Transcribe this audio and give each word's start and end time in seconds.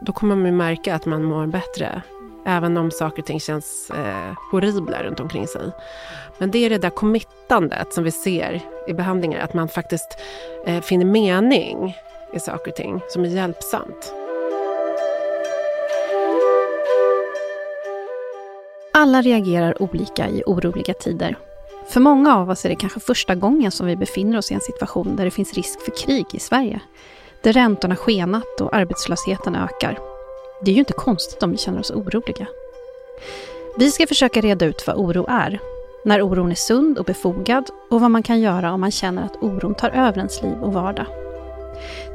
då 0.00 0.12
kommer 0.12 0.36
man 0.36 0.56
märka 0.56 0.94
att 0.94 1.06
man 1.06 1.24
mår 1.24 1.46
bättre. 1.46 2.02
Även 2.46 2.76
om 2.76 2.90
saker 2.90 3.22
och 3.22 3.26
ting 3.26 3.40
känns 3.40 3.90
eh, 3.90 4.38
horribla 4.50 5.02
runt 5.02 5.20
omkring 5.20 5.46
sig. 5.46 5.70
Men 6.38 6.50
det 6.50 6.58
är 6.58 6.70
det 6.70 6.78
där 6.78 6.90
committandet 6.90 7.92
som 7.92 8.04
vi 8.04 8.10
ser 8.10 8.60
i 8.88 8.92
behandlingar, 8.92 9.40
att 9.40 9.54
man 9.54 9.68
faktiskt 9.68 10.18
eh, 10.66 10.80
finner 10.80 11.04
mening 11.04 11.96
i 12.32 12.40
saker 12.40 12.70
och 12.70 12.76
ting 12.76 13.00
som 13.08 13.24
är 13.24 13.28
hjälpsamt. 13.28 14.12
Alla 18.94 19.22
reagerar 19.22 19.82
olika 19.82 20.28
i 20.28 20.42
oroliga 20.46 20.94
tider. 20.94 21.36
För 21.88 22.00
många 22.00 22.36
av 22.36 22.50
oss 22.50 22.64
är 22.64 22.68
det 22.68 22.76
kanske 22.76 23.00
första 23.00 23.34
gången 23.34 23.70
som 23.70 23.86
vi 23.86 23.96
befinner 23.96 24.38
oss 24.38 24.50
i 24.50 24.54
en 24.54 24.60
situation 24.60 25.16
där 25.16 25.24
det 25.24 25.30
finns 25.30 25.54
risk 25.54 25.80
för 25.80 25.92
krig 26.06 26.26
i 26.32 26.38
Sverige 26.38 26.80
där 27.42 27.52
räntorna 27.52 27.96
skenat 27.96 28.60
och 28.60 28.74
arbetslösheten 28.74 29.56
ökar. 29.56 29.98
Det 30.62 30.70
är 30.70 30.74
ju 30.74 30.78
inte 30.78 30.92
konstigt 30.92 31.42
om 31.42 31.50
vi 31.50 31.56
känner 31.56 31.80
oss 31.80 31.90
oroliga. 31.90 32.46
Vi 33.76 33.90
ska 33.90 34.06
försöka 34.06 34.40
reda 34.40 34.66
ut 34.66 34.86
vad 34.86 34.96
oro 34.96 35.26
är, 35.28 35.60
när 36.04 36.22
oron 36.22 36.50
är 36.50 36.54
sund 36.54 36.98
och 36.98 37.04
befogad 37.04 37.70
och 37.90 38.00
vad 38.00 38.10
man 38.10 38.22
kan 38.22 38.40
göra 38.40 38.72
om 38.72 38.80
man 38.80 38.90
känner 38.90 39.24
att 39.24 39.36
oron 39.42 39.74
tar 39.74 39.90
över 39.90 40.18
ens 40.18 40.42
liv 40.42 40.62
och 40.62 40.72
vardag. 40.72 41.06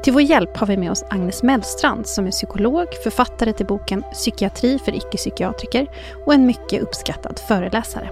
Till 0.02 0.12
vår 0.12 0.22
hjälp 0.22 0.56
har 0.56 0.66
vi 0.66 0.76
med 0.76 0.90
oss 0.90 1.04
Agnes 1.10 1.42
Mellstrand 1.42 2.06
som 2.06 2.26
är 2.26 2.30
psykolog, 2.30 2.86
författare 3.02 3.52
till 3.52 3.66
boken 3.66 4.04
Psykiatri 4.12 4.78
för 4.78 4.94
icke-psykiatriker 4.94 5.86
och 6.26 6.34
en 6.34 6.46
mycket 6.46 6.82
uppskattad 6.82 7.40
föreläsare. 7.48 8.08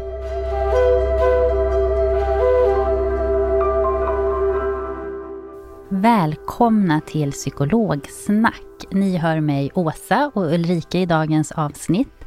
Välkomna 5.94 7.00
till 7.00 7.32
Psykologsnack. 7.32 8.86
Ni 8.90 9.16
hör 9.16 9.40
mig 9.40 9.70
Åsa 9.74 10.30
och 10.34 10.52
Ulrika 10.52 10.98
i 10.98 11.06
dagens 11.06 11.52
avsnitt. 11.52 12.24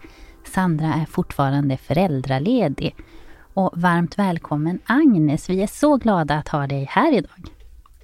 Sandra 0.53 0.93
är 0.93 1.05
fortfarande 1.05 1.77
föräldraledig. 1.77 2.95
Och 3.53 3.73
varmt 3.75 4.19
välkommen 4.19 4.79
Agnes. 4.85 5.49
Vi 5.49 5.61
är 5.61 5.67
så 5.67 5.97
glada 5.97 6.35
att 6.35 6.47
ha 6.47 6.67
dig 6.67 6.85
här 6.89 7.17
idag. 7.17 7.49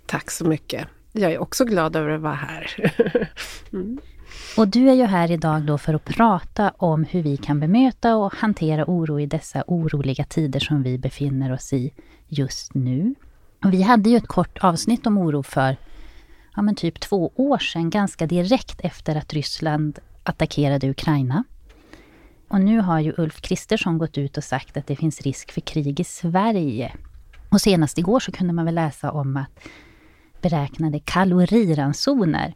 Tack 0.06 0.32
så 0.32 0.46
mycket. 0.46 0.88
Jag 1.12 1.32
är 1.32 1.42
också 1.42 1.66
glad 1.66 1.96
över 1.96 2.10
att 2.10 2.22
vara 2.22 2.34
här. 2.34 2.94
mm. 3.74 3.98
Och 4.58 4.68
du 4.68 4.90
är 4.90 4.94
ju 4.94 5.06
här 5.06 5.32
idag 5.32 5.62
då 5.62 5.78
för 5.78 5.94
att 5.94 6.06
prata 6.06 6.74
om 6.78 7.04
hur 7.04 7.24
vi 7.24 7.38
kan 7.38 7.60
bemöta 7.60 8.16
och 8.16 8.34
hantera 8.34 8.86
oro 8.88 9.20
i 9.20 9.26
dessa 9.26 9.64
oroliga 9.68 10.24
tider 10.24 10.60
som 10.60 10.84
vi 10.84 10.98
befinner 10.98 11.54
oss 11.54 11.74
i 11.74 11.94
just 12.28 12.74
nu. 12.74 13.16
Vi 13.66 13.82
hade 13.82 14.10
ju 14.10 14.18
ett 14.18 14.28
kort 14.28 14.58
avsnitt 14.58 15.08
om 15.08 15.18
oro 15.18 15.44
för 15.44 15.78
ja, 16.56 16.62
men 16.62 16.76
typ 16.76 17.00
två 17.00 17.32
år 17.36 17.58
sedan, 17.58 17.90
ganska 17.90 18.28
direkt 18.28 18.82
efter 18.84 19.16
att 19.16 19.34
Ryssland 19.34 20.00
attackerade 20.24 20.90
Ukraina. 20.90 21.44
Och 22.48 22.62
nu 22.62 22.80
har 22.80 23.00
ju 23.00 23.14
Ulf 23.18 23.42
Kristersson 23.42 23.98
gått 23.98 24.18
ut 24.18 24.38
och 24.38 24.44
sagt 24.44 24.78
att 24.78 24.88
det 24.88 24.96
finns 24.96 25.22
risk 25.22 25.52
för 25.52 25.62
krig 25.62 26.00
i 26.00 26.04
Sverige. 26.04 26.92
Och 27.50 27.62
senast 27.62 27.98
igår 27.98 28.20
så 28.20 28.32
kunde 28.32 28.54
man 28.54 28.66
väl 28.66 28.76
läsa 28.76 29.12
om 29.12 29.38
att 29.38 29.60
beräknade 30.42 31.00
kaloriransoner 31.00 32.54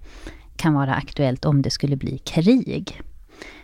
kan 0.55 0.73
vara 0.73 0.95
aktuellt 0.95 1.45
om 1.45 1.61
det 1.61 1.69
skulle 1.69 1.95
bli 1.95 2.17
krig. 2.17 3.01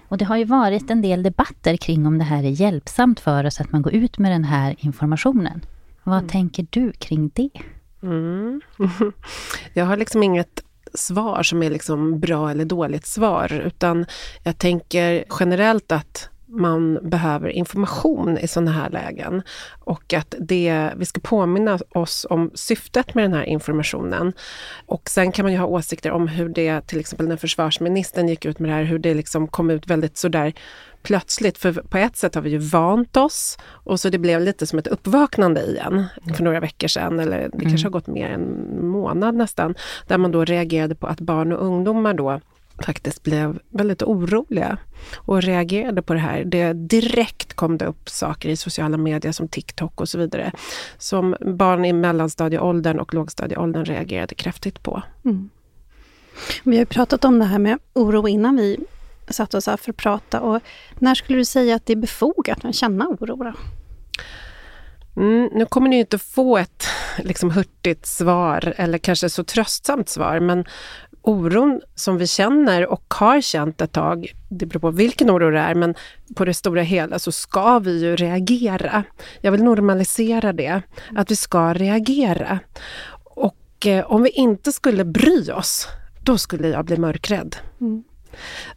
Och 0.07 0.17
det 0.17 0.25
har 0.25 0.37
ju 0.37 0.45
varit 0.45 0.89
en 0.89 1.01
del 1.01 1.23
debatter 1.23 1.77
kring 1.77 2.05
om 2.05 2.17
det 2.17 2.23
här 2.23 2.43
är 2.43 2.49
hjälpsamt 2.49 3.19
för 3.19 3.45
oss 3.45 3.61
att 3.61 3.71
man 3.71 3.81
går 3.81 3.93
ut 3.93 4.17
med 4.17 4.31
den 4.31 4.43
här 4.43 4.75
informationen. 4.77 5.61
Vad 6.03 6.17
mm. 6.17 6.29
tänker 6.29 6.67
du 6.69 6.91
kring 6.91 7.31
det? 7.33 7.49
Mm. 8.03 8.61
Jag 9.73 9.85
har 9.85 9.97
liksom 9.97 10.23
inget 10.23 10.63
svar 10.93 11.43
som 11.43 11.63
är 11.63 11.69
liksom 11.69 12.19
bra 12.19 12.51
eller 12.51 12.65
dåligt 12.65 13.05
svar, 13.05 13.61
utan 13.65 14.05
jag 14.43 14.57
tänker 14.57 15.23
generellt 15.39 15.91
att 15.91 16.29
man 16.51 17.09
behöver 17.09 17.49
information 17.49 18.37
i 18.37 18.47
sådana 18.47 18.71
här 18.71 18.89
lägen. 18.89 19.41
Och 19.79 20.13
att 20.13 20.35
det, 20.39 20.91
vi 20.97 21.05
ska 21.05 21.21
påminna 21.21 21.79
oss 21.95 22.27
om 22.29 22.51
syftet 22.53 23.15
med 23.15 23.23
den 23.23 23.33
här 23.33 23.43
informationen. 23.43 24.33
Och 24.85 25.09
sen 25.09 25.31
kan 25.31 25.45
man 25.45 25.53
ju 25.53 25.59
ha 25.59 25.65
åsikter 25.65 26.11
om 26.11 26.27
hur 26.27 26.49
det, 26.49 26.87
till 26.87 26.99
exempel 26.99 27.27
när 27.27 27.37
försvarsministern 27.37 28.29
gick 28.29 28.45
ut 28.45 28.59
med 28.59 28.69
det 28.69 28.75
här, 28.75 28.83
hur 28.83 28.99
det 28.99 29.13
liksom 29.13 29.47
kom 29.47 29.69
ut 29.69 29.87
väldigt 29.87 30.17
sådär 30.17 30.53
plötsligt. 31.03 31.57
För 31.57 31.73
på 31.73 31.97
ett 31.97 32.15
sätt 32.15 32.35
har 32.35 32.41
vi 32.41 32.49
ju 32.49 32.57
vant 32.57 33.17
oss 33.17 33.57
och 33.63 33.99
så 33.99 34.09
det 34.09 34.17
blev 34.17 34.41
lite 34.41 34.67
som 34.67 34.79
ett 34.79 34.87
uppvaknande 34.87 35.61
igen 35.61 36.05
för 36.35 36.43
några 36.43 36.59
veckor 36.59 36.87
sedan, 36.87 37.19
eller 37.19 37.37
det 37.37 37.57
mm. 37.57 37.69
kanske 37.69 37.87
har 37.87 37.91
gått 37.91 38.07
mer 38.07 38.29
än 38.29 38.41
en 38.41 38.87
månad 38.87 39.35
nästan, 39.35 39.75
där 40.07 40.17
man 40.17 40.31
då 40.31 40.45
reagerade 40.45 40.95
på 40.95 41.07
att 41.07 41.19
barn 41.19 41.51
och 41.51 41.65
ungdomar 41.65 42.13
då 42.13 42.39
faktiskt 42.85 43.23
blev 43.23 43.59
väldigt 43.69 44.03
oroliga 44.03 44.77
och 45.15 45.41
reagerade 45.41 46.01
på 46.01 46.13
det 46.13 46.19
här. 46.19 46.43
Det 46.43 46.73
direkt 46.73 47.53
kom 47.53 47.77
det 47.77 47.85
upp 47.85 48.09
saker 48.09 48.49
i 48.49 48.55
sociala 48.55 48.97
medier 48.97 49.31
som 49.31 49.47
TikTok 49.47 50.01
och 50.01 50.09
så 50.09 50.17
vidare 50.17 50.51
som 50.97 51.35
barn 51.39 51.85
i 51.85 51.93
mellanstadieåldern 51.93 52.99
och 52.99 53.13
lågstadieåldern 53.13 53.85
reagerade 53.85 54.35
kraftigt 54.35 54.83
på. 54.83 55.03
Mm. 55.25 55.49
Vi 56.63 56.77
har 56.77 56.85
pratat 56.85 57.25
om 57.25 57.39
det 57.39 57.45
här 57.45 57.59
med 57.59 57.79
oro 57.93 58.27
innan 58.27 58.55
vi 58.55 58.79
satte 59.29 59.57
oss 59.57 59.67
här 59.67 59.77
för 59.77 59.91
att 59.91 59.97
prata. 59.97 60.41
Och 60.41 60.61
när 60.99 61.15
skulle 61.15 61.37
du 61.37 61.45
säga 61.45 61.75
att 61.75 61.85
det 61.85 61.93
är 61.93 61.97
befogat 61.97 62.65
att 62.65 62.75
känna 62.75 63.07
oro? 63.07 63.35
Då? 63.35 63.53
Mm, 65.15 65.49
nu 65.53 65.65
kommer 65.65 65.89
ni 65.89 65.99
inte 65.99 66.17
få 66.17 66.57
ett 66.57 66.83
liksom, 67.17 67.51
hurtigt 67.51 68.05
svar 68.05 68.73
eller 68.77 68.97
kanske 68.97 69.29
så 69.29 69.43
tröstsamt 69.43 70.09
svar, 70.09 70.39
men 70.39 70.65
oron 71.21 71.81
som 71.95 72.17
vi 72.17 72.27
känner 72.27 72.87
och 72.87 73.13
har 73.13 73.41
känt 73.41 73.81
ett 73.81 73.91
tag, 73.91 74.31
det 74.49 74.65
beror 74.65 74.79
på 74.79 74.91
vilken 74.91 75.31
oro 75.31 75.51
det 75.51 75.59
är, 75.59 75.75
men 75.75 75.95
på 76.35 76.45
det 76.45 76.53
stora 76.53 76.81
hela 76.81 77.19
så 77.19 77.31
ska 77.31 77.79
vi 77.79 78.01
ju 78.01 78.15
reagera. 78.15 79.03
Jag 79.41 79.51
vill 79.51 79.63
normalisera 79.63 80.53
det, 80.53 80.81
att 81.15 81.31
vi 81.31 81.35
ska 81.35 81.73
reagera. 81.73 82.59
Och 83.23 83.85
eh, 83.85 84.11
om 84.11 84.23
vi 84.23 84.29
inte 84.29 84.71
skulle 84.71 85.05
bry 85.05 85.51
oss, 85.51 85.87
då 86.23 86.37
skulle 86.37 86.67
jag 86.67 86.85
bli 86.85 86.97
mörkrädd. 86.97 87.55
Mm. 87.81 88.03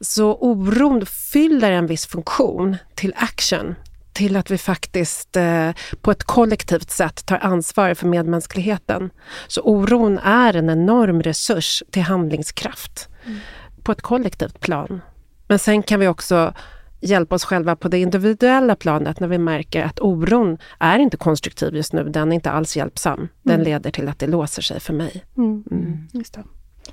Så 0.01 0.35
oron 0.41 1.07
fyller 1.07 1.71
en 1.71 1.87
viss 1.87 2.07
funktion 2.07 2.77
till 2.95 3.15
action, 3.17 3.75
till 4.13 4.37
att 4.37 4.51
vi 4.51 4.59
faktiskt 4.59 5.37
eh, 5.37 5.71
på 6.01 6.11
ett 6.11 6.25
kollektivt 6.25 6.91
sätt 6.91 7.27
tar 7.27 7.39
ansvar 7.39 7.95
för 7.95 8.07
medmänskligheten. 8.07 9.11
Så 9.49 9.61
oron 9.61 10.19
är 10.19 10.57
en 10.57 10.71
enorm 10.71 11.23
resurs 11.23 11.83
till 11.91 12.03
handlingskraft 12.03 13.09
mm. 13.27 13.39
på 13.83 13.93
ett 13.93 14.03
kollektivt 14.03 14.61
plan. 14.61 15.01
Men 15.49 15.59
sen 15.59 15.83
kan 15.83 16.01
vi 16.01 16.09
också 16.09 16.55
hjälpa 17.01 17.35
oss 17.35 17.45
själva 17.45 17.77
på 17.77 17.89
det 17.89 17.99
individuella 17.99 18.77
planet 18.77 19.21
när 19.21 19.29
vi 19.29 19.39
märker 19.39 19.83
att 19.83 20.01
oron 20.01 20.59
är 20.79 20.99
inte 20.99 21.17
konstruktiv 21.17 21.77
just 21.77 21.93
nu. 21.93 22.05
Den 22.05 22.33
är 22.33 22.35
inte 22.35 22.51
alls 22.51 22.77
hjälpsam. 22.77 23.29
Den 23.43 23.55
Mm. 23.55 23.65
leder 23.65 23.91
till 23.91 24.09
att 24.09 24.19
det 24.19 24.27
låser 24.27 24.63
sig 24.63 24.81
för 24.81 24.93
mig. 24.93 25.25
Mm. 25.37 25.65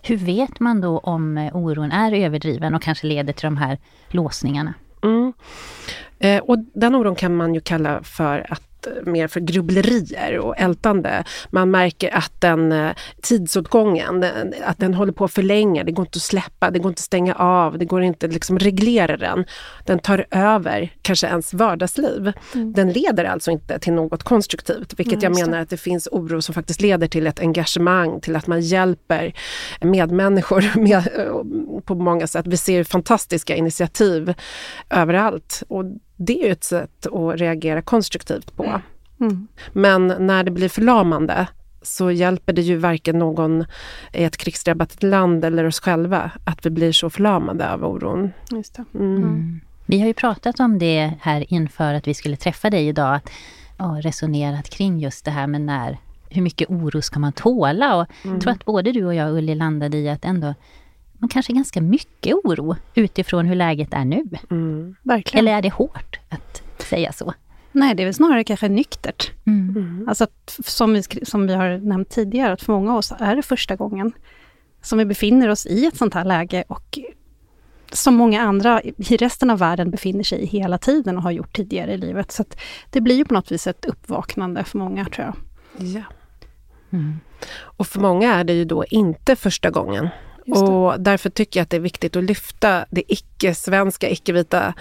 Hur 0.02 0.18
vet 0.18 0.60
man 0.60 0.82
då 0.82 0.98
om 0.98 1.38
eh, 1.38 1.56
oron 1.56 1.92
är 1.92 2.12
överdriven 2.12 2.76
och 2.76 2.82
kanske 2.82 3.08
leder 3.08 3.34
till 3.34 3.46
de 3.46 3.58
här 3.58 3.78
låsningarna? 4.08 4.74
Mm. 5.04 5.34
Eh, 6.20 6.42
och 6.42 6.58
den 6.74 6.96
oron 6.96 7.16
kan 7.16 7.36
man 7.36 7.54
ju 7.54 7.62
kalla 7.62 8.04
för 8.04 8.46
att 8.50 8.71
mer 9.06 9.28
för 9.28 9.40
grubblerier 9.40 10.38
och 10.38 10.60
ältande. 10.60 11.24
Man 11.50 11.72
märker 11.72 12.16
att 12.16 12.42
den 12.42 12.72
eh, 12.72 12.92
tidsåtgången, 13.22 14.20
den, 14.20 14.54
att 14.66 14.78
den 14.78 14.94
håller 14.94 15.14
på 15.14 15.28
för 15.28 15.44
länge. 15.44 15.84
Det 15.84 15.92
går 15.92 16.06
inte 16.06 16.18
att 16.18 16.22
släppa, 16.22 16.72
det 16.72 16.80
går 16.80 16.90
inte 16.90 17.00
att 17.00 17.04
stänga 17.04 17.36
av, 17.36 17.78
det 17.78 17.86
går 17.86 18.04
inte 18.04 18.26
att 18.26 18.34
liksom 18.34 18.60
reglera 18.60 19.18
den. 19.18 19.46
Den 19.86 20.00
tar 20.00 20.26
över 20.32 20.94
kanske 21.02 21.28
ens 21.28 21.54
vardagsliv. 21.54 22.32
Den 22.54 22.92
leder 22.92 23.26
alltså 23.26 23.52
inte 23.52 23.80
till 23.80 23.94
något 23.94 24.24
konstruktivt, 24.24 24.94
vilket 25.00 25.22
Nej, 25.22 25.24
jag 25.24 25.48
menar 25.48 25.62
att 25.62 25.70
det 25.70 25.78
finns 25.78 26.08
oro 26.12 26.42
som 26.42 26.54
faktiskt 26.54 26.82
leder 26.82 27.08
till 27.08 27.28
ett 27.28 27.40
engagemang, 27.40 28.22
till 28.22 28.36
att 28.36 28.48
man 28.48 28.62
hjälper 28.62 29.34
medmänniskor 29.82 30.72
med, 30.80 31.08
på 31.86 31.96
många 31.96 32.28
sätt. 32.28 32.48
Vi 32.48 32.58
ser 32.58 32.84
fantastiska 32.84 33.56
initiativ 33.56 34.34
överallt 34.90 35.64
och 35.68 35.86
det 36.26 36.42
är 36.42 36.46
ju 36.46 36.52
ett 36.52 36.64
sätt 36.64 37.08
att 37.08 37.40
reagera 37.40 37.82
konstruktivt 37.82 38.56
på. 38.56 38.82
Mm. 39.20 39.48
Men 39.74 40.08
när 40.08 40.44
det 40.44 40.52
blir 40.52 40.70
förlamande 40.70 41.48
så 41.82 42.12
hjälper 42.12 42.54
det 42.54 42.62
ju 42.62 42.78
varken 42.78 43.20
någon 43.20 43.66
i 44.14 44.24
ett 44.24 44.38
krigsdrabbat 44.38 45.04
land 45.04 45.46
eller 45.46 45.66
oss 45.66 45.80
själva 45.80 46.32
att 46.46 46.66
vi 46.66 46.70
blir 46.70 46.92
så 46.92 47.10
förlamade 47.10 47.72
av 47.72 47.86
oron. 47.86 48.32
Just 48.52 48.76
det. 48.76 48.86
Mm. 48.94 49.62
Vi 49.86 50.00
har 50.00 50.08
ju 50.08 50.14
pratat 50.14 50.60
om 50.60 50.80
det 50.80 51.14
här 51.22 51.54
inför 51.54 51.94
att 51.94 52.08
vi 52.08 52.14
skulle 52.14 52.36
träffa 52.36 52.70
dig 52.70 52.88
idag. 52.88 53.16
Att, 53.16 53.30
ja, 53.78 53.98
resonerat 54.02 54.70
kring 54.70 55.00
just 55.00 55.26
det 55.26 55.32
här 55.32 55.48
med 55.48 55.62
när, 55.62 55.98
hur 56.30 56.42
mycket 56.42 56.70
oro 56.70 57.02
ska 57.02 57.20
man 57.20 57.34
tåla? 57.34 57.96
Och 57.96 58.08
Jag 58.24 58.42
tror 58.42 58.54
att 58.54 58.66
både 58.66 58.92
du 58.92 59.06
och 59.06 59.16
jag, 59.16 59.38
Ulli, 59.38 59.56
landade 59.56 59.98
i 59.98 60.10
att 60.10 60.26
ändå 60.26 60.54
man 61.22 61.30
kanske 61.30 61.54
ganska 61.54 61.82
mycket 61.82 62.34
oro 62.34 62.76
utifrån 62.96 63.46
hur 63.46 63.56
läget 63.56 63.94
är 63.94 64.06
nu. 64.06 64.24
Mm. 64.52 64.96
Verkligen. 65.04 65.48
Eller 65.48 65.58
är 65.58 65.62
det 65.62 65.74
hårt 65.74 66.20
att 66.30 66.64
säga 66.78 67.12
så? 67.12 67.34
Nej, 67.72 67.96
det 67.96 68.04
är 68.04 68.06
väl 68.06 68.14
snarare 68.14 68.44
kanske 68.44 68.68
nyktert. 68.68 69.32
Mm. 69.46 70.06
Alltså 70.08 70.24
att, 70.24 70.60
som, 70.66 70.94
vi, 70.94 71.04
som 71.04 71.48
vi 71.48 71.54
har 71.54 71.78
nämnt 71.78 72.10
tidigare, 72.10 72.54
att 72.54 72.62
för 72.62 72.74
många 72.74 72.92
av 72.92 72.98
oss 72.98 73.14
är 73.20 73.36
det 73.36 73.42
första 73.42 73.76
gången 73.76 74.14
som 74.82 74.98
vi 74.98 75.06
befinner 75.06 75.50
oss 75.50 75.66
i 75.66 75.86
ett 75.86 75.98
sånt 75.98 76.14
här 76.14 76.26
läge 76.26 76.64
och 76.68 77.00
som 77.92 78.16
många 78.16 78.42
andra 78.42 78.82
i 78.84 79.18
resten 79.18 79.50
av 79.50 79.60
världen 79.60 79.92
befinner 79.92 80.24
sig 80.24 80.40
i 80.40 80.46
hela 80.46 80.78
tiden 80.78 81.18
och 81.18 81.24
har 81.24 81.32
gjort 81.32 81.56
tidigare 81.56 81.94
i 81.94 81.98
livet. 81.98 82.32
Så 82.32 82.42
att 82.42 82.60
det 82.90 83.02
blir 83.02 83.16
ju 83.16 83.26
på 83.26 83.34
något 83.34 83.52
vis 83.52 83.68
ett 83.68 83.86
uppvaknande 83.86 84.64
för 84.64 84.78
många, 84.78 85.06
tror 85.06 85.26
jag. 85.26 85.36
Ja. 85.88 86.04
Mm. 86.92 87.20
Och 87.60 87.88
för 87.88 88.00
många 88.00 88.34
är 88.34 88.44
det 88.44 88.54
ju 88.54 88.66
då 88.66 88.86
inte 88.86 89.36
första 89.36 89.70
gången. 89.70 90.10
Och 90.52 91.00
därför 91.00 91.30
tycker 91.30 91.60
jag 91.60 91.64
att 91.64 91.70
det 91.70 91.78
är 91.78 91.82
viktigt 91.82 92.16
att 92.16 92.24
lyfta 92.24 92.86
det 92.90 93.04
icke-svenska, 93.08 94.10
icke-vita 94.10 94.74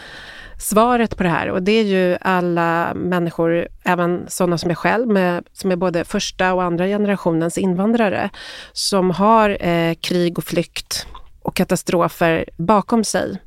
svaret 0.58 1.16
på 1.16 1.22
det 1.22 1.28
här. 1.28 1.50
Och 1.50 1.62
det 1.62 1.72
är 1.72 1.84
ju 1.84 2.16
alla 2.20 2.94
människor, 2.94 3.68
även 3.84 4.24
sådana 4.28 4.58
som 4.58 4.70
jag 4.70 4.78
själv, 4.78 5.08
med, 5.08 5.44
som 5.52 5.72
är 5.72 5.76
både 5.76 6.04
första 6.04 6.54
och 6.54 6.62
andra 6.62 6.86
generationens 6.86 7.58
invandrare, 7.58 8.30
som 8.72 9.10
har 9.10 9.66
eh, 9.66 9.94
krig 9.94 10.38
och 10.38 10.44
flykt 10.44 11.06
och 11.42 11.56
katastrofer 11.56 12.44
bakom 12.56 13.04
sig. 13.04 13.38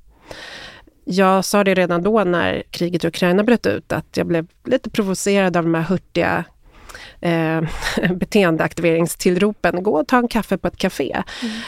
Jag 1.05 1.45
sa 1.45 1.63
det 1.63 1.73
redan 1.73 2.03
då 2.03 2.23
när 2.23 2.63
kriget 2.69 3.03
i 3.03 3.07
Ukraina 3.07 3.43
bröt 3.43 3.65
ut, 3.65 3.91
att 3.91 4.17
jag 4.17 4.27
blev 4.27 4.47
lite 4.65 4.89
provocerad 4.89 5.57
av 5.57 5.63
de 5.63 5.73
här 5.73 5.81
hurtiga 5.81 6.43
eh, 7.21 7.61
beteendeaktiveringstillropen. 8.15 9.83
Gå 9.83 9.99
och 9.99 10.07
ta 10.07 10.17
en 10.17 10.27
kaffe 10.27 10.57
på 10.57 10.67
ett 10.67 10.77
café. 10.77 11.23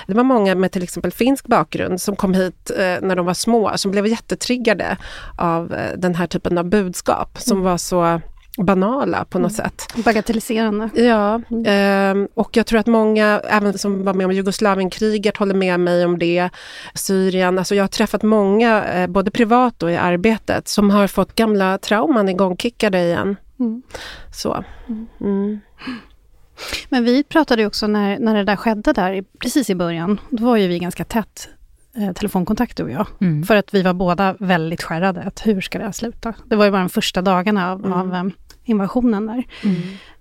Det 0.07 0.13
var 0.13 0.24
många 0.24 0.56
med 0.56 0.72
till 0.72 0.83
exempel 0.83 1.12
finsk 1.12 1.48
bakgrund 1.48 2.01
som 2.01 2.16
kom 2.16 2.33
hit 2.33 2.72
eh, 2.77 2.95
när 3.01 3.16
de 3.16 3.25
var 3.25 3.33
små, 3.33 3.72
som 3.75 3.92
blev 3.92 4.07
jättetriggade 4.07 4.98
av 5.38 5.74
eh, 5.74 5.98
den 5.98 6.16
här 6.16 6.27
typen 6.27 6.57
av 6.57 6.66
budskap 6.66 7.38
som 7.39 7.62
var 7.62 7.77
så 7.77 8.22
banala 8.57 9.25
på 9.25 9.39
något 9.39 9.54
sätt. 9.54 9.94
Bagatelliserande. 9.95 10.89
Ja, 10.95 11.42
ehm, 11.66 12.27
och 12.33 12.57
jag 12.57 12.66
tror 12.66 12.80
att 12.80 12.88
många, 12.88 13.42
även 13.50 13.77
som 13.77 14.04
var 14.04 14.13
med 14.13 14.25
om 14.25 14.31
Jugoslavienkriget, 14.31 15.38
håller 15.38 15.56
med 15.56 15.80
mig 15.80 16.06
om 16.06 16.19
det. 16.19 16.50
Syrien, 16.94 17.60
alltså 17.60 17.75
jag 17.75 17.83
har 17.83 17.88
träffat 17.88 18.24
många, 18.24 18.83
eh, 18.83 19.07
både 19.07 19.31
privat 19.31 19.83
och 19.83 19.92
i 19.92 19.95
arbetet, 19.95 20.68
som 20.68 20.89
har 20.89 21.07
fått 21.07 21.36
gamla 21.36 21.77
trauman 21.77 22.30
igångkickade 22.30 23.01
igen. 23.01 23.36
Mm. 23.60 23.81
Så. 24.31 24.63
Mm. 25.19 25.60
Men 26.90 27.04
vi 27.04 27.24
pratade 27.24 27.62
ju 27.62 27.68
också 27.68 27.88
när, 27.88 28.19
när 28.19 28.36
det 28.36 28.44
där 28.44 28.56
skedde 28.56 28.94
där, 28.94 29.24
precis 29.40 29.69
i 29.69 29.75
början, 29.75 30.19
då 30.30 30.46
var 30.46 30.57
ju 30.57 30.68
vi 30.68 30.80
ganska 30.80 31.04
tätt 31.04 31.50
eh, 31.96 32.12
telefonkontakt 32.13 32.78
du 32.78 32.84
och 32.84 32.92
jag. 32.92 33.07
Mm. 33.22 33.44
För 33.44 33.56
att 33.56 33.74
vi 33.74 33.81
var 33.81 33.94
båda 33.94 34.36
väldigt 34.40 34.84
skärrade, 34.84 35.22
att 35.24 35.48
hur 35.48 35.62
ska 35.62 35.78
det 35.78 35.86
här 35.86 35.92
sluta? 35.92 36.34
Det 36.46 36.56
var 36.56 36.66
ju 36.66 36.72
bara 36.72 36.81
de 36.81 36.90
första 36.90 37.22
dagarna 37.22 37.72
av, 37.72 37.86
Mm. 37.86 37.94
av 37.94 38.16
eh, 38.16 38.24
invasionen 38.63 39.25
där. 39.25 39.44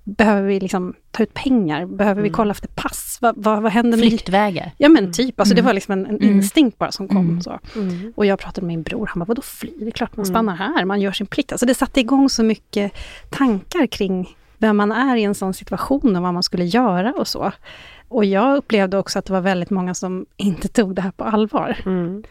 Behöver 0.06 0.43
vi 0.49 0.61
liksom 0.61 0.95
ta 1.11 1.23
ut 1.23 1.35
pengar? 1.35 1.87
Behöver 1.87 2.23
vi 2.23 2.31
kolla 2.31 2.51
efter 2.51 2.69
pass? 2.69 3.19
Vad, 3.21 3.35
vad, 3.37 3.62
vad 3.62 3.73
händer 3.73 3.99
med... 3.99 4.09
Flyktvägar. 4.09 4.73
Ja 4.79 4.89
men 4.89 5.12
typ, 5.12 5.41
alltså 5.41 5.55
det 5.55 5.61
Mm. 5.61 5.67
var 5.67 5.75
liksom 5.75 5.93
en, 5.93 6.06
en 6.06 6.17
Mm. 6.17 6.37
instinkt 6.37 6.79
bara 6.79 6.93
som 6.93 7.09
kom. 7.09 7.17
Mm. 7.29 7.41
Så. 7.41 7.59
Mm. 7.77 8.12
Och 8.17 8.27
jag 8.27 8.39
pratade 8.39 8.67
med 8.67 8.77
min 8.77 8.83
bror, 8.83 9.06
han 9.06 9.19
bara, 9.21 9.25
vadå 9.25 9.43
fly? 9.43 9.73
Det 9.79 9.87
är 9.87 9.91
klart 9.91 10.17
man 10.17 10.27
Mm. 10.27 10.35
stannar 10.35 10.56
här, 10.56 10.85
man 10.85 11.01
gör 11.01 11.12
sin 11.12 11.27
plikt. 11.27 11.53
Alltså 11.53 11.67
det 11.67 11.75
satte 11.75 12.01
igång 12.01 12.29
så 12.29 12.43
mycket 12.43 12.93
tankar 13.31 13.87
kring 13.87 14.37
vem 14.59 14.77
man 14.77 14.93
är 14.93 15.17
i 15.17 15.23
en 15.25 15.35
sån 15.35 15.55
situation 15.55 16.17
och 16.17 16.23
vad 16.23 16.35
man 16.35 16.43
skulle 16.43 16.65
göra 16.65 17.12
och 17.12 17.29
så. 17.29 17.53
Och 18.15 18.25
jag 18.25 18.57
upplevde 18.57 18.99
också 18.99 19.19
att 19.19 19.25
det 19.25 19.33
var 19.33 19.41
väldigt 19.41 19.71
många 19.71 19.95
som 19.95 20.27
inte 20.37 20.69
tog 20.69 20.95
det 20.95 21.03
här 21.03 21.11
på 21.11 21.25
allvar. 21.25 21.77
Mm. 21.87 22.23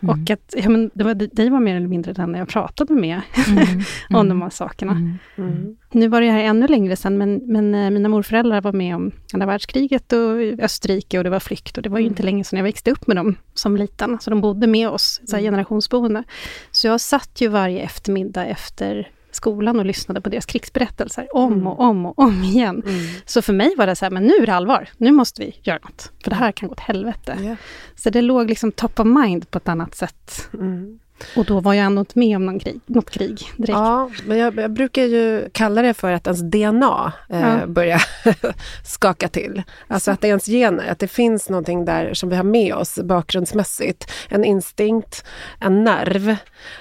Och 0.00 0.30
att, 0.30 0.54
ja, 0.56 0.68
men 0.68 0.90
det 0.94 1.04
var, 1.04 1.14
det 1.14 1.50
var 1.50 1.60
mer 1.60 1.76
eller 1.76 1.88
mindre 1.88 2.12
den 2.12 2.34
jag 2.34 2.48
pratade 2.48 2.94
med 2.94 3.20
Mm. 3.48 3.80
om 4.20 4.28
de 4.28 4.42
här 4.42 4.50
sakerna. 4.50 4.92
Mm. 4.92 5.18
Mm. 5.36 5.76
Nu 5.92 6.08
var 6.08 6.20
det 6.20 6.30
här 6.30 6.42
ännu 6.42 6.66
längre 6.66 6.96
sedan, 6.96 7.18
men, 7.18 7.40
men 7.46 7.74
eh, 7.74 7.90
mina 7.90 8.08
morföräldrar 8.08 8.60
var 8.60 8.72
med 8.72 8.96
om 8.96 9.10
andra 9.32 9.46
världskriget 9.46 10.12
och 10.12 10.40
Österrike 10.64 11.18
och 11.18 11.24
det 11.24 11.30
var 11.30 11.40
flykt. 11.40 11.76
Och 11.76 11.82
det 11.82 11.88
var 11.88 11.98
ju 11.98 12.06
inte 12.06 12.22
länge 12.22 12.44
sedan 12.44 12.56
jag 12.56 12.64
växte 12.64 12.90
upp 12.90 13.06
med 13.06 13.16
dem 13.16 13.36
som 13.54 13.76
liten. 13.76 14.18
Så 14.20 14.30
de 14.30 14.40
bodde 14.40 14.66
med 14.66 14.88
oss, 14.88 15.20
så 15.26 15.36
här 15.36 15.42
generationsboende. 15.42 16.24
Så 16.70 16.86
jag 16.86 17.00
satt 17.00 17.40
ju 17.40 17.48
varje 17.48 17.80
eftermiddag 17.80 18.46
efter 18.46 19.08
skolan 19.34 19.78
och 19.78 19.86
lyssnade 19.86 20.20
på 20.20 20.28
deras 20.28 20.46
krigsberättelser 20.46 21.28
om 21.36 21.66
och 21.66 21.80
om 21.80 22.06
och 22.06 22.18
om 22.18 22.42
igen. 22.44 22.82
Mm. 22.86 23.06
Så 23.26 23.42
för 23.42 23.52
mig 23.52 23.74
var 23.76 23.86
det 23.86 23.96
så 23.96 24.04
här, 24.04 24.10
men 24.10 24.22
nu 24.22 24.32
är 24.42 24.46
det 24.46 24.54
allvar. 24.54 24.88
Nu 24.96 25.12
måste 25.12 25.42
vi 25.42 25.56
göra 25.62 25.78
något. 25.82 26.12
För 26.24 26.30
det 26.30 26.36
här 26.36 26.52
kan 26.52 26.68
gå 26.68 26.72
åt 26.72 26.80
helvete. 26.80 27.38
Ja. 27.42 27.56
Så 27.96 28.10
det 28.10 28.22
låg 28.22 28.48
liksom 28.48 28.72
top 28.72 29.00
of 29.00 29.06
mind 29.06 29.50
på 29.50 29.58
ett 29.58 29.68
annat 29.68 29.94
sätt. 29.94 30.48
Mm. 30.54 30.98
Och 31.36 31.44
då 31.44 31.60
var 31.60 31.74
jag 31.74 31.86
ändå 31.86 32.00
inte 32.00 32.18
med 32.18 32.36
om 32.36 32.46
någon 32.46 32.58
krig, 32.58 32.80
något 32.86 33.10
krig 33.10 33.38
direkt. 33.56 33.68
Ja, 33.78 34.10
men 34.26 34.38
jag, 34.38 34.56
jag 34.56 34.70
brukar 34.72 35.02
ju 35.02 35.48
kalla 35.52 35.82
det 35.82 35.94
för 35.94 36.12
att 36.12 36.26
ens 36.26 36.40
DNA 36.40 37.12
eh, 37.28 37.40
Ja. 37.40 37.66
börjar 37.66 38.02
skaka 38.84 39.28
till. 39.28 39.62
Alltså 39.86 40.10
att 40.10 40.20
det 40.20 40.26
är 40.26 40.28
ens 40.28 40.46
gener, 40.46 40.88
att 40.88 40.98
det 40.98 41.08
finns 41.08 41.48
någonting 41.48 41.84
där 41.84 42.14
som 42.14 42.28
vi 42.28 42.36
har 42.36 42.44
med 42.44 42.74
oss 42.74 42.98
bakgrundsmässigt. 43.02 44.10
En 44.28 44.44
instinkt, 44.44 45.24
en 45.60 45.84
nerv, 45.84 46.36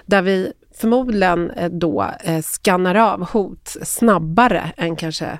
där 0.05 0.21
vi 0.21 0.53
förmodligen 0.75 1.51
eh, 1.51 1.71
då 1.71 2.11
eh, 2.23 2.41
skannar 2.41 2.95
av 2.95 3.29
hot 3.29 3.75
snabbare 3.81 4.71
än 4.77 4.95
kanske 4.95 5.39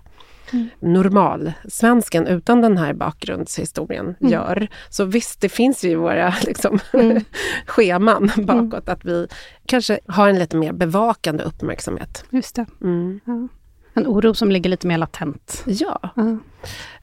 normal 0.80 1.54
svensken 1.68 2.28
utan 2.28 2.62
den 2.62 2.78
här 2.78 2.94
bakgrundshistorien 2.94 4.16
gör. 4.20 4.68
Så 4.90 5.06
visst, 5.06 5.42
det 5.42 5.50
finns 5.50 5.84
ju 5.84 5.90
i 5.90 5.96
våra 5.96 6.34
liksom, 6.44 6.80
scheman 7.66 8.32
bakåt 8.38 8.90
att 8.90 9.06
vi 9.06 9.28
kanske 9.66 10.00
har 10.08 10.30
en 10.30 10.40
lite 10.40 10.58
mer 10.58 10.74
bevakande 10.74 11.44
uppmärksamhet. 11.44 12.26
Just 12.30 12.56
det. 12.56 12.66
Mm. 12.82 13.20
Ja. 13.26 13.48
En 13.96 14.08
oro 14.08 14.34
som 14.34 14.52
ligger 14.52 14.70
lite 14.70 14.88
mer 14.88 14.98
latent. 14.98 15.64
Ja, 15.68 16.00
Ja. 16.16 16.38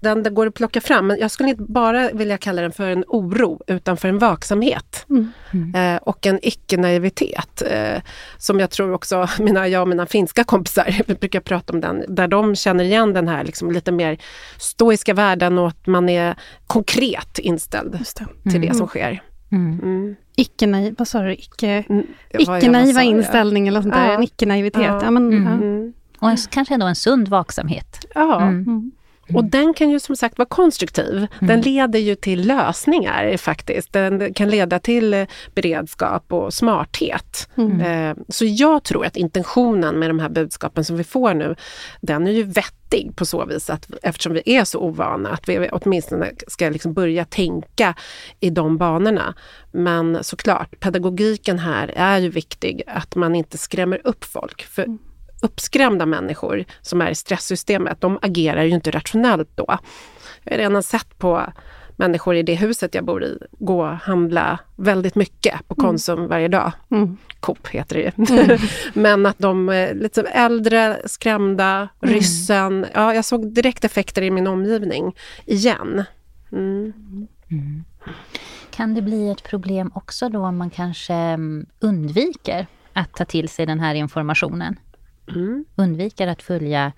den 0.01 0.23
det 0.23 0.31
går 0.31 0.47
att 0.47 0.55
plocka 0.55 0.81
fram, 0.81 1.07
men 1.07 1.19
jag 1.21 1.31
skulle 1.31 1.49
inte 1.49 1.63
bara 1.63 2.11
vilja 2.13 2.39
kalla 2.39 2.63
den 2.63 2.73
för 2.73 2.91
en 2.91 3.05
oro, 3.09 3.61
utan 3.67 3.97
för 3.97 4.09
en 4.09 4.19
vaksamhet. 4.19 5.07
Mm. 5.11 5.75
Eh, 5.75 5.97
och 6.03 6.27
en 6.27 6.39
icke-naivitet. 6.43 7.63
Eh, 7.71 8.03
som 8.39 8.61
jag 8.61 8.71
tror 8.71 8.93
också 8.93 9.29
mina, 9.39 9.69
jag 9.69 9.83
och 9.83 9.89
mina 9.89 10.07
finska 10.07 10.45
kompisar, 10.45 11.03
vi 11.07 11.15
brukar 11.21 11.41
prata 11.41 11.73
om 11.73 11.81
den, 11.81 12.05
där 12.09 12.29
de 12.29 12.55
känner 12.57 12.85
igen 12.85 13.13
den 13.13 13.29
här 13.29 13.45
liksom 13.45 13.73
lite 13.73 13.93
mer 13.93 14.19
stoiska 14.59 15.15
världen 15.15 15.59
och 15.59 15.69
att 15.69 15.87
man 15.87 16.09
är 16.09 16.35
konkret 16.67 17.39
inställd 17.39 17.93
det. 17.93 18.51
till 18.51 18.61
det 18.61 18.75
som 18.75 18.87
sker. 18.87 19.23
Mm. 19.53 19.79
Mm. 19.83 20.17
Icke-naiv, 20.37 20.95
vad 20.99 21.09
sa 21.09 21.21
du? 21.23 21.33
Icke, 21.33 21.85
Mm, 21.89 22.07
icke-naiva 22.39 23.03
inställning 23.03 23.69
eller 23.69 23.83
sånt 23.83 23.95
där. 23.95 24.07
Ja. 24.07 24.15
En 24.15 24.23
icke-naivitet. 24.23 24.83
Ja. 24.83 25.01
Ja. 25.05 25.11
men, 25.11 25.33
Mm. 25.33 25.85
ja. 25.87 25.93
Mm. 26.21 26.25
Och 26.25 26.31
en, 26.31 26.37
kanske 26.51 26.75
ändå 26.75 26.87
en 26.87 26.97
sund 26.97 27.29
vaksamhet. 27.29 28.07
Ja. 28.15 28.41
Mm. 28.41 28.63
Mm. 28.63 28.93
Och 29.37 29.45
den 29.45 29.75
kan 29.75 29.91
ju 29.91 30.01
som 30.01 30.17
sagt 30.17 30.39
vara 30.39 30.49
konstruktiv. 30.49 31.27
Den 31.41 31.61
leder 31.61 31.99
ju 31.99 32.15
till 32.15 32.47
lösningar 32.47 33.37
faktiskt. 33.37 33.93
Den 33.93 34.35
kan 34.35 34.49
leda 34.49 34.79
till 34.79 35.15
eh, 35.15 35.27
beredskap 35.55 36.33
och 36.33 36.55
smarthet. 36.55 37.49
Eh, 37.81 38.17
Så 38.29 38.45
jag 38.45 38.83
tror 38.85 39.07
att 39.07 39.17
intentionen 39.17 39.99
med 39.99 40.11
de 40.11 40.19
här 40.19 40.29
budskapen 40.29 40.85
som 40.85 40.97
vi 40.97 41.05
får 41.05 41.35
nu, 41.35 41.57
den 42.01 42.27
är 42.27 42.31
ju 42.31 42.43
vettig 42.43 43.13
på 43.17 43.27
så 43.27 43.45
vis 43.45 43.71
att 43.71 43.91
eftersom 44.03 44.33
vi 44.33 44.43
är 44.45 44.65
så 44.65 44.81
ovana, 44.81 45.29
att 45.31 45.49
vi 45.49 45.69
åtminstone 45.73 46.31
ska 46.47 46.69
liksom 46.69 46.93
börja 46.93 47.25
tänka 47.25 47.95
i 48.41 48.51
de 48.51 48.77
banorna. 48.79 49.35
Men 49.73 50.25
såklart, 50.25 50.81
pedagogiken 50.81 51.59
här 51.59 51.93
är 51.97 52.19
ju 52.19 52.29
viktig, 52.29 52.83
att 52.87 53.15
man 53.15 53.35
inte 53.35 53.59
skrämmer 53.59 54.01
upp 54.05 54.25
folk. 54.25 54.63
För 54.63 54.87
uppskrämda 55.43 56.07
människor 56.07 56.65
som 56.81 57.01
är 57.01 57.11
i 57.11 57.15
stresssystemet, 57.15 58.01
de 58.01 58.19
agerar 58.23 58.63
ju 58.63 58.71
inte 58.71 58.91
rationellt 58.91 59.51
då. 59.55 59.79
Jag 60.45 60.53
har 60.53 60.59
redan 60.59 60.83
sett 60.83 61.19
på 61.19 61.53
människor 62.01 62.37
i 62.37 62.43
det 62.43 62.55
huset 62.55 62.95
jag 62.95 63.05
bor 63.05 63.25
i 63.25 63.39
gå 63.51 63.81
och 63.81 63.97
handla 63.97 64.59
väldigt 64.77 65.15
mycket 65.15 65.69
på 65.69 65.75
Konsum 65.75 66.29
varje 66.29 66.49
dag. 66.49 66.73
Mm. 66.91 67.17
Coop 67.41 67.69
heter 67.69 67.97
det 67.97 68.03
ju. 68.03 68.59
Men 69.01 69.27
att 69.27 69.39
de 69.39 69.69
är 69.69 69.95
lite 69.95 70.23
äldre, 70.23 71.01
skrämda, 71.07 71.89
ryssen. 72.01 72.87
Ja, 72.95 73.15
jag 73.15 73.25
såg 73.25 73.53
direkt 73.53 73.85
effekter 73.85 74.23
i 74.23 74.31
min 74.31 74.47
omgivning 74.47 75.17
igen. 75.47 76.05
Mm. 76.53 76.93
Kan 78.71 78.95
det 78.95 79.03
bli 79.03 79.31
ett 79.31 79.43
problem 79.43 79.91
också 79.95 80.29
då 80.29 80.47
om 80.47 80.57
man 80.57 80.71
kanske 80.71 81.15
mm, 81.15 81.67
undviker 81.81 82.67
att 82.93 83.13
ta 83.13 83.25
till 83.25 83.49
sig 83.49 83.67
den 83.67 83.81
här 83.81 83.95
informationen? 83.95 84.77
Mm. 85.35 85.65
Undviker 85.77 86.27
att 86.27 86.43
följa 86.43 86.93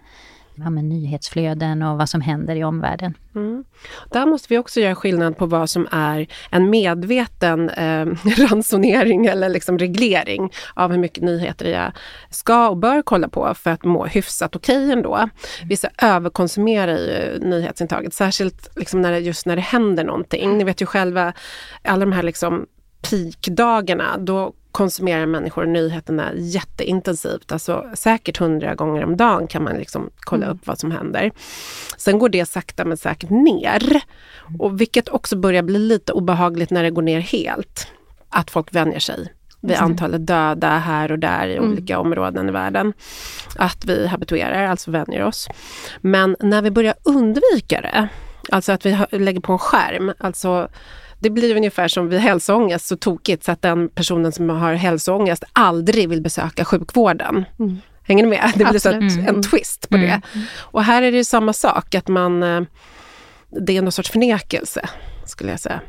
ja, 0.54 0.70
nyhetsflöden 0.70 1.82
och 1.82 1.98
vad 1.98 2.08
som 2.08 2.20
händer 2.20 2.56
i 2.56 2.64
omvärlden. 2.64 3.14
Mm. 3.34 3.64
Där 4.10 4.26
måste 4.26 4.46
vi 4.48 4.58
också 4.58 4.80
göra 4.80 4.94
skillnad 4.94 5.36
på 5.36 5.46
vad 5.46 5.70
som 5.70 5.88
är 5.90 6.26
en 6.50 6.70
medveten 6.70 7.70
eh, 7.70 8.06
ransonering 8.48 9.26
eller 9.26 9.48
liksom 9.48 9.78
reglering 9.78 10.52
av 10.74 10.90
hur 10.90 10.98
mycket 10.98 11.24
nyheter 11.24 11.70
jag 11.70 11.92
ska 12.30 12.68
och 12.68 12.76
bör 12.76 13.02
kolla 13.02 13.28
på 13.28 13.54
för 13.54 13.70
att 13.70 13.84
må 13.84 14.06
hyfsat 14.06 14.56
okej 14.56 14.92
ändå. 14.92 15.28
Vissa 15.64 15.88
överkonsumerar 16.02 16.98
ju 16.98 17.38
nyhetsintaget, 17.38 18.14
särskilt 18.14 18.78
liksom 18.78 19.00
när 19.00 19.12
det, 19.12 19.18
just 19.18 19.46
när 19.46 19.56
det 19.56 19.62
händer 19.62 20.04
någonting. 20.04 20.58
Ni 20.58 20.64
vet 20.64 20.82
ju 20.82 20.86
själva, 20.86 21.32
alla 21.84 22.04
de 22.04 22.12
här 22.12 22.22
liksom 22.22 22.66
peakdagarna, 23.10 24.18
då 24.18 24.52
konsumerar 24.73 25.26
människor 25.26 25.67
nyheterna 25.67 26.33
jätteintensivt. 26.35 27.52
Alltså 27.52 27.85
säkert 27.95 28.37
hundra 28.37 28.75
gånger 28.75 29.05
om 29.05 29.17
dagen 29.17 29.47
kan 29.47 29.64
man 29.64 29.76
liksom 29.76 30.11
kolla 30.21 30.47
upp 30.47 30.67
vad 30.67 30.79
som 30.79 30.91
händer. 30.91 31.31
Sen 31.97 32.19
går 32.19 32.29
det 32.29 32.47
sakta 32.47 32.85
men 32.85 32.97
säkert 32.97 33.31
ner. 33.31 34.02
Och 34.59 34.81
vilket 34.81 35.09
också 35.09 35.37
börjar 35.37 35.62
bli 35.62 35.79
lite 35.79 36.12
obehagligt 36.12 36.71
när 36.71 36.83
det 36.83 36.91
går 36.91 37.02
ner 37.02 37.21
helt. 37.21 37.87
Att 38.29 38.50
folk 38.50 38.75
vänjer 38.75 38.99
sig 39.00 39.33
vid 39.61 39.76
antalet 39.76 40.26
döda 40.26 40.79
här 40.79 41.12
och 41.12 41.19
där 41.19 41.49
i 41.49 41.61
olika 41.61 41.99
områden 41.99 42.49
i 42.49 42.52
världen. 42.52 42.93
Att 43.57 43.85
vi 43.85 44.07
habituerar, 44.07 44.64
alltså 44.64 44.91
vänjer 44.91 45.23
oss. 45.25 45.49
Men 46.00 46.37
när 46.41 46.62
vi 46.62 46.71
börjar 46.71 46.95
undvika 47.02 47.81
det, 47.81 48.09
alltså 48.50 48.73
att 48.73 48.87
vi 48.87 48.97
lägger 49.11 49.41
på 49.41 49.52
en 49.52 49.59
skärm, 49.59 50.12
alltså 50.19 50.69
det 51.23 51.31
blir 51.31 51.57
ungefär 51.57 51.88
som 51.88 52.09
vid 52.09 52.21
hälsoångest 52.21 52.87
så 52.87 52.97
tokigt 52.97 53.45
så 53.45 53.52
att 53.52 53.62
den 53.62 53.88
personen 53.88 54.33
som 54.33 54.50
har 54.50 54.75
hälsoångest 54.75 55.45
aldrig 55.52 56.09
vill 56.09 56.23
besöka 56.23 56.64
sjukvården. 56.64 57.45
Hänger 58.02 58.25
ni 58.25 58.31
med? 58.31 58.52
Det 58.57 58.64
blir 58.64 58.79
så 58.79 58.88
ett, 58.88 59.29
en 59.29 59.43
twist 59.43 59.88
på 59.88 59.97
det. 59.97 60.21
Och 60.59 60.85
här 60.85 61.02
är 61.02 61.11
det 61.11 61.17
ju 61.17 61.25
samma 61.25 61.52
sak, 61.52 61.95
att 61.95 62.09
man... 62.09 62.43
eh, 62.43 62.62
Det 63.49 63.76
är 63.76 63.83
någon 63.83 63.93
sorts 63.93 64.11
förnekelse, 64.11 64.88
skulle 65.26 65.50
jag 65.50 65.61
säga. 65.61 65.81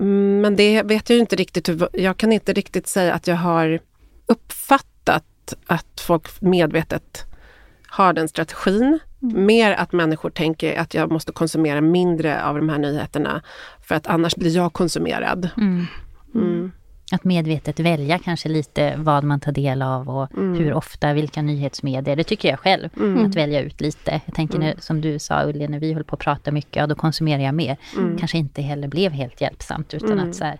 Mm, 0.00 0.40
Men 0.40 0.56
det 0.56 0.82
vet 0.82 1.10
jag 1.10 1.14
ju 1.14 1.20
inte 1.20 1.36
riktigt. 1.36 1.68
hur- 1.68 1.88
Jag 1.92 2.16
kan 2.16 2.32
inte 2.32 2.52
riktigt 2.52 2.86
säga 2.86 3.14
att 3.14 3.26
jag 3.26 3.36
har 3.36 3.80
uppfattat 4.26 5.54
att 5.66 6.00
folk 6.00 6.40
medvetet 6.40 7.24
har 7.94 8.12
den 8.12 8.28
strategin. 8.28 8.98
Mer 9.20 9.72
att 9.72 9.92
människor 9.92 10.30
tänker 10.30 10.78
att 10.80 10.94
jag 10.94 11.12
måste 11.12 11.32
konsumera 11.32 11.80
mindre 11.80 12.44
av 12.44 12.56
de 12.56 12.68
här 12.68 12.78
nyheterna 12.78 13.42
för 13.80 13.94
att 13.94 14.06
annars 14.06 14.36
blir 14.36 14.56
jag 14.56 14.72
konsumerad. 14.72 15.48
Mm. 15.56 16.72
Att 17.12 17.24
medvetet 17.24 17.80
välja 17.80 18.18
kanske 18.18 18.48
lite 18.48 18.94
vad 18.96 19.24
man 19.24 19.40
tar 19.40 19.52
del 19.52 19.82
av 19.82 20.10
och 20.10 20.28
hur 20.36 20.72
ofta, 20.72 21.12
vilka 21.12 21.42
nyhetsmedier. 21.42 22.16
Det 22.16 22.24
tycker 22.24 22.48
jag 22.48 22.58
själv, 22.58 22.88
att 23.26 23.34
välja 23.34 23.60
ut 23.60 23.80
lite. 23.80 24.20
Jag 24.24 24.34
tänker 24.34 24.58
nu, 24.58 24.74
som 24.78 25.00
du 25.00 25.18
sa 25.18 25.44
Ulle, 25.44 25.68
när 25.68 25.78
vi 25.78 25.92
höll 25.92 26.04
på 26.04 26.14
att 26.14 26.20
prata 26.20 26.50
mycket, 26.50 26.76
ja 26.76 26.86
då 26.86 26.94
konsumerar 26.94 27.42
jag 27.42 27.54
mer. 27.54 27.76
Kanske 28.18 28.38
inte 28.38 28.62
heller 28.62 28.88
blev 28.88 29.12
helt 29.12 29.40
hjälpsamt 29.40 29.94
utan 29.94 30.20
att 30.20 30.34
så 30.34 30.44
här, 30.44 30.58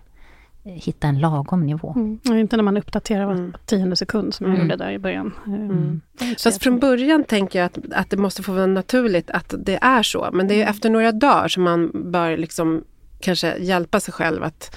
hitta 0.65 1.07
en 1.07 1.19
lagom 1.19 1.65
nivå. 1.65 1.93
Mm. 1.95 2.19
Inte 2.39 2.57
när 2.57 2.63
man 2.63 2.77
uppdaterar 2.77 3.25
var 3.25 3.53
tionde 3.65 3.95
sekund 3.95 4.33
som 4.33 4.49
jag 4.49 4.59
gjorde 4.59 4.75
där 4.75 4.91
i 4.91 4.99
början. 4.99 5.33
Mm. 5.47 6.01
Fast 6.43 6.63
från 6.63 6.79
början 6.79 7.23
tänker 7.23 7.59
jag 7.59 7.65
att, 7.65 7.77
att 7.91 8.09
det 8.09 8.17
måste 8.17 8.43
få 8.43 8.51
vara 8.51 8.65
naturligt 8.65 9.29
att 9.29 9.53
det 9.57 9.79
är 9.81 10.03
så. 10.03 10.29
Men 10.33 10.47
det 10.47 10.53
är 10.53 10.57
ju 10.57 10.63
efter 10.63 10.89
några 10.89 11.11
dagar 11.11 11.47
som 11.47 11.63
man 11.63 12.11
bör 12.11 12.37
liksom 12.37 12.83
kanske 13.19 13.57
hjälpa 13.57 13.99
sig 13.99 14.13
själv 14.13 14.43
att, 14.43 14.75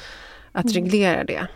att 0.52 0.76
reglera 0.76 1.24
det. 1.24 1.46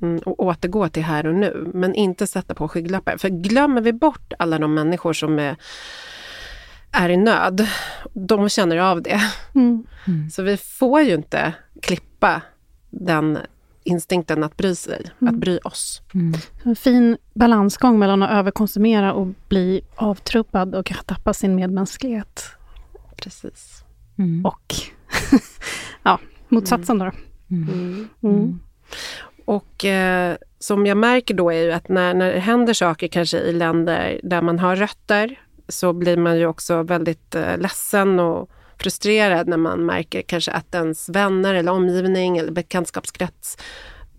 Mm, 0.00 0.18
och 0.18 0.40
återgå 0.40 0.88
till 0.88 1.02
här 1.02 1.26
och 1.26 1.34
nu. 1.34 1.70
Men 1.74 1.94
inte 1.94 2.26
sätta 2.26 2.54
på 2.54 2.68
skygglappar. 2.68 3.16
För 3.16 3.28
glömmer 3.28 3.80
vi 3.80 3.92
bort 3.92 4.32
alla 4.38 4.58
de 4.58 4.74
människor 4.74 5.12
som 5.12 5.38
är, 5.38 5.56
är 6.90 7.08
i 7.08 7.16
nöd, 7.16 7.66
de 8.12 8.48
känner 8.48 8.76
av 8.76 9.02
det. 9.02 9.20
Mm. 9.54 9.84
Så 10.32 10.42
vi 10.42 10.56
får 10.56 11.00
ju 11.00 11.14
inte 11.14 11.52
klippa 11.82 12.42
den 12.90 13.38
instinkten 13.86 14.44
att 14.44 14.56
bry 14.56 14.74
sig, 14.74 15.10
att 15.20 15.34
bry 15.34 15.58
oss. 15.64 16.02
En 16.62 16.76
fin 16.76 17.16
balansgång 17.34 17.98
mellan 17.98 18.22
att 18.22 18.30
överkonsumera 18.30 19.12
och 19.12 19.28
bli 19.48 19.80
avtrubbad 19.94 20.74
och 20.74 20.92
tappa 21.06 21.34
sin 21.34 21.54
medmänsklighet. 21.54 22.44
Precis. 23.16 23.84
Mm. 24.18 24.46
Och 24.46 24.74
ja, 26.02 26.20
motsatsen 26.48 26.98
då. 26.98 27.10
Mm. 28.22 28.60
Och 29.44 29.84
eh, 29.84 30.36
som 30.58 30.86
jag 30.86 30.96
märker 30.96 31.34
då 31.34 31.50
är 31.50 31.62
ju 31.62 31.72
att 31.72 31.88
när, 31.88 32.14
när 32.14 32.32
det 32.32 32.40
händer 32.40 32.74
saker 32.74 33.08
kanske 33.08 33.38
i 33.38 33.52
länder 33.52 34.20
där 34.22 34.42
man 34.42 34.58
har 34.58 34.76
rötter 34.76 35.40
så 35.68 35.92
blir 35.92 36.16
man 36.16 36.38
ju 36.38 36.46
också 36.46 36.82
väldigt 36.82 37.34
eh, 37.34 37.58
ledsen 37.58 38.20
och 38.20 38.50
frustrerad 38.80 39.48
när 39.48 39.56
man 39.56 39.86
märker 39.86 40.22
kanske 40.22 40.50
att 40.50 40.74
ens 40.74 41.08
vänner 41.08 41.54
eller 41.54 41.72
omgivning 41.72 42.38
eller 42.38 42.52
bekantskapskrets 42.52 43.58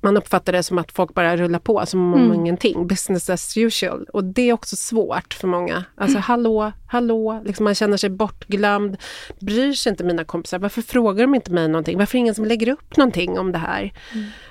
man 0.01 0.17
uppfattar 0.17 0.53
det 0.53 0.63
som 0.63 0.77
att 0.77 0.91
folk 0.91 1.13
bara 1.13 1.37
rullar 1.37 1.59
på 1.59 1.85
som 1.85 2.13
om 2.13 2.33
ingenting. 2.33 2.87
Business 2.87 3.29
as 3.29 3.57
usual. 3.57 4.05
Och 4.13 4.23
det 4.23 4.49
är 4.49 4.53
också 4.53 4.75
svårt 4.75 5.33
för 5.33 5.47
många. 5.47 5.83
Alltså 5.95 6.17
hallå, 6.19 6.71
hallå. 6.87 7.41
Liksom 7.45 7.63
man 7.63 7.75
känner 7.75 7.97
sig 7.97 8.09
bortglömd. 8.09 8.97
Bryr 9.39 9.73
sig 9.73 9.89
inte 9.89 10.03
mina 10.03 10.23
kompisar? 10.23 10.59
Varför 10.59 10.81
frågar 10.81 11.21
de 11.23 11.35
inte 11.35 11.51
mig 11.51 11.67
någonting? 11.67 11.97
Varför 11.97 12.15
är 12.15 12.19
det 12.19 12.21
ingen 12.21 12.35
som 12.35 12.45
lägger 12.45 12.69
upp 12.69 12.97
någonting 12.97 13.39
om 13.39 13.51
det 13.51 13.57
här? 13.57 13.93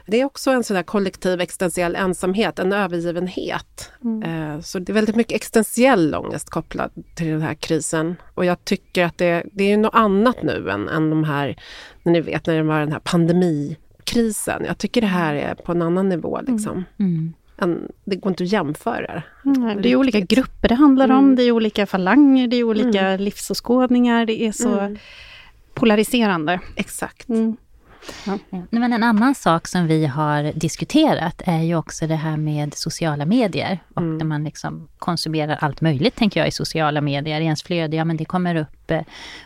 Det 0.07 0.21
är 0.21 0.25
också 0.25 0.51
en 0.51 0.65
sån 0.65 0.75
där 0.75 0.83
kollektiv 0.83 1.41
existentiell 1.41 1.97
ensamhet, 1.97 2.59
en 2.59 2.73
övergivenhet. 2.73 3.91
Eh, 4.25 4.61
Så 4.61 4.79
det 4.79 4.93
är 4.93 4.95
väldigt 4.95 5.17
mycket 5.17 5.37
existentiell 5.37 6.15
ångest 6.15 6.51
kopplad 6.51 6.91
till 7.15 7.27
den 7.27 7.43
här 7.43 7.55
krisen. 7.55 8.17
Och 8.35 8.45
jag 8.45 8.65
tycker 8.65 9.05
att 9.05 9.19
det, 9.19 9.45
det 9.53 9.73
är 9.73 9.77
något 9.77 9.95
annat 9.95 10.43
nu 10.43 10.71
än, 10.71 10.89
än 10.89 11.11
de 11.11 11.25
här, 11.25 11.57
när 12.03 12.13
ni 12.13 12.21
vet 12.21 12.47
när 12.47 12.57
det 12.57 12.63
var 12.63 12.81
den 12.81 12.93
här 12.93 12.99
pandemikrisen. 14.07 14.65
Jag 14.67 14.79
tycker 14.79 15.01
det 15.01 15.07
här 15.07 15.35
är 15.35 15.55
på 15.55 15.73
en 15.73 15.83
annan 15.83 16.09
nivå. 16.09 16.41
Liksom. 16.47 16.85
Mm. 16.99 17.35
En, 17.59 17.89
det 18.05 18.17
går 18.17 18.31
inte 18.31 18.45
att 18.45 18.53
jämföra. 18.53 19.23
Mm, 19.45 19.83
det 19.83 19.93
är 19.93 19.97
olika 19.97 20.21
grupper 20.21 20.69
det 20.69 20.75
handlar 20.75 21.11
om, 21.11 21.37
det 21.37 21.43
är 21.43 21.53
olika 21.53 21.87
falanger, 21.87 22.49
det 22.49 22.57
är 22.57 22.65
olika 22.65 23.17
livsåskådningar, 23.17 24.27
det 24.27 24.43
är 24.43 24.53
så 24.53 24.97
polariserande. 25.75 26.61
Exakt. 26.77 27.29
Mm. 28.27 28.39
Ja, 28.51 28.59
Men 28.71 28.93
en 28.93 29.03
annan 29.03 29.35
sak 29.35 29.69
som 29.69 29.87
vi 29.87 30.07
har 30.07 30.53
diskuterat 30.53 31.43
är 31.45 31.63
ju 31.63 31.77
också 31.77 32.07
det 32.07 32.15
här 32.15 32.37
med 32.37 32.75
sociala 32.75 33.27
medier. 33.27 33.79
Och 33.95 34.03
när 34.03 34.25
man 34.25 34.45
liksom 34.45 34.89
konsumerar 34.99 35.59
allt 35.61 35.81
möjligt, 35.81 36.17
tänker 36.17 36.41
jag, 36.41 36.49
i 36.49 36.53
sociala 36.53 37.01
medier. 37.01 37.41
I 37.41 37.45
ens 37.45 37.63
flöde, 37.63 37.97
ja 37.97 38.05
men 38.05 38.17
det 38.17 38.25
kommer 38.25 38.55
upp 38.55 38.91
eh, 38.91 39.01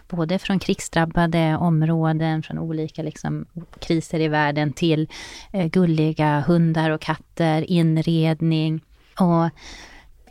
både 0.08 0.38
från 0.38 0.58
krigsdrabbade 0.58 1.56
områden, 1.56 2.42
från 2.42 2.58
olika 2.58 3.02
liksom, 3.02 3.46
kriser 3.78 4.20
i 4.20 4.28
världen, 4.28 4.72
till 4.72 5.08
eh, 5.52 5.66
gulliga 5.66 6.40
hundar 6.46 6.90
och 6.90 7.00
katter, 7.00 7.70
inredning. 7.70 8.80
Och 9.18 9.50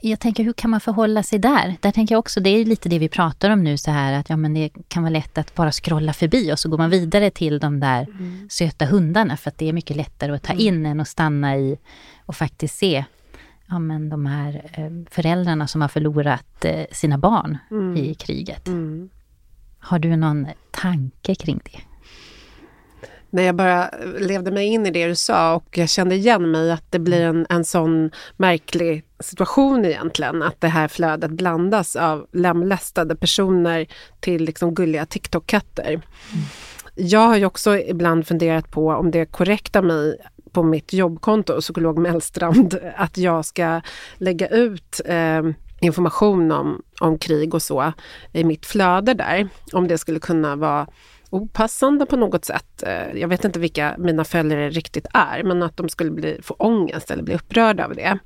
jag 0.01 0.20
tänker, 0.20 0.44
hur 0.44 0.53
kan 0.53 0.70
man 0.70 0.79
förhålla 0.79 1.24
sig 1.24 1.39
där? 1.39 1.75
Där 1.79 1.91
tänker 1.91 2.15
jag 2.15 2.20
också, 2.20 2.39
det 2.39 2.50
är 2.50 2.65
lite 2.65 2.89
det 2.89 3.00
vi 3.00 3.10
pratar 3.10 3.50
om 3.50 3.63
nu 3.63 3.77
så 3.77 3.91
här 3.91 4.13
att 4.13 4.29
ja, 4.29 4.38
men 4.38 4.53
det 4.53 4.70
kan 4.88 5.03
vara 5.03 5.13
lätt 5.13 5.38
att 5.38 5.56
bara 5.56 5.72
scrolla 5.72 6.13
förbi 6.13 6.53
och 6.53 6.60
så 6.60 6.70
går 6.70 6.77
man 6.77 6.89
vidare 6.89 7.29
till 7.29 7.60
de 7.60 7.79
där 7.79 8.08
söta 8.50 8.86
hundarna 8.86 9.38
för 9.38 9.50
att 9.50 9.58
det 9.58 9.70
är 9.70 9.74
mycket 9.74 9.98
lättare 9.98 10.32
att 10.32 10.44
ta 10.44 10.53
in 10.53 10.86
än 10.86 11.00
att 11.00 11.08
stanna 11.08 11.58
i 11.58 11.77
och 12.25 12.36
faktiskt 12.36 12.77
se 12.77 13.06
ja, 13.70 13.79
men 13.79 14.10
de 14.10 14.25
här 14.25 14.62
eh, 14.74 14.91
föräldrarna 15.10 15.68
som 15.68 15.82
har 15.82 15.88
förlorat 15.88 16.65
eh, 16.65 16.86
sina 16.91 17.18
barn 17.18 17.58
i 17.98 18.13
kriget. 18.13 18.68
Har 19.79 20.00
du 20.00 20.15
någon 20.15 20.48
tanke 20.72 21.36
kring 21.36 21.60
det? 21.63 21.79
När 23.29 23.43
jag 23.43 23.55
bara 23.55 23.89
levde 24.19 24.51
mig 24.51 24.65
in 24.65 24.86
i 24.86 24.91
det 24.91 25.07
du 25.07 25.15
sa 25.15 25.55
och 25.55 25.77
jag 25.77 25.89
kände 25.89 26.15
igen 26.15 26.51
mig 26.51 26.71
att 26.71 26.83
det 26.89 27.00
blir 27.00 27.21
en, 27.21 27.45
en 27.50 27.65
sån 27.65 28.12
märklig 28.38 29.03
situation 29.19 29.86
egentligen. 29.86 30.43
Att 30.43 30.62
det 30.62 30.67
här 30.67 30.88
flödet 30.88 31.31
blandas 31.31 31.95
av 31.95 32.27
lemlästade 32.31 33.15
personer 33.15 33.88
till 34.19 34.43
liksom 34.43 34.74
gulliga 34.74 35.05
TikTok-katter. 35.05 35.91
Mm. 35.91 36.01
Jag 36.95 37.27
har 37.27 37.38
ju 37.38 37.45
också 37.45 37.77
ibland 37.77 38.27
funderat 38.27 38.71
på 38.71 38.89
om 38.89 39.12
det 39.12 39.19
är 39.19 39.25
korrekt 39.25 39.75
av 39.75 39.83
mig 39.83 40.17
på 40.51 40.63
mitt 40.63 40.93
jobbkonto, 40.93 41.62
psykolog 41.62 42.00
Mellstrand, 42.00 42.79
att 42.95 43.17
jag 43.17 43.45
ska 43.45 43.81
lägga 44.17 44.48
ut 44.48 45.01
eh, 45.05 45.41
information 45.81 46.51
om, 46.51 46.81
om 47.00 47.17
krig 47.17 47.53
och 47.53 47.62
så 47.62 47.93
i 48.31 48.43
mitt 48.43 48.65
flöde 48.65 49.13
där. 49.13 49.50
Om 49.74 49.88
det 49.88 49.98
skulle 49.98 50.19
kunna 50.19 50.55
vara 50.55 50.88
opassande 51.29 52.05
på 52.05 52.17
något 52.17 52.45
sätt. 52.45 52.83
Eh, 52.83 53.19
jag 53.19 53.27
vet 53.27 53.45
inte 53.45 53.59
vilka 53.59 53.95
mina 53.98 54.24
följare 54.24 54.69
riktigt 54.69 55.05
är, 55.13 55.43
men 55.43 55.63
att 55.63 55.77
de 55.77 55.89
skulle 55.89 56.12
bli, 56.12 56.39
få 56.41 56.53
ångest 56.53 57.12
eller 57.12 57.24
bli 57.24 57.36
upprörda 57.36 57.86
av 57.86 57.95
det. 57.95 58.19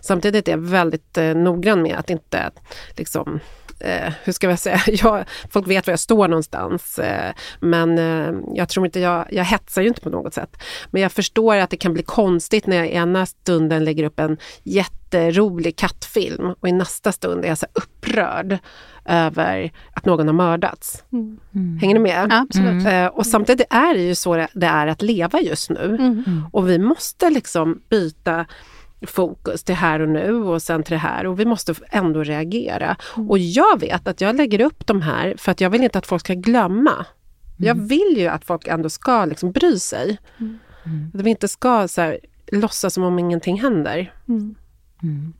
Samtidigt 0.00 0.48
är 0.48 0.52
jag 0.52 0.58
väldigt 0.58 1.18
eh, 1.18 1.34
noggrann 1.34 1.82
med 1.82 1.96
att 1.96 2.10
inte 2.10 2.50
liksom 2.96 3.40
eh, 3.80 4.12
hur 4.24 4.32
ska 4.32 4.48
jag 4.48 4.58
säga, 4.58 4.80
jag, 4.86 5.24
folk 5.50 5.68
vet 5.68 5.86
var 5.86 5.92
jag 5.92 6.00
står 6.00 6.28
någonstans. 6.28 6.98
Eh, 6.98 7.32
men 7.60 7.98
eh, 7.98 8.34
jag 8.54 8.68
tror 8.68 8.86
inte, 8.86 9.00
jag, 9.00 9.26
jag 9.30 9.44
hetsar 9.44 9.82
ju 9.82 9.88
inte 9.88 10.00
på 10.00 10.10
något 10.10 10.34
sätt. 10.34 10.56
Men 10.90 11.02
jag 11.02 11.12
förstår 11.12 11.56
att 11.56 11.70
det 11.70 11.76
kan 11.76 11.92
bli 11.92 12.02
konstigt 12.02 12.66
när 12.66 12.76
jag 12.76 12.88
ena 12.88 13.26
stunden 13.26 13.84
lägger 13.84 14.04
upp 14.04 14.20
en 14.20 14.38
jätte 14.62 15.01
jätterolig 15.12 15.76
kattfilm 15.76 16.54
och 16.60 16.68
i 16.68 16.72
nästa 16.72 17.12
stund 17.12 17.44
är 17.44 17.48
jag 17.48 17.58
så 17.58 17.66
upprörd 17.72 18.58
över 19.04 19.72
att 19.94 20.04
någon 20.04 20.26
har 20.26 20.34
mördats. 20.34 21.04
Mm. 21.12 21.38
mm. 21.54 21.78
Hänger 21.78 21.94
ni 21.94 22.00
med? 22.00 22.46
Mm. 22.54 23.10
och 23.14 23.26
samtidigt 23.26 23.66
är 23.70 23.94
det 23.94 24.02
ju 24.02 24.14
så 24.14 24.46
det 24.52 24.66
är 24.66 24.86
att 24.86 25.02
leva 25.02 25.40
just 25.40 25.70
nu. 25.70 25.96
Mm. 26.00 26.44
Och 26.52 26.68
vi 26.68 26.78
måste 26.78 27.30
liksom 27.30 27.82
byta 27.88 28.46
fokus 29.06 29.64
till 29.64 29.74
här 29.74 30.00
och 30.00 30.08
nu 30.08 30.34
och 30.34 30.62
sen 30.62 30.82
till 30.82 30.92
det 30.92 30.98
här 30.98 31.26
och 31.26 31.40
vi 31.40 31.44
måste 31.44 31.74
ändå 31.90 32.22
reagera. 32.22 32.96
Mm. 33.16 33.30
Och 33.30 33.38
jag 33.38 33.80
vet 33.80 34.08
att 34.08 34.20
jag 34.20 34.36
lägger 34.36 34.60
upp 34.60 34.86
de 34.86 35.02
här 35.02 35.34
för 35.38 35.52
att 35.52 35.60
jag 35.60 35.70
vill 35.70 35.84
inte 35.84 35.98
att 35.98 36.06
folk 36.06 36.20
ska 36.20 36.34
glömma. 36.34 36.92
Mm. 36.92 37.06
Jag 37.56 37.74
vill 37.74 38.14
ju 38.16 38.28
att 38.28 38.44
folk 38.44 38.66
ändå 38.66 38.90
ska 38.90 39.24
liksom 39.24 39.52
bry 39.52 39.78
sig. 39.78 40.18
Mm. 40.40 40.58
Att 41.14 41.20
vi 41.20 41.30
inte 41.30 41.48
ska 41.48 41.88
så 41.88 42.00
här, 42.00 42.18
låtsas 42.52 42.94
som 42.94 43.04
om 43.04 43.18
ingenting 43.18 43.60
händer. 43.60 44.12
Mm. 44.28 44.54
Mm. 45.02 45.32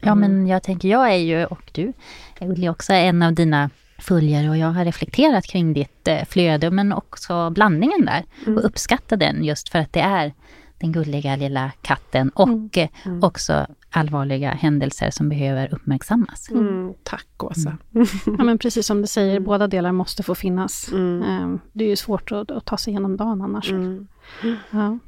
Ja 0.00 0.14
men 0.14 0.46
jag 0.46 0.62
tänker, 0.62 0.88
jag 0.88 1.12
är 1.12 1.16
ju, 1.16 1.44
och 1.44 1.70
du 1.72 1.92
Ulli 2.40 2.68
också, 2.68 2.92
en 2.92 3.22
av 3.22 3.32
dina 3.32 3.70
följare 3.98 4.48
och 4.48 4.56
jag 4.56 4.72
har 4.72 4.84
reflekterat 4.84 5.46
kring 5.46 5.72
ditt 5.72 6.08
eh, 6.08 6.24
flöde 6.24 6.70
men 6.70 6.92
också 6.92 7.50
blandningen 7.50 8.04
där 8.04 8.24
och 8.46 8.64
uppskattar 8.64 9.16
den 9.16 9.44
just 9.44 9.68
för 9.68 9.78
att 9.78 9.92
det 9.92 10.00
är 10.00 10.32
den 10.78 10.92
gulliga 10.92 11.36
lilla 11.36 11.72
katten 11.82 12.28
och 12.28 12.48
mm. 12.48 12.88
mm. 13.04 13.22
också 13.22 13.66
allvarliga 13.90 14.50
händelser 14.50 15.10
som 15.10 15.28
behöver 15.28 15.74
uppmärksammas. 15.74 16.50
Mm. 16.50 16.68
mm 16.68 16.94
tack 17.02 17.26
Åsa. 17.44 17.76
Mm. 17.94 18.06
ja 18.38 18.44
men 18.44 18.58
precis 18.58 18.86
som 18.86 19.00
du 19.00 19.06
säger, 19.06 19.40
båda 19.40 19.66
delar 19.66 19.92
måste 19.92 20.22
få 20.22 20.34
finnas. 20.34 20.92
Um, 20.92 21.60
det 21.72 21.84
är 21.84 21.88
ju 21.88 21.96
svårt 21.96 22.32
att, 22.32 22.50
att, 22.50 22.64
ta 22.64 22.76
sig 22.76 22.90
igenom 22.90 23.16
dagen 23.16 23.42
annars. 23.42 23.70
Ja. 24.70 24.98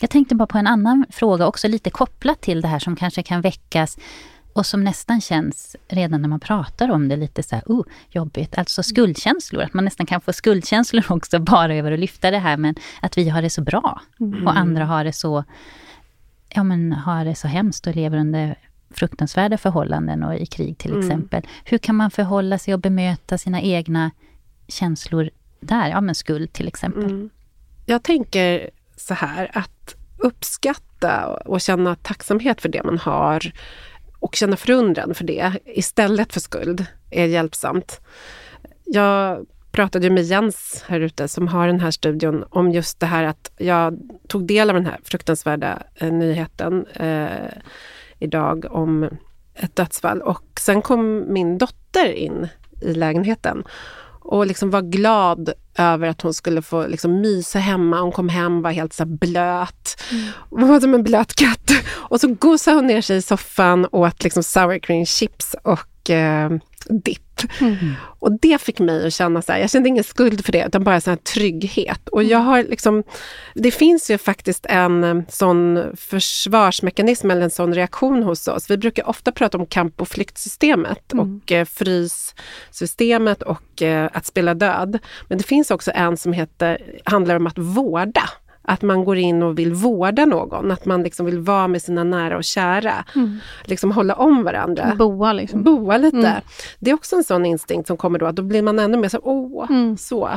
Jag 0.00 0.10
tänkte 0.10 0.34
bara 0.34 0.46
på 0.46 0.58
en 0.58 0.66
annan 0.66 1.06
fråga 1.10 1.46
också 1.46 1.68
lite 1.68 1.90
kopplat 1.90 2.40
till 2.40 2.60
det 2.60 2.68
här 2.68 2.78
som 2.78 2.96
kanske 2.96 3.22
kan 3.22 3.40
väckas 3.40 3.98
och 4.52 4.66
som 4.66 4.84
nästan 4.84 5.20
känns, 5.20 5.76
redan 5.88 6.22
när 6.22 6.28
man 6.28 6.40
pratar 6.40 6.90
om 6.90 7.08
det, 7.08 7.16
lite 7.16 7.42
så 7.42 7.54
här, 7.54 7.64
oh, 7.66 7.86
jobbigt. 8.10 8.58
Alltså 8.58 8.82
skuldkänslor, 8.82 9.62
att 9.62 9.74
man 9.74 9.84
nästan 9.84 10.06
kan 10.06 10.20
få 10.20 10.32
skuldkänslor 10.32 11.04
också 11.12 11.38
bara 11.38 11.74
över 11.74 11.92
att 11.92 11.98
lyfta 11.98 12.30
det 12.30 12.38
här, 12.38 12.56
men 12.56 12.74
att 13.02 13.18
vi 13.18 13.28
har 13.28 13.42
det 13.42 13.50
så 13.50 13.62
bra. 13.62 14.00
Mm. 14.20 14.46
Och 14.46 14.56
andra 14.56 14.84
har 14.84 15.04
det 15.04 15.12
så, 15.12 15.44
ja 16.48 16.62
men 16.62 16.92
har 16.92 17.24
det 17.24 17.34
så 17.34 17.48
hemskt 17.48 17.86
och 17.86 17.96
lever 17.96 18.18
under 18.18 18.58
fruktansvärda 18.90 19.58
förhållanden 19.58 20.22
och 20.22 20.34
i 20.34 20.46
krig 20.46 20.78
till 20.78 20.90
mm. 20.90 21.00
exempel. 21.00 21.46
Hur 21.64 21.78
kan 21.78 21.96
man 21.96 22.10
förhålla 22.10 22.58
sig 22.58 22.74
och 22.74 22.80
bemöta 22.80 23.38
sina 23.38 23.60
egna 23.60 24.10
känslor 24.68 25.30
där? 25.60 25.88
Ja 25.88 26.00
men 26.00 26.14
skuld 26.14 26.52
till 26.52 26.68
exempel. 26.68 27.04
Mm. 27.04 27.30
Jag 27.86 28.02
tänker 28.02 28.70
så 29.00 29.14
här 29.14 29.50
att 29.52 29.94
uppskatta 30.18 31.36
och 31.44 31.60
känna 31.60 31.94
tacksamhet 31.94 32.60
för 32.60 32.68
det 32.68 32.82
man 32.82 32.98
har 32.98 33.52
och 34.18 34.34
känna 34.34 34.56
förundran 34.56 35.14
för 35.14 35.24
det 35.24 35.52
istället 35.64 36.32
för 36.32 36.40
skuld 36.40 36.86
är 37.10 37.26
hjälpsamt. 37.26 38.00
Jag 38.84 39.46
pratade 39.72 40.10
med 40.10 40.24
Jens 40.24 40.84
här 40.88 41.00
ute 41.00 41.28
som 41.28 41.48
har 41.48 41.66
den 41.66 41.80
här 41.80 41.90
studion 41.90 42.44
om 42.50 42.70
just 42.70 43.00
det 43.00 43.06
här 43.06 43.24
att 43.24 43.52
jag 43.56 43.98
tog 44.28 44.46
del 44.46 44.70
av 44.70 44.76
den 44.76 44.86
här 44.86 44.98
fruktansvärda 45.04 45.82
eh, 45.94 46.12
nyheten 46.12 46.86
eh, 46.86 47.52
idag 48.18 48.66
om 48.70 49.08
ett 49.54 49.76
dödsfall 49.76 50.22
och 50.22 50.60
sen 50.60 50.82
kom 50.82 51.32
min 51.32 51.58
dotter 51.58 52.12
in 52.12 52.48
i 52.80 52.94
lägenheten 52.94 53.64
och 54.20 54.46
liksom 54.46 54.70
var 54.70 54.82
glad 54.82 55.52
över 55.78 56.08
att 56.08 56.22
hon 56.22 56.34
skulle 56.34 56.62
få 56.62 56.86
liksom 56.86 57.20
mysa 57.20 57.58
hemma. 57.58 58.00
Hon 58.00 58.12
kom 58.12 58.28
hem 58.28 58.62
var 58.62 58.70
helt 58.70 58.92
så 58.92 59.04
blöt. 59.06 60.00
Mm. 60.10 60.26
Hon 60.50 60.68
var 60.68 60.80
som 60.80 60.94
en 60.94 61.02
blöt 61.02 61.34
katt. 61.34 61.70
Och 61.92 62.20
så 62.20 62.34
gosade 62.34 62.76
hon 62.76 62.86
ner 62.86 63.00
sig 63.00 63.16
i 63.16 63.22
soffan 63.22 63.84
och 63.84 64.00
åt 64.00 64.24
liksom 64.24 64.42
sour 64.42 64.78
cream 64.78 65.06
chips 65.06 65.56
och 65.64 65.89
eh, 66.08 66.50
dipp. 66.88 67.22
Mm. 67.60 67.94
Och 68.18 68.32
det 68.40 68.60
fick 68.60 68.78
mig 68.78 69.06
att 69.06 69.12
känna 69.12 69.42
så 69.42 69.52
här, 69.52 69.58
jag 69.58 69.70
kände 69.70 69.88
ingen 69.88 70.04
skuld 70.04 70.44
för 70.44 70.52
det, 70.52 70.64
utan 70.66 70.84
bara 70.84 71.00
så 71.00 71.10
här 71.10 71.16
trygghet. 71.16 72.08
Och 72.08 72.22
jag 72.22 72.38
har 72.38 72.62
liksom, 72.62 73.02
det 73.54 73.70
finns 73.70 74.10
ju 74.10 74.18
faktiskt 74.18 74.66
en 74.68 75.04
eh, 75.04 75.22
sån 75.28 75.82
försvarsmekanism 75.96 77.30
eller 77.30 77.42
en 77.42 77.50
sån 77.50 77.74
reaktion 77.74 78.22
hos 78.22 78.48
oss. 78.48 78.70
Vi 78.70 78.76
brukar 78.76 79.08
ofta 79.08 79.32
prata 79.32 79.58
om 79.58 79.66
kamp 79.66 80.00
och 80.00 80.08
flyktsystemet 80.08 81.12
mm. 81.12 81.40
och 81.42 81.52
eh, 81.52 81.64
fryssystemet 81.64 83.42
och 83.42 83.82
eh, 83.82 84.10
att 84.12 84.26
spela 84.26 84.54
död. 84.54 84.98
Men 85.28 85.38
det 85.38 85.44
finns 85.44 85.70
också 85.70 85.90
en 85.94 86.16
som 86.16 86.32
heter, 86.32 86.78
handlar 87.04 87.36
om 87.36 87.46
att 87.46 87.58
vårda 87.58 88.30
att 88.62 88.82
man 88.82 89.04
går 89.04 89.16
in 89.16 89.42
och 89.42 89.58
vill 89.58 89.72
vårda 89.72 90.24
någon, 90.24 90.70
att 90.70 90.84
man 90.84 91.02
liksom 91.02 91.26
vill 91.26 91.38
vara 91.38 91.68
med 91.68 91.82
sina 91.82 92.04
nära 92.04 92.36
och 92.36 92.44
kära. 92.44 93.04
Mm. 93.14 93.38
Liksom 93.64 93.92
hålla 93.92 94.14
om 94.14 94.44
varandra. 94.44 94.94
Boa 94.98 95.32
liksom. 95.32 95.62
Boa 95.62 95.96
lite. 95.96 96.16
Mm. 96.16 96.42
Det 96.78 96.90
är 96.90 96.94
också 96.94 97.16
en 97.16 97.24
sån 97.24 97.46
instinkt 97.46 97.86
som 97.86 97.96
kommer 97.96 98.18
då, 98.18 98.26
att 98.26 98.36
då 98.36 98.42
blir 98.42 98.62
man 98.62 98.78
ännu 98.78 98.96
mer 98.96 99.08
så 99.08 99.20
åh, 99.22 99.70
mm. 99.70 99.96
så. 99.96 100.30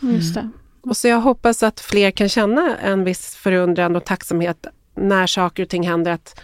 Just 0.00 0.34
det. 0.34 0.50
Och 0.82 0.96
så 0.96 1.08
jag 1.08 1.20
hoppas 1.20 1.62
att 1.62 1.80
fler 1.80 2.10
kan 2.10 2.28
känna 2.28 2.76
en 2.76 3.04
viss 3.04 3.36
förundran 3.36 3.96
och 3.96 4.04
tacksamhet 4.04 4.66
när 4.94 5.26
saker 5.26 5.62
och 5.62 5.68
ting 5.68 5.88
händer. 5.88 6.12
Att 6.12 6.40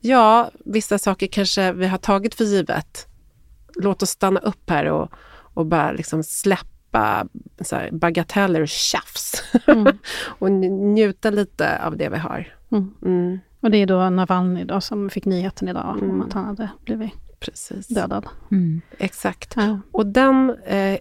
ja, 0.00 0.50
vissa 0.64 0.98
saker 0.98 1.26
kanske 1.26 1.72
vi 1.72 1.86
har 1.86 1.98
tagit 1.98 2.34
för 2.34 2.44
givet. 2.44 3.06
Låt 3.74 4.02
oss 4.02 4.10
stanna 4.10 4.40
upp 4.40 4.70
här 4.70 4.84
och, 4.84 5.10
och 5.54 5.66
bara 5.66 5.92
liksom 5.92 6.22
släppa 6.22 6.73
släppa 6.94 7.26
så 7.60 7.76
här, 7.76 7.90
bagateller 7.92 8.60
och 8.60 8.68
tjafs. 8.68 9.42
Mm. 9.66 9.98
och 10.26 10.50
njuta 10.50 11.30
lite 11.30 11.84
av 11.84 11.96
det 11.96 12.08
vi 12.08 12.16
har. 12.16 12.54
Mm. 12.70 12.94
Mm. 13.04 13.38
Och 13.60 13.70
det 13.70 13.78
är 13.78 13.86
då 13.86 14.10
Navalny 14.10 14.64
då, 14.64 14.80
som 14.80 15.10
fick 15.10 15.24
nyheten 15.24 15.68
idag 15.68 15.98
om 16.02 16.10
mm. 16.10 16.22
att 16.22 16.32
han 16.32 16.44
hade 16.44 16.70
blivit 16.84 17.12
Precis. 17.40 17.86
dödad. 17.86 18.26
Mm. 18.50 18.80
Exakt. 18.98 19.54
Ja. 19.56 19.78
Och 19.92 20.06
den 20.06 20.56
eh, 20.66 20.98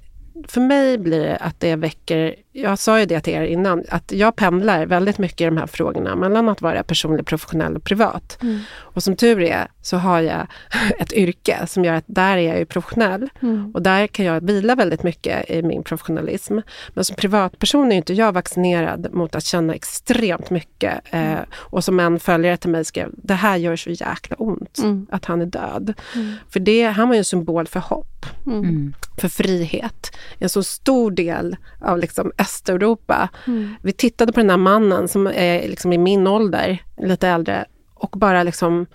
för 0.47 0.61
mig 0.61 0.97
blir 0.97 1.19
det 1.19 1.35
att 1.35 1.59
det 1.59 1.75
väcker, 1.75 2.35
jag 2.51 2.79
sa 2.79 2.99
ju 2.99 3.05
det 3.05 3.19
till 3.19 3.33
er 3.33 3.41
innan, 3.41 3.83
att 3.89 4.11
jag 4.11 4.35
pendlar 4.35 4.85
väldigt 4.85 5.17
mycket 5.17 5.41
i 5.41 5.45
de 5.45 5.57
här 5.57 5.67
frågorna 5.67 6.15
mellan 6.15 6.49
att 6.49 6.61
vara 6.61 6.83
personlig, 6.83 7.25
professionell 7.25 7.75
och 7.75 7.83
privat. 7.83 8.37
Mm. 8.41 8.59
Och 8.75 9.03
som 9.03 9.15
tur 9.15 9.41
är 9.41 9.67
så 9.81 9.97
har 9.97 10.21
jag 10.21 10.47
ett 10.99 11.13
yrke 11.13 11.67
som 11.67 11.85
gör 11.85 11.93
att 11.93 12.03
där 12.07 12.37
är 12.37 12.47
jag 12.47 12.59
ju 12.59 12.65
professionell. 12.65 13.29
Mm. 13.41 13.71
Och 13.73 13.81
där 13.81 14.07
kan 14.07 14.25
jag 14.25 14.41
vila 14.45 14.75
väldigt 14.75 15.03
mycket 15.03 15.49
i 15.49 15.63
min 15.63 15.83
professionalism. 15.83 16.59
Men 16.93 17.03
som 17.03 17.15
privatperson 17.15 17.91
är 17.91 17.95
inte 17.95 18.13
jag 18.13 18.31
vaccinerad 18.31 19.13
mot 19.13 19.35
att 19.35 19.45
känna 19.45 19.73
extremt 19.73 20.49
mycket. 20.49 21.01
Mm. 21.11 21.33
Eh, 21.33 21.39
och 21.53 21.83
som 21.83 21.99
en 21.99 22.19
följare 22.19 22.57
till 22.57 22.69
mig 22.69 22.85
skrev, 22.85 23.09
det 23.17 23.33
här 23.33 23.57
gör 23.57 23.75
så 23.75 23.89
jäkla 23.89 24.35
ont 24.35 24.77
mm. 24.77 25.07
att 25.11 25.25
han 25.25 25.41
är 25.41 25.45
död. 25.45 25.93
Mm. 26.15 26.35
För 26.49 26.59
det, 26.59 26.83
han 26.83 27.07
var 27.07 27.15
ju 27.15 27.19
en 27.19 27.25
symbol 27.25 27.67
för 27.67 27.79
hopp, 27.79 28.12
mm. 28.45 28.93
för 29.17 29.27
frihet 29.27 30.12
en 30.39 30.49
så 30.49 30.63
stor 30.63 31.12
del 31.12 31.57
av 31.81 31.97
liksom 31.97 32.31
Östeuropa. 32.38 33.29
Mm. 33.47 33.75
Vi 33.81 33.91
tittade 33.91 34.33
på 34.33 34.39
den 34.39 34.49
här 34.49 34.57
mannen 34.57 35.07
som 35.07 35.27
är 35.27 35.67
liksom 35.67 35.93
i 35.93 35.97
min 35.97 36.27
ålder, 36.27 36.83
lite 36.97 37.27
äldre, 37.27 37.65
och 37.93 38.09
bara 38.09 38.43
liksom 38.43 38.86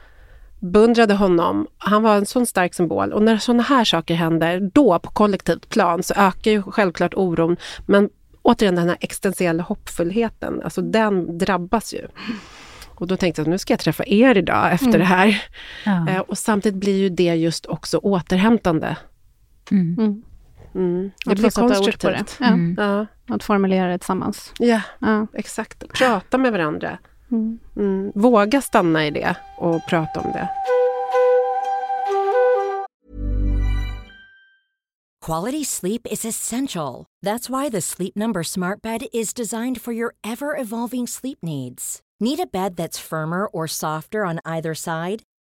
beundrade 0.61 1.14
honom. 1.14 1.67
Han 1.79 2.03
var 2.03 2.17
en 2.17 2.27
sån 2.27 2.47
stark 2.47 2.75
symbol. 2.75 3.12
Och 3.12 3.23
när 3.23 3.38
såna 3.38 3.62
här 3.62 3.85
saker 3.85 4.14
händer, 4.14 4.71
då 4.75 4.99
på 4.99 5.11
kollektivt 5.11 5.69
plan, 5.69 6.03
så 6.03 6.14
ökar 6.17 6.51
ju 6.51 6.62
självklart 6.62 7.14
oron. 7.14 7.57
Men 7.87 8.11
återigen 8.43 8.75
den 8.75 8.88
här 8.88 8.97
existentiella 9.01 9.62
hoppfullheten, 9.62 10.62
alltså 10.64 10.83
den 10.83 11.38
drabbas 11.38 11.95
ju. 11.95 12.07
Och 12.99 13.07
då 13.07 13.17
tänkte 13.17 13.41
jag 13.41 13.45
att 13.45 13.51
nu 13.51 13.59
ska 13.59 13.73
jag 13.73 13.81
träffa 13.81 14.05
er 14.07 14.38
idag 14.38 14.73
efter 14.73 14.87
mm. 14.87 14.99
det 14.99 15.05
här. 15.05 15.43
Ja. 15.85 16.09
Eh, 16.09 16.19
och 16.19 16.38
samtidigt 16.38 16.81
blir 16.81 16.97
ju 16.97 17.09
det 17.09 17.35
just 17.35 17.67
också 17.67 17.99
återhämtande. 17.99 18.97
Mm. 19.71 19.97
mm. 19.99 20.23
Mm. 20.75 21.11
Det 21.25 21.33
Att 21.33 21.39
blir 21.39 21.47
ord 21.47 21.55
på 21.55 21.69
det. 21.69 21.75
konstruktivt. 21.75 22.37
Ja, 22.41 22.47
Mm. 22.47 22.75
Ja, 22.79 23.07
Att 23.35 23.43
formulera 23.43 23.89
det 23.89 23.99
tillsammans. 23.99 24.53
ja, 24.59 24.81
Ja. 24.99 25.27
exakt. 25.35 25.89
Prata 25.89 26.39
med 26.39 26.53
varandra. 26.53 26.99
Mm. 27.31 27.59
Mm. 27.77 28.13
Våga 28.15 28.61
stanna 28.61 29.07
i 29.07 29.11
det 29.11 29.37
och 29.59 29.81
prata 29.89 30.21
om 30.21 30.33
det. 30.33 30.49
Quality 35.27 35.65
sleep 35.65 36.07
is 36.11 36.25
essential. 36.25 37.05
That's 37.27 37.51
why 37.51 37.71
the 37.71 37.81
Sleep 37.81 38.17
Number 38.17 38.43
Smart 38.43 38.83
Bed 38.83 39.03
is 39.13 39.35
designed 39.35 39.81
for 39.81 39.93
your 39.95 40.15
ever 40.25 40.57
evolving 40.61 41.07
sleep 41.07 41.39
needs. 41.43 42.01
Need 42.21 42.41
a 42.41 42.47
bed 42.53 42.77
that's 42.77 42.99
firmer 42.99 43.47
or 43.47 43.67
softer 43.67 44.25
on 44.25 44.39
either 44.45 44.75
side? 44.75 45.23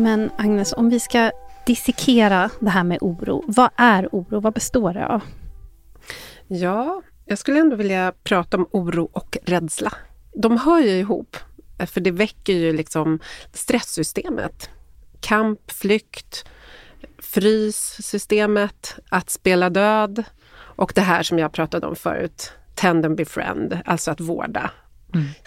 Men 0.00 0.30
Agnes, 0.38 0.72
om 0.72 0.90
vi 0.90 1.00
ska 1.00 1.30
dissekera 1.66 2.50
det 2.60 2.70
här 2.70 2.84
med 2.84 2.98
oro. 3.00 3.44
Vad 3.46 3.70
är 3.76 4.08
oro? 4.12 4.40
Vad 4.40 4.52
består 4.52 4.92
det 4.92 5.06
av? 5.06 5.22
Ja, 6.46 7.02
jag 7.24 7.38
skulle 7.38 7.60
ändå 7.60 7.76
vilja 7.76 8.12
prata 8.24 8.56
om 8.56 8.66
oro 8.70 9.10
och 9.12 9.38
rädsla. 9.42 9.92
De 10.34 10.58
hör 10.58 10.80
ju 10.80 10.90
ihop, 10.90 11.36
för 11.86 12.00
det 12.00 12.10
väcker 12.10 12.52
ju 12.52 12.72
liksom 12.72 13.18
stresssystemet. 13.52 14.70
Kamp, 15.20 15.70
flykt, 15.70 16.44
fryssystemet, 17.18 18.98
att 19.08 19.30
spela 19.30 19.70
död 19.70 20.24
och 20.56 20.92
det 20.94 21.00
här 21.00 21.22
som 21.22 21.38
jag 21.38 21.52
pratade 21.52 21.86
om 21.86 21.96
förut, 21.96 22.52
tend 22.74 23.06
and 23.06 23.16
befriend, 23.16 23.78
alltså 23.84 24.10
att 24.10 24.20
vårda. 24.20 24.70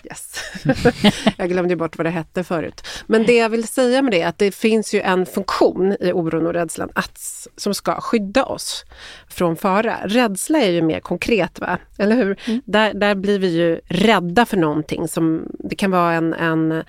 Yes. 0.04 0.36
jag 1.38 1.49
glömde 1.49 1.76
bort 1.76 1.97
vad 1.97 2.06
det 2.06 2.10
hette 2.10 2.43
förut. 2.43 2.88
Men 3.08 3.26
det 3.26 3.38
jag 3.38 3.49
vill 3.49 3.67
säga 3.67 4.02
med 4.02 4.13
det 4.13 4.21
är 4.21 4.28
att 4.28 4.38
det 4.38 4.52
finns 4.52 4.93
ju 4.93 5.02
en 5.02 5.26
funktion 5.26 5.95
i 5.99 6.12
oron 6.12 6.47
och 6.47 6.54
rädslan 6.54 6.89
att, 6.95 7.47
som 7.58 7.73
ska 7.73 8.02
skydda 8.02 8.45
oss 8.45 8.86
från 9.28 9.56
fara. 9.56 9.97
Rädsla 10.06 10.60
är 10.60 10.71
ju 10.71 10.82
mer 10.82 10.99
konkret, 10.99 11.60
va? 11.60 11.78
eller 11.97 12.15
hur? 12.15 12.62
Där, 12.65 12.93
där 12.93 13.15
blir 13.15 13.39
vi 13.39 13.47
ju 13.47 13.80
rädda 13.88 14.45
för 14.45 14.58
någonting 14.58 15.08
som, 15.08 15.47
det 15.60 15.76
kan 15.76 15.91
vara 15.91 16.13
en, 16.13 16.34
en 16.34 16.84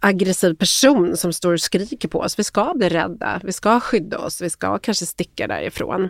aggressiv 0.00 0.54
person 0.54 1.16
som 1.16 1.32
står 1.32 1.52
och 1.52 1.60
skriker 1.60 2.08
på 2.08 2.20
oss. 2.20 2.38
Vi 2.38 2.44
ska 2.44 2.72
bli 2.74 2.88
rädda, 2.88 3.40
vi 3.44 3.52
ska 3.52 3.80
skydda 3.80 4.18
oss, 4.18 4.40
vi 4.40 4.50
ska 4.50 4.78
kanske 4.78 5.06
sticka 5.06 5.46
därifrån. 5.46 6.08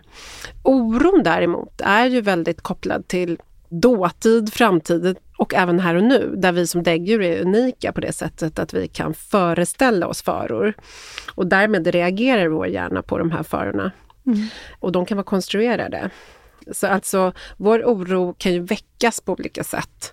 Oron 0.62 1.22
däremot 1.24 1.80
är 1.80 2.06
ju 2.06 2.20
väldigt 2.20 2.60
kopplad 2.60 3.08
till 3.08 3.38
dåtid, 3.68 4.52
framtid 4.52 5.16
och 5.38 5.54
även 5.54 5.80
här 5.80 5.94
och 5.94 6.04
nu, 6.04 6.34
där 6.36 6.52
vi 6.52 6.66
som 6.66 6.82
däggdjur 6.82 7.22
är 7.22 7.42
unika 7.42 7.92
på 7.92 8.00
det 8.00 8.12
sättet 8.12 8.58
att 8.58 8.74
vi 8.74 8.88
kan 8.88 9.14
föreställa 9.14 10.06
oss 10.06 10.22
faror. 10.22 10.74
Och 11.34 11.46
därmed 11.46 11.86
reagerar 11.86 12.48
vår 12.48 12.66
hjärna 12.66 13.02
på 13.02 13.18
de 13.18 13.30
här 13.30 13.42
farorna. 13.42 13.92
Och 14.80 14.92
de 14.92 15.06
kan 15.06 15.16
vara 15.16 15.24
konstruerade. 15.24 16.10
Så 16.72 16.86
alltså, 16.86 17.32
vår 17.56 17.82
oro 17.84 18.34
kan 18.38 18.52
ju 18.52 18.60
väckas 18.60 19.20
på 19.20 19.32
olika 19.32 19.64
sätt. 19.64 20.12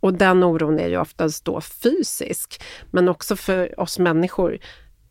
Och 0.00 0.14
den 0.14 0.42
oron 0.42 0.78
är 0.78 0.88
ju 0.88 1.00
oftast 1.00 1.44
då 1.44 1.60
fysisk, 1.60 2.62
men 2.90 3.08
också 3.08 3.36
för 3.36 3.80
oss 3.80 3.98
människor 3.98 4.58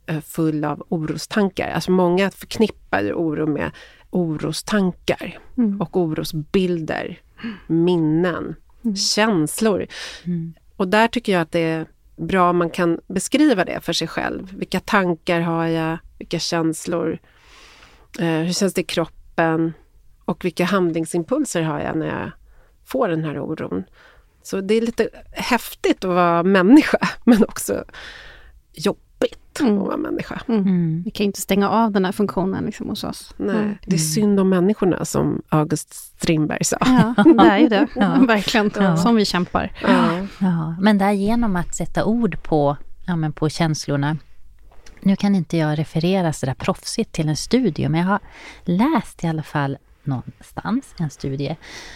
eh, 0.06 0.22
full 0.22 0.66
av 0.66 0.86
orostankar. 0.90 1.72
Alltså 1.72 1.92
många 1.92 2.32
förknippar 2.32 3.02
ju 3.02 3.14
oro 3.14 3.48
med 3.48 3.72
orostankar 4.10 5.40
och 5.80 5.98
orosbilder, 5.98 7.20
minnen, 7.68 8.56
känslor. 9.16 9.88
Och 10.76 10.88
där 10.88 11.08
tycker 11.08 11.32
jag 11.32 11.42
att 11.42 11.52
det 11.52 11.60
är 11.60 11.86
bra 12.16 12.50
om 12.50 12.58
man 12.58 12.70
kan 12.70 13.00
beskriva 13.08 13.66
det 13.66 13.82
för 13.82 13.94
sig 13.94 14.08
själv. 14.08 14.58
Vilka 14.58 14.80
tankar 14.80 15.40
har 15.42 15.66
jag? 15.66 15.98
Vilka 16.18 16.40
känslor? 16.40 17.20
Eh, 18.20 18.26
hur 18.26 18.54
känns 18.54 18.74
det 18.74 18.82
i 18.82 18.84
kroppen? 18.84 19.74
Och 20.26 20.46
vilka 20.46 20.66
handlingsimpulser 20.66 21.62
har 21.62 21.80
jag 21.80 21.96
när 21.96 22.08
jag 22.08 22.32
får 22.86 23.08
den 23.08 23.24
här 23.24 23.40
oron? 23.40 23.84
Så 24.44 24.62
det 24.62 24.74
är 24.74 24.82
lite 24.82 25.10
häftigt 25.32 26.06
att 26.06 26.10
vara 26.10 26.44
människa, 26.44 26.98
men 27.24 27.44
också 27.44 27.84
jobbigt 28.74 29.11
att 29.22 29.62
vara 29.62 29.98
människa. 29.98 30.42
Mm. 30.48 31.02
Vi 31.06 31.12
kan 31.12 31.24
ju 31.24 31.26
inte 31.26 31.42
stänga 31.42 31.70
av 31.70 31.92
den 31.92 32.06
här 32.06 32.12
funktionen 32.12 32.66
liksom 32.66 32.90
hos 32.90 33.04
oss. 33.04 33.34
Nej, 33.38 33.78
det 33.86 33.96
är 33.96 34.00
synd 34.00 34.40
om 34.40 34.50
människorna, 34.50 35.06
som 35.06 35.42
August 35.50 35.94
Strindberg 35.94 36.64
sa. 36.64 36.78
Ja, 36.80 37.24
det 37.24 37.50
är 37.50 37.58
ju 37.58 37.70
det. 37.70 37.88
Ja. 37.96 38.18
Verkligen. 38.28 38.72
Ja. 38.76 38.98
Som 38.98 39.16
vi 39.16 39.26
kämpar. 39.26 39.72
Ja. 39.82 40.28
Ja, 40.40 40.76
men 40.80 40.98
där 40.98 41.12
genom 41.12 41.56
att 41.56 41.76
sätta 41.76 42.06
ord 42.06 42.44
på, 42.44 42.78
ja, 43.06 43.16
men 43.16 43.34
på 43.34 43.50
känslorna. 43.50 44.18
Nu 45.00 45.16
kan 45.16 45.36
inte 45.36 45.58
jag 45.58 45.80
referera 45.80 46.34
så 46.34 46.46
där 46.46 46.54
proffsigt 46.54 47.12
till 47.12 47.30
en 47.30 47.36
studie, 47.36 47.90
men 47.90 48.00
jag 48.02 48.08
har 48.08 48.20
läst 48.64 49.24
i 49.24 49.28
alla 49.28 49.44
fall 49.44 49.78
någonstans, 50.04 50.96
en 51.00 51.10
studie, 51.10 51.56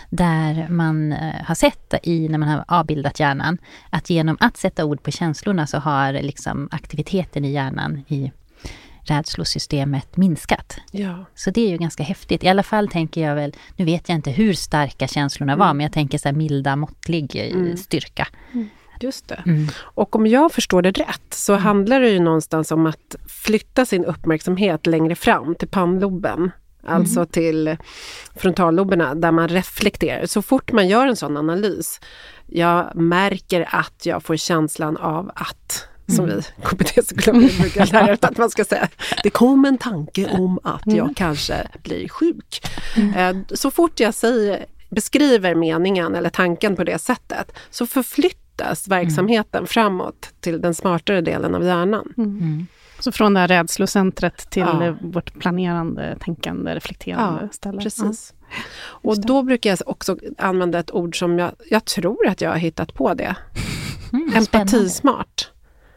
där 0.10 0.68
man 0.70 1.14
eh, 1.14 1.44
har 1.44 1.56
sett 1.56 1.94
i, 2.04 2.30
när 2.30 2.38
man 2.38 2.50
har 2.50 2.66
avbildat 2.68 3.20
hjärnan, 3.20 3.58
att 3.90 4.10
genom 4.10 4.38
att 4.40 4.58
sätta 4.58 4.86
ord 4.86 5.04
på 5.04 5.12
känslorna 5.12 5.68
så 5.68 5.78
har 5.78 6.14
liksom 6.14 6.70
aktiviteten 6.72 7.46
i 7.46 7.52
hjärnan 7.52 8.04
i 8.08 8.32
rädslosystemet 9.08 10.18
minskat. 10.18 10.78
Ja. 10.92 11.26
Så 11.36 11.52
det 11.52 11.62
är 11.62 11.70
ju 11.70 11.78
ganska 11.78 12.04
häftigt. 12.04 12.44
I 12.44 12.48
alla 12.48 12.64
fall 12.64 12.88
tänker 12.88 13.22
jag 13.22 13.36
väl, 13.36 13.56
nu 13.76 13.86
vet 13.86 14.10
jag 14.10 14.16
inte 14.16 14.32
hur 14.32 14.54
starka 14.54 15.08
känslorna 15.08 15.56
var, 15.56 15.74
men 15.74 15.84
jag 15.84 15.94
tänker 15.94 16.18
så 16.18 16.28
här 16.28 16.36
milda, 16.36 16.76
måttlig 16.76 17.36
eh, 17.36 17.76
styrka. 17.76 18.28
Just 19.00 19.28
det. 19.28 19.44
Mm. 19.46 19.68
Och 19.78 20.16
om 20.16 20.28
jag 20.28 20.52
förstår 20.52 20.82
det 20.82 20.92
rätt 20.92 21.34
så 21.34 21.56
handlar 21.56 22.02
det 22.02 22.10
ju 22.10 22.20
någonstans 22.20 22.72
om 22.72 22.86
att 22.86 23.16
flytta 23.28 23.86
sin 23.86 24.06
uppmärksamhet 24.06 24.88
längre 24.88 25.16
fram 25.16 25.56
till 25.56 25.68
pannloben. 25.68 26.52
Alltså 26.86 27.26
till 27.26 27.78
frontalloberna 28.36 29.16
där 29.16 29.32
man 29.32 29.48
reflekterar. 29.48 30.26
Så 30.26 30.42
fort 30.42 30.72
man 30.72 30.88
gör 30.88 31.08
en 31.08 31.16
sån 31.16 31.38
analys, 31.38 32.00
jag 32.48 32.96
märker 32.96 33.68
att 33.76 34.06
jag 34.06 34.24
får 34.24 34.36
känslan 34.36 34.98
av 34.98 35.32
att 35.36 35.88
som 36.16 36.26
vi 36.26 36.42
KBT-psykologer 36.64 37.62
brukar 37.62 37.86
lära 37.86 38.14
ut 38.14 38.26
att 38.26 38.38
man 38.38 38.50
ska 38.50 38.66
säga. 38.66 38.90
Det 39.24 39.30
kom 39.30 39.66
en 39.66 39.78
tanke 39.78 40.28
om 40.32 40.60
att 40.64 40.82
jag 40.86 41.14
kanske 41.16 41.68
blir 41.84 42.10
sjuk. 42.10 42.62
Eh, 43.16 43.36
Så 43.54 43.72
fort 43.72 44.00
jag 44.00 44.14
säger, 44.14 44.66
beskriver 44.90 45.56
meningen 45.56 46.16
eller 46.16 46.30
tanken 46.30 46.76
på 46.76 46.84
det 46.84 47.00
sättet 47.02 47.52
så 47.70 47.88
förflyttas 47.88 48.88
verksamheten 48.88 49.68
framåt 49.68 50.30
till 50.42 50.62
den 50.62 50.74
smartare 50.74 51.22
delen 51.22 51.56
av 51.56 51.64
hjärnan. 51.64 52.14
Så 53.06 53.12
från 53.12 53.34
det 53.34 53.40
här 53.40 53.48
rädslocentret 53.48 54.50
till 54.50 54.62
Ja. 54.62 54.96
vårt 55.02 55.40
planerande, 55.40 56.18
tänkande, 56.20 56.76
reflekterande 56.76 57.40
Ja, 57.42 57.50
ställe. 57.52 57.82
Precis. 57.82 58.34
Och 58.86 59.22
då 59.22 59.44
brukar 59.44 59.70
jag 59.70 59.80
också 59.86 60.18
använda 60.38 60.80
ett 60.80 60.92
ord 60.92 61.20
som 61.20 61.40
jag, 61.40 61.52
jag 61.70 61.86
tror 61.86 62.28
att 62.28 62.42
jag 62.42 62.50
har 62.50 62.58
hittat 62.58 62.94
på 62.94 63.14
det. 63.14 63.36
Mm. 64.14 64.34
Empatismart. 64.36 65.52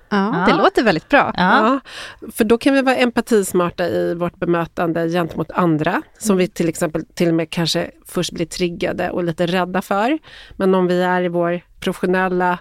Ja, 0.09 0.39
Ja. 0.39 0.47
det 0.53 0.63
låter 0.63 0.83
väldigt 0.83 1.09
bra. 1.09 1.33
Ja. 1.37 1.81
Ja, 2.21 2.31
för 2.33 2.45
då 2.45 2.59
kan 2.59 2.75
vi 2.75 2.83
vara 2.83 2.97
empatismarta 2.97 3.89
i 3.89 4.15
vårt 4.15 4.37
bemötande 4.37 5.09
gentemot 5.09 5.51
andra, 5.51 6.03
som 6.19 6.37
vi 6.37 6.49
till 6.49 6.69
exempel 6.69 7.05
till 7.15 7.29
och 7.29 7.35
med 7.35 7.51
kanske 7.51 7.91
först 8.07 8.33
blir 8.33 8.47
triggade 8.47 9.11
och 9.11 9.25
lite 9.25 9.47
rädda 9.47 9.83
för. 9.83 10.19
Men 10.57 10.75
om 10.75 10.87
vi 10.87 11.03
är 11.03 11.23
i 11.23 11.29
vår 11.29 11.61
professionella 11.81 12.59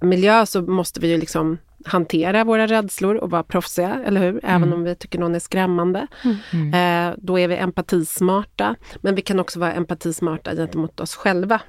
miljö 0.00 0.46
så 0.46 0.62
måste 0.62 1.00
vi 1.00 1.08
ju 1.08 1.18
liksom 1.18 1.58
hantera 1.84 2.44
våra 2.44 2.66
rädslor 2.66 3.14
och 3.14 3.30
vara 3.30 3.42
proffsiga, 3.42 4.00
eller 4.04 4.20
hur? 4.20 4.40
Även 4.42 4.62
Mm. 4.62 4.72
om 4.72 4.84
vi 4.84 4.94
tycker 4.94 5.18
någon 5.18 5.34
är 5.34 5.38
skrämmande. 5.38 6.06
Mm. 6.52 6.74
Eh, 7.10 7.14
då 7.18 7.38
är 7.38 7.48
vi 7.48 7.56
empatismarta, 7.56 8.76
men 9.00 9.14
vi 9.14 9.22
kan 9.22 9.40
också 9.40 9.60
vara 9.60 9.72
empatismarta 9.72 10.54
gentemot 10.54 11.00
oss 11.00 11.14
själva. 11.14 11.60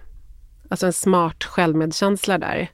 Alltså 0.70 0.86
en 0.86 0.94
smart 0.94 1.44
självmedkänsla 1.44 2.38
där. 2.38 2.70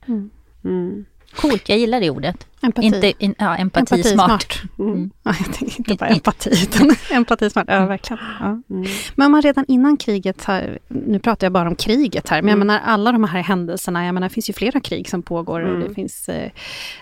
Mm. 0.64 1.06
Mm. 1.32 1.42
Coolt, 1.52 1.70
jag 1.70 1.78
gillar 1.78 2.00
det 2.02 2.10
ordet. 2.10 2.48
Empati. 2.62 2.86
Inte, 2.88 3.14
in, 3.20 3.36
ja, 3.38 3.56
empati, 3.58 4.04
smart. 4.04 4.48
Mm. 4.80 5.10
Ja, 5.24 5.34
jag 5.46 5.54
tänker 5.54 5.80
inte 5.80 5.96
bara 5.96 6.10
empati, 6.10 6.50
utan 6.64 6.96
empati 7.12 7.50
smart. 7.50 7.66
Ja, 7.68 7.86
verkligen. 7.86 8.20
Ja. 8.40 8.46
Mm. 8.46 8.86
Men 9.16 9.26
om 9.26 9.32
man 9.32 9.42
redan 9.42 9.66
innan 9.68 9.98
kriget, 9.98 10.44
här, 10.44 10.80
nu 10.88 11.20
pratar 11.20 11.46
jag 11.48 11.52
bara 11.52 11.68
om 11.70 11.76
kriget 11.76 12.30
här, 12.30 12.42
men 12.42 12.48
jag 12.50 12.56
Mm. 12.56 12.68
menar 12.68 12.82
alla 12.86 13.12
de 13.12 13.24
här 13.24 13.42
händelserna, 13.44 14.06
jag 14.06 14.14
menar 14.14 14.30
det 14.30 14.34
finns 14.34 14.50
ju 14.50 14.54
flera 14.54 14.80
krig 14.80 15.10
som 15.10 15.22
pågår 15.24 15.62
och 15.62 15.76
Mm. 15.76 15.88
det 15.88 15.94
finns 15.94 16.30
eh, 16.30 16.52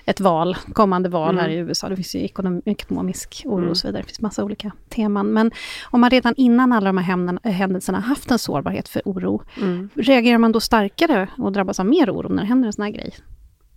ett 0.05 0.19
val, 0.19 0.57
kommande 0.73 1.09
val 1.09 1.38
här 1.38 1.49
i 1.49 1.55
Mm. 1.55 1.67
USA, 1.69 1.89
det 1.89 1.95
finns 1.95 2.15
ju 2.15 2.19
ekonom, 2.23 2.61
ekonomisk 2.65 3.41
oro 3.45 3.57
Mm. 3.57 3.69
och 3.69 3.77
så 3.77 3.88
vidare, 3.88 4.01
det 4.01 4.07
finns 4.07 4.21
massa 4.21 4.43
olika 4.43 4.71
teman. 4.89 5.33
Men 5.33 5.51
om 5.83 6.01
man 6.01 6.09
redan 6.09 6.33
innan 6.38 6.71
alla 6.73 6.85
de 6.89 6.97
här 6.97 7.49
händelserna 7.51 7.99
haft 7.99 8.31
en 8.31 8.39
sårbarhet 8.39 8.89
för 8.89 9.01
oro, 9.05 9.41
Mm. 9.61 9.89
reagerar 9.95 10.38
man 10.38 10.51
då 10.51 10.59
starkare 10.59 11.27
och 11.38 11.51
drabbas 11.51 11.79
av 11.79 11.85
mer 11.85 12.11
oro 12.11 12.29
när 12.29 12.41
det 12.41 12.47
händer 12.49 12.67
en 12.67 12.73
sån 12.73 12.83
här 12.83 12.91
grej? 12.91 13.13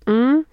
Mm. 0.09 0.45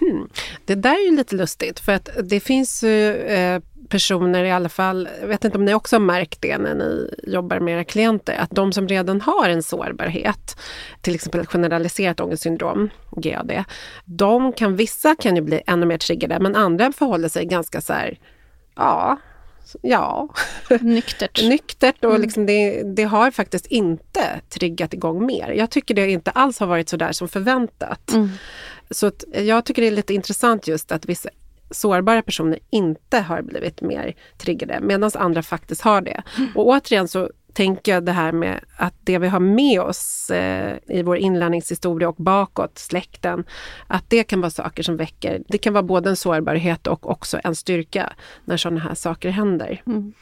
Hmm. 0.00 0.28
Det 0.64 0.74
där 0.74 0.94
är 0.94 1.10
ju 1.10 1.16
lite 1.16 1.34
lustigt 1.36 1.80
för 1.80 1.92
att 1.92 2.08
det 2.24 2.40
finns 2.40 2.82
ju 2.82 3.14
eh, 3.14 3.60
personer 3.88 4.44
i 4.44 4.50
alla 4.50 4.68
fall, 4.68 5.08
jag 5.20 5.28
vet 5.28 5.44
inte 5.44 5.58
om 5.58 5.64
ni 5.64 5.74
också 5.74 5.96
har 5.96 6.00
märkt 6.00 6.42
det 6.42 6.58
när 6.58 6.74
ni 6.74 7.14
jobbar 7.22 7.60
med 7.60 7.74
era 7.74 7.84
klienter, 7.84 8.36
att 8.38 8.50
de 8.50 8.72
som 8.72 8.88
redan 8.88 9.20
har 9.20 9.48
en 9.48 9.62
sårbarhet, 9.62 10.56
till 11.00 11.14
exempel 11.14 11.40
ett 11.40 11.48
generaliserat 11.48 12.20
ångestsyndrom, 12.20 12.90
GAD, 13.10 13.64
de 14.04 14.52
kan, 14.52 14.76
vissa 14.76 15.14
kan 15.14 15.36
ju 15.36 15.42
bli 15.42 15.62
ännu 15.66 15.86
mer 15.86 15.98
triggade 15.98 16.40
men 16.40 16.56
andra 16.56 16.92
förhåller 16.92 17.28
sig 17.28 17.44
ganska 17.44 17.80
så 17.80 17.92
här, 17.92 18.18
ja, 18.76 19.18
ja, 19.82 20.28
Nyktert. 20.80 21.42
nyktert 21.42 22.04
och 22.04 22.20
liksom 22.20 22.46
det, 22.46 22.82
det 22.82 23.04
har 23.04 23.30
faktiskt 23.30 23.66
inte 23.66 24.40
triggat 24.48 24.94
igång 24.94 25.26
mer. 25.26 25.50
Jag 25.50 25.70
tycker 25.70 25.94
det 25.94 26.10
inte 26.10 26.30
alls 26.30 26.60
har 26.60 26.66
varit 26.66 26.88
så 26.88 26.96
där 26.96 27.12
som 27.12 27.28
förväntat. 27.28 28.12
Mm. 28.12 28.28
Så 28.90 29.06
att 29.06 29.24
jag 29.32 29.64
tycker 29.64 29.82
det 29.82 29.88
är 29.88 29.92
lite 29.92 30.14
intressant 30.14 30.68
just 30.68 30.92
att 30.92 31.06
vissa 31.06 31.28
sårbara 31.70 32.22
personer 32.22 32.58
inte 32.70 33.18
har 33.18 33.42
blivit 33.42 33.80
mer 33.80 34.14
triggade 34.38 34.80
medan 34.80 35.10
andra 35.14 35.42
faktiskt 35.42 35.80
har 35.80 36.00
det. 36.00 36.22
Och 36.54 36.66
återigen 36.66 37.08
så 37.08 37.30
tänker 37.56 37.92
jag 37.92 38.04
det 38.04 38.12
här 38.12 38.32
med 38.32 38.60
att 38.76 38.94
det 39.04 39.18
vi 39.18 39.28
har 39.28 39.40
med 39.40 39.80
oss 39.80 40.30
eh, 40.30 40.76
i 40.86 41.02
vår 41.02 41.16
inlärningshistoria 41.16 42.08
och 42.08 42.14
bakåt, 42.14 42.78
släkten, 42.78 43.44
att 43.86 44.04
det 44.10 44.24
kan 44.24 44.40
vara 44.40 44.50
saker 44.50 44.82
som 44.82 44.96
väcker, 44.96 45.42
det 45.48 45.58
kan 45.58 45.72
vara 45.72 45.82
både 45.82 46.10
en 46.10 46.16
sårbarhet 46.16 46.86
och 46.86 47.10
också 47.10 47.40
en 47.44 47.54
styrka 47.54 48.12
när 48.44 48.56
sådana 48.56 48.80
här 48.80 48.94
saker 48.94 49.30
händer. 49.30 49.82
Mm. 49.86 50.12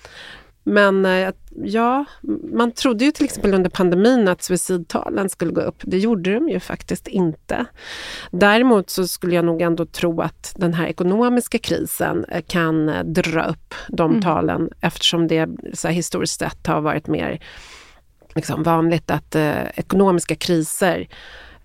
Men 0.66 1.06
eh, 1.06 1.30
ja, 1.64 2.04
man 2.52 2.72
trodde 2.72 3.04
ju 3.04 3.10
till 3.10 3.24
exempel 3.24 3.54
under 3.54 3.70
pandemin 3.70 4.28
att 4.28 4.42
suicidtalen 4.42 5.28
skulle 5.28 5.52
gå 5.52 5.60
upp. 5.60 5.76
Det 5.82 5.98
gjorde 5.98 6.34
de 6.34 6.48
ju 6.48 6.60
faktiskt 6.60 7.08
inte. 7.08 7.64
Däremot 8.30 8.90
så 8.90 9.08
skulle 9.08 9.34
jag 9.34 9.44
nog 9.44 9.62
ändå 9.62 9.86
tro 9.86 10.20
att 10.20 10.54
den 10.58 10.74
här 10.74 10.86
ekonomiska 10.86 11.58
krisen 11.58 12.24
eh, 12.24 12.42
kan 12.46 12.88
eh, 12.88 13.04
dra 13.04 13.44
upp 13.44 13.74
de 13.88 14.10
Mm. 14.10 14.22
talen 14.22 14.70
eftersom 14.80 15.28
det 15.28 15.48
så 15.74 15.88
här, 15.88 15.94
historiskt 15.94 16.38
sett 16.40 16.66
har 16.66 16.80
varit 16.80 17.06
mer 17.06 17.40
liksom, 18.34 18.62
vanligt 18.62 19.10
att 19.10 19.34
eh, 19.34 19.62
ekonomiska 19.74 20.34
kriser 20.34 21.08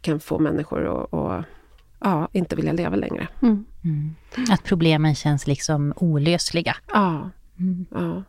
kan 0.01 0.19
få 0.19 0.39
människor 0.39 1.03
att, 1.03 1.13
att 1.13 1.45
ja, 1.99 2.27
inte 2.31 2.55
vilja 2.55 2.73
leva 2.73 2.95
längre. 2.95 3.27
Mm. 3.41 3.65
Mm. 3.83 4.15
Att 4.51 4.63
problemen 4.63 5.15
känns 5.15 5.47
liksom 5.47 5.93
olösliga. 5.95 6.75
Ja, 6.93 7.29
Mm. 7.59 7.85
Ja. 7.91 8.23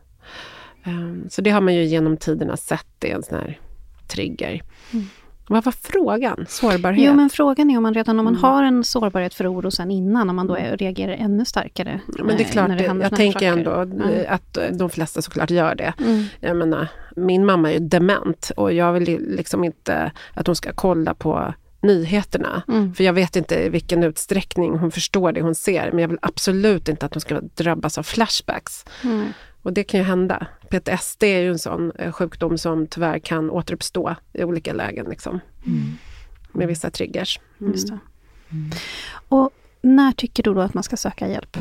Ehm, 0.83 1.25
Så 1.29 1.41
det 1.41 1.49
har 1.49 1.61
man 1.61 1.75
ju 1.75 1.83
genom 1.83 2.17
tiderna 2.17 2.57
sett, 2.57 2.87
det 2.99 3.11
är 3.11 3.15
en 3.15 3.23
sån 3.23 3.37
här 3.37 3.59
trigger. 4.07 4.61
Mm. 4.93 5.05
Vad 5.47 5.63
var 5.65 5.71
frågan? 5.71 6.45
Sårbarhet? 6.49 7.05
Jo, 7.05 7.13
men 7.13 7.29
frågan 7.29 7.71
är 7.71 7.77
om 7.77 7.83
man 7.83 7.93
redan 7.93 8.19
om 8.19 8.25
man 8.25 8.33
Mm. 8.33 8.43
har 8.43 8.63
en 8.63 8.83
sårbarhet 8.83 9.33
för 9.33 9.53
oro 9.53 9.71
sen 9.71 9.91
innan, 9.91 10.29
om 10.29 10.35
man 10.35 10.47
då 10.47 10.55
reagerar 10.55 11.11
ännu 11.13 11.45
starkare. 11.45 11.99
Ja, 12.17 12.23
men 12.23 12.37
det 12.37 12.43
är 12.43 12.45
eh, 12.45 12.51
klart, 12.51 12.67
det 12.77 12.83
jag 12.83 12.95
här 13.01 13.09
tänker 13.09 13.47
ändå 13.51 13.71
eh, 14.11 14.33
att 14.33 14.57
de 14.73 14.89
flesta 14.89 15.21
såklart 15.21 15.49
gör 15.49 15.75
det. 15.75 15.93
Mm. 15.99 16.23
Jag 16.39 16.57
menar, 16.57 16.87
min 17.15 17.45
mamma 17.45 17.69
är 17.69 17.73
ju 17.73 17.79
dement 17.79 18.51
och 18.57 18.73
jag 18.73 18.93
vill 18.93 19.19
liksom 19.35 19.63
inte 19.63 20.11
att 20.33 20.47
hon 20.47 20.55
ska 20.55 20.71
kolla 20.73 21.13
på 21.13 21.53
nyheterna. 21.81 22.63
Mm. 22.67 22.93
För 22.93 23.03
jag 23.03 23.13
vet 23.13 23.35
inte 23.35 23.55
i 23.55 23.69
vilken 23.69 24.03
utsträckning 24.03 24.77
hon 24.77 24.91
förstår 24.91 25.31
det 25.31 25.41
hon 25.41 25.55
ser, 25.55 25.91
men 25.91 25.99
jag 25.99 26.07
vill 26.07 26.19
absolut 26.21 26.89
inte 26.89 27.05
att 27.05 27.13
hon 27.13 27.21
ska 27.21 27.39
drabbas 27.41 27.97
av 27.97 28.03
flashbacks. 28.03 28.85
Mm. 29.03 29.27
Och 29.61 29.73
det 29.73 29.83
kan 29.83 29.99
ju 29.99 30.03
hända. 30.05 30.47
PTSD 30.69 31.23
är 31.23 31.39
ju 31.41 31.49
en 31.49 31.59
sån 31.59 31.91
eh, 31.91 32.11
sjukdom 32.11 32.57
som 32.57 32.87
tyvärr 32.87 33.19
kan 33.19 33.49
återuppstå 33.49 34.15
i 34.33 34.43
olika 34.43 34.73
lägen 34.73 35.05
liksom, 35.09 35.39
Mm. 35.67 35.97
med 36.51 36.67
vissa 36.67 36.89
triggers. 36.91 37.39
Mm. 37.61 37.71
Det. 37.73 37.99
Och 39.29 39.49
när 39.81 40.11
tycker 40.11 40.43
du 40.43 40.53
då 40.53 40.61
att 40.61 40.73
man 40.73 40.83
ska 40.83 40.97
söka 40.97 41.27
hjälp? 41.27 41.57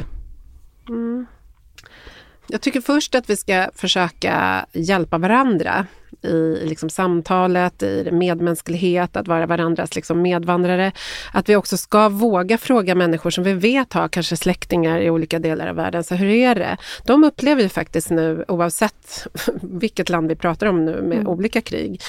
Jag 2.52 2.60
tycker 2.60 2.80
först 2.80 3.14
att 3.14 3.30
vi 3.30 3.36
ska 3.36 3.70
försöka 3.74 4.66
hjälpa 4.72 5.18
varandra 5.18 5.86
i 6.22 6.66
liksom 6.66 6.90
samtalet, 6.90 7.82
i 7.82 8.08
medmänsklighet, 8.12 9.16
att 9.16 9.28
vara 9.28 9.46
varandras 9.46 9.94
liksom 9.94 10.22
medvandrare. 10.22 10.92
Att 11.32 11.48
vi 11.48 11.56
också 11.56 11.76
ska 11.76 12.08
våga 12.08 12.58
fråga 12.58 12.94
människor 12.94 13.30
som 13.30 13.44
vi 13.44 13.52
vet 13.52 13.92
har 13.92 14.08
kanske 14.08 14.36
släktingar 14.36 15.00
i 15.00 15.10
olika 15.10 15.38
delar 15.38 15.66
av 15.66 15.76
världen. 15.76 16.04
Så 16.04 16.14
hur 16.14 16.28
är 16.28 16.54
det? 16.54 16.76
De 17.06 17.24
upplever 17.24 17.62
ju 17.62 17.68
faktiskt 17.68 18.10
nu, 18.10 18.44
oavsett 18.48 19.26
vilket 19.62 20.08
land 20.08 20.28
vi 20.28 20.36
pratar 20.36 20.66
om 20.66 20.84
nu 20.84 21.02
med 21.02 21.20
Mm. 21.20 21.28
olika 21.28 21.60
krig, 21.60 22.02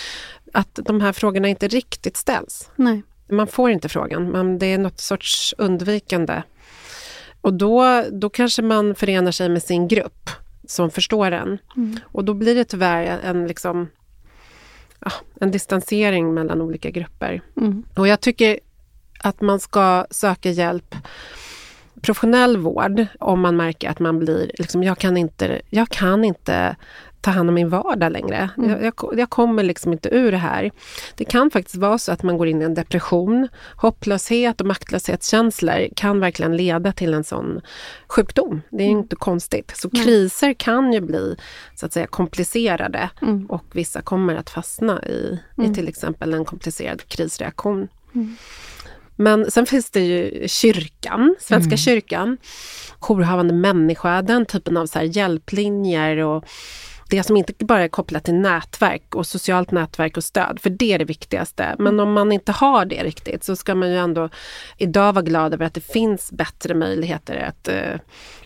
att 0.54 0.80
de 0.84 1.02
här 1.02 1.14
frågorna 1.14 1.48
inte 1.48 1.68
riktigt 1.68 2.18
ställs. 2.18 2.70
Nej. 2.76 3.04
Man 3.30 3.48
får 3.48 3.72
inte 3.72 3.90
frågan, 3.90 4.30
men 4.32 4.60
det 4.60 4.66
är 4.66 4.78
något 4.78 5.00
sorts 5.00 5.54
undvikande. 5.58 6.42
Och 7.42 7.54
då, 7.54 8.04
då 8.12 8.30
kanske 8.30 8.62
man 8.62 8.96
förenar 8.96 9.32
sig 9.32 9.50
med 9.50 9.64
sin 9.64 9.88
grupp 9.88 10.30
som 10.68 10.92
förstår 10.92 11.32
en. 11.32 11.58
Mm. 11.76 12.00
Och 12.04 12.26
då 12.26 12.34
blir 12.34 12.56
det 12.56 12.66
tyvärr 12.66 13.20
en, 13.24 13.48
liksom, 13.48 13.88
ja, 15.00 15.12
en 15.42 15.52
distansering 15.52 16.34
mellan 16.34 16.62
olika 16.62 16.90
grupper. 16.90 17.42
Mm. 17.58 17.84
Och 17.96 18.08
jag 18.08 18.22
tycker 18.22 18.60
att 19.20 19.42
man 19.42 19.60
ska 19.60 20.06
söka 20.10 20.50
hjälp 20.50 20.96
professionell 22.02 22.58
vård 22.58 23.06
om 23.20 23.42
man 23.42 23.56
märker 23.56 23.90
att 23.90 24.00
man 24.00 24.20
blir, 24.20 24.52
liksom, 24.58 24.84
jag, 24.84 24.98
kan 24.98 25.18
inte, 25.18 25.62
jag 25.70 25.90
kan 25.90 26.24
inte 26.24 26.76
ta 27.22 27.32
hand 27.32 27.50
om 27.50 27.56
min 27.56 27.70
vardag 27.70 28.12
längre. 28.12 28.50
Mm. 28.58 28.70
Jag, 28.70 28.84
jag, 28.84 29.20
jag 29.20 29.30
kommer 29.30 29.64
liksom 29.64 29.94
inte 29.94 30.10
ur 30.16 30.32
det 30.32 30.38
här. 30.38 30.72
Det 31.16 31.26
kan 31.26 31.52
faktiskt 31.52 31.76
vara 31.76 31.98
så 31.98 32.12
att 32.12 32.24
man 32.24 32.38
går 32.38 32.48
in 32.48 32.62
i 32.62 32.66
en 32.66 32.74
depression. 32.74 33.48
Hopplöshet 33.76 34.62
och 34.62 34.68
maktlöshetskänslor 34.68 35.88
kan 35.96 36.20
verkligen 36.20 36.58
leda 36.58 36.92
till 36.92 37.14
en 37.14 37.24
sån 37.24 37.62
sjukdom. 38.08 38.62
Det 38.70 38.84
är 38.84 38.88
ju 38.88 38.92
inte 38.92 39.16
konstigt. 39.16 39.72
Så 39.78 39.90
Nej. 39.92 40.04
kriser 40.04 40.54
kan 40.54 40.94
ju 40.94 41.02
bli 41.02 41.36
så 41.76 41.86
att 41.86 41.94
säga 41.94 42.08
komplicerade 42.08 43.10
Mm. 43.22 43.46
och 43.46 43.66
vissa 43.72 44.02
kommer 44.02 44.36
att 44.36 44.50
fastna 44.50 45.04
i, 45.04 45.40
Mm. 45.58 45.72
i 45.72 45.76
till 45.76 45.88
exempel 45.88 46.34
en 46.34 46.46
komplicerad 46.46 47.08
krisreaktion. 47.08 47.88
Mm. 48.16 48.36
Men 49.16 49.52
sen 49.52 49.66
finns 49.66 49.90
det 49.92 50.00
ju 50.00 50.48
kyrkan, 50.48 51.36
Svenska 51.40 51.68
Mm. 51.68 51.78
kyrkan, 51.78 52.38
jourhavande 53.00 53.54
människa, 53.54 54.22
den 54.22 54.46
typen 54.46 54.78
av 54.78 54.86
så 54.86 55.00
hjälplinjer 55.02 56.18
och 56.18 56.46
det 57.12 57.24
som 57.24 57.38
inte 57.38 57.54
bara 57.66 57.84
är 57.84 57.88
kopplat 57.88 58.24
till 58.24 58.34
nätverk 58.34 59.16
och 59.16 59.28
socialt 59.28 59.72
nätverk 59.72 60.18
och 60.18 60.24
stöd, 60.24 60.60
för 60.62 60.70
det 60.70 60.94
är 60.94 61.00
det 61.00 61.06
viktigaste. 61.06 61.76
Men 61.80 62.00
om 62.00 62.14
man 62.14 62.32
inte 62.32 62.52
har 62.52 62.86
det 62.86 63.04
riktigt 63.04 63.44
så 63.44 63.56
ska 63.56 63.76
man 63.76 63.90
ju 63.90 63.98
ändå 63.98 64.30
idag 64.78 65.14
vara 65.14 65.26
glad 65.26 65.54
över 65.54 65.66
att 65.66 65.74
det 65.74 65.82
finns 65.94 66.32
bättre 66.32 66.74
möjligheter 66.74 67.36
att 67.38 67.68
eh, 67.68 68.00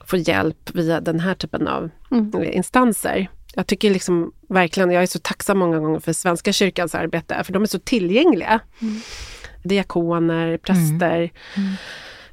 få 0.05 0.17
hjälp 0.17 0.69
via 0.73 1.01
den 1.01 1.19
här 1.19 1.33
typen 1.33 1.67
av 1.67 1.89
Mm. 2.11 2.31
eh, 2.41 2.55
instanser. 2.55 3.27
Jag 3.53 3.67
tycker 3.67 3.89
liksom 3.91 4.31
verkligen, 4.49 4.91
jag 4.91 5.03
är 5.03 5.07
så 5.07 5.19
tacksam 5.19 5.57
många 5.57 5.79
gånger 5.79 5.99
för 5.99 6.13
Svenska 6.13 6.53
kyrkans 6.53 6.95
arbete, 6.95 7.43
för 7.43 7.53
de 7.53 7.63
är 7.63 7.67
så 7.67 7.79
tillgängliga. 7.79 8.59
Mm. 8.81 9.01
Diakoner, 9.63 10.57
präster. 10.57 11.31
Mm. 11.57 11.71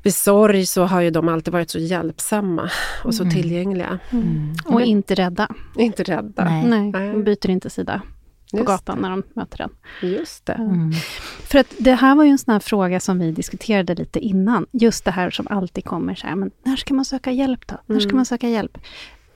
Vid 0.03 0.15
sorg 0.15 0.67
så 0.67 0.85
har 0.85 1.01
ju 1.01 1.11
de 1.11 1.29
alltid 1.29 1.53
varit 1.53 1.71
så 1.71 1.79
hjälpsamma 1.79 2.71
och 3.05 3.15
så 3.15 3.23
Mm. 3.23 3.35
tillgängliga. 3.35 3.99
Mm. 4.11 4.55
Och 4.67 4.83
inte 4.83 5.15
rädda. 5.15 5.49
Inte 5.77 6.03
rädda. 6.03 6.45
Nej. 6.45 6.65
Nej, 6.91 7.13
de 7.13 7.25
byter 7.25 7.51
inte 7.51 7.71
sida 7.71 8.03
på 8.51 8.57
Just 8.59 8.67
gatan 8.67 8.99
när 8.99 9.11
de 9.11 9.23
möter 9.35 9.59
den. 9.59 9.71
Just 10.11 10.47
det. 10.47 10.53
Mm. 10.53 10.93
För 11.43 11.59
att 11.59 11.67
det 11.79 11.93
här 11.95 12.15
var 12.15 12.25
ju 12.25 12.31
en 12.31 12.39
sån 12.39 12.53
här 12.53 12.61
fråga 12.61 13.01
som 13.01 13.19
vi 13.19 13.33
diskuterade 13.33 13.95
lite 13.95 14.19
innan. 14.21 14.67
Just 14.73 15.05
det 15.05 15.11
här 15.11 15.31
som 15.31 15.47
alltid 15.51 15.85
kommer 15.85 16.15
så 16.15 16.27
här, 16.27 16.35
men 16.37 16.51
när 16.65 16.77
ska 16.77 16.95
man 16.95 17.05
söka 17.05 17.31
hjälp 17.31 17.67
då? 17.67 17.77
När 17.87 18.01
ska 18.01 18.09
Mm. 18.09 18.17
man 18.17 18.27
söka 18.27 18.49
hjälp? 18.49 18.79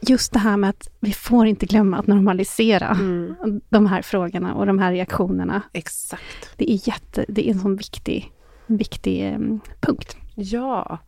Just 0.01 0.33
det 0.33 0.39
här 0.39 0.57
med 0.57 0.71
att 0.71 0.89
vi 1.01 1.13
får 1.13 1.47
inte 1.47 1.67
glömma 1.67 1.99
att 1.99 2.07
normalisera 2.07 2.89
Mm. 2.89 3.35
de 3.69 3.87
här 3.87 4.03
frågorna 4.03 4.55
och 4.55 4.67
de 4.67 4.79
här 4.79 4.93
reaktionerna. 4.93 5.63
Exakt. 5.73 6.51
Det 6.57 6.73
är, 6.73 6.89
jätte, 6.89 7.25
det 7.29 7.49
är 7.49 7.53
en 7.53 7.61
sån 7.61 7.77
viktig 7.77 8.33
viktig 8.67 9.27
eh, 9.27 9.39
punkt. 9.81 10.17
Ja. 10.37 10.99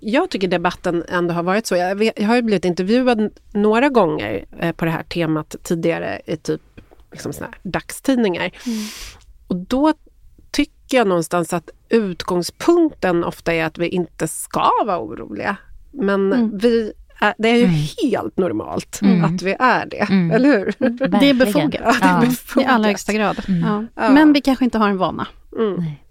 Jag 0.00 0.30
tycker 0.30 0.48
debatten 0.48 1.04
ändå 1.08 1.34
har 1.34 1.42
varit 1.42 1.66
så. 1.66 1.76
Jag, 1.76 1.94
vet, 1.94 2.20
jag 2.20 2.26
har 2.28 2.36
ju 2.36 2.42
blivit 2.42 2.64
intervjuad 2.64 3.30
några 3.52 3.88
gånger 3.88 4.44
eh, 4.58 4.72
på 4.72 4.84
det 4.84 4.90
här 4.90 5.02
temat 5.02 5.56
tidigare 5.62 6.20
i 6.26 6.36
typ 6.36 6.60
liksom 7.12 7.32
såna 7.32 7.46
här 7.46 7.58
dagstidningar. 7.62 8.50
Mm. 8.66 8.78
Och 9.46 9.56
då 9.56 9.94
tycker 10.50 10.96
jag 10.96 11.06
någonstans 11.06 11.52
att 11.52 11.70
utgångspunkten 11.88 13.24
ofta 13.24 13.54
är 13.54 13.64
att 13.64 13.78
vi 13.78 13.88
inte 13.88 14.28
ska 14.28 14.70
vara 14.86 15.00
oroliga. 15.00 15.56
Men 15.90 16.32
mm. 16.32 16.58
vi 16.58 16.92
är, 17.20 17.34
det 17.38 17.48
är 17.48 17.56
ju 17.56 17.64
mm. 17.64 17.76
helt 18.02 18.36
normalt 18.36 19.00
mm. 19.02 19.24
att 19.24 19.42
vi 19.42 19.56
är 19.58 19.86
det, 19.86 20.10
mm. 20.10 20.30
eller 20.30 20.58
hur? 20.58 20.74
Det 21.20 21.30
är 21.30 21.34
befogat. 21.34 21.80
Ja, 21.82 21.94
det 22.00 22.06
är 22.06 22.20
befogat. 22.20 22.66
I 22.66 22.70
allra 22.70 22.88
högsta 22.88 23.12
grad. 23.12 23.36
Ja. 23.46 23.84
Men 23.94 24.32
vi 24.32 24.40
kanske 24.40 24.64
inte 24.64 24.78
har 24.78 24.88
en 24.88 24.98
vana. 24.98 25.26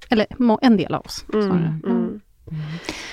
Eller 0.09 0.27
en 0.61 0.77
del 0.77 0.93
av 0.93 1.05
oss. 1.05 1.25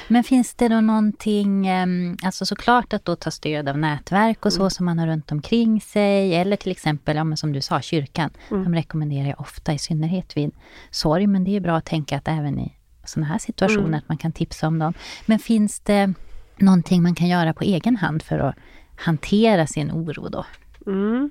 Men 0.08 0.24
finns 0.24 0.54
det 0.54 0.68
då 0.68 0.80
någonting, 0.80 1.66
ehm, 1.66 2.16
alltså 2.22 2.46
såklart 2.46 2.92
att 2.92 3.04
då 3.04 3.16
ta 3.16 3.30
stöd 3.30 3.68
av 3.68 3.78
nätverk 3.78 4.46
och 4.46 4.52
så 4.52 4.60
mm. 4.60 4.70
som 4.70 4.86
man 4.86 4.98
har 4.98 5.06
runt 5.06 5.32
omkring 5.32 5.80
sig, 5.80 6.34
eller 6.34 6.56
till 6.56 6.72
exempel, 6.72 7.16
ja, 7.16 7.36
som 7.36 7.52
du 7.52 7.60
sa, 7.60 7.80
kyrkan. 7.80 8.30
Mm. 8.50 8.64
De 8.64 8.74
rekommenderar 8.74 9.28
jag 9.28 9.40
ofta, 9.40 9.72
i 9.72 9.78
synnerhet 9.78 10.36
vid 10.36 10.50
sorg, 10.90 11.26
men 11.26 11.44
det 11.44 11.56
är 11.56 11.60
bra 11.60 11.76
att 11.76 11.84
tänka 11.84 12.16
att 12.16 12.28
även 12.28 12.58
i 12.60 12.76
sådana 13.04 13.26
här 13.26 13.38
situationer, 13.38 13.86
mm. 13.86 13.94
att 13.94 14.08
man 14.08 14.18
kan 14.18 14.32
tipsa 14.32 14.66
om 14.66 14.78
dem. 14.78 14.94
Men 15.26 15.38
finns 15.38 15.80
det 15.80 16.14
någonting 16.56 17.02
man 17.02 17.14
kan 17.14 17.28
göra 17.28 17.54
på 17.54 17.64
egen 17.64 17.96
hand 17.96 18.22
för 18.22 18.38
att 18.38 18.54
hantera 18.96 19.66
sin 19.66 19.92
oro 19.92 20.28
då? 20.28 20.46
Mm. 20.86 21.30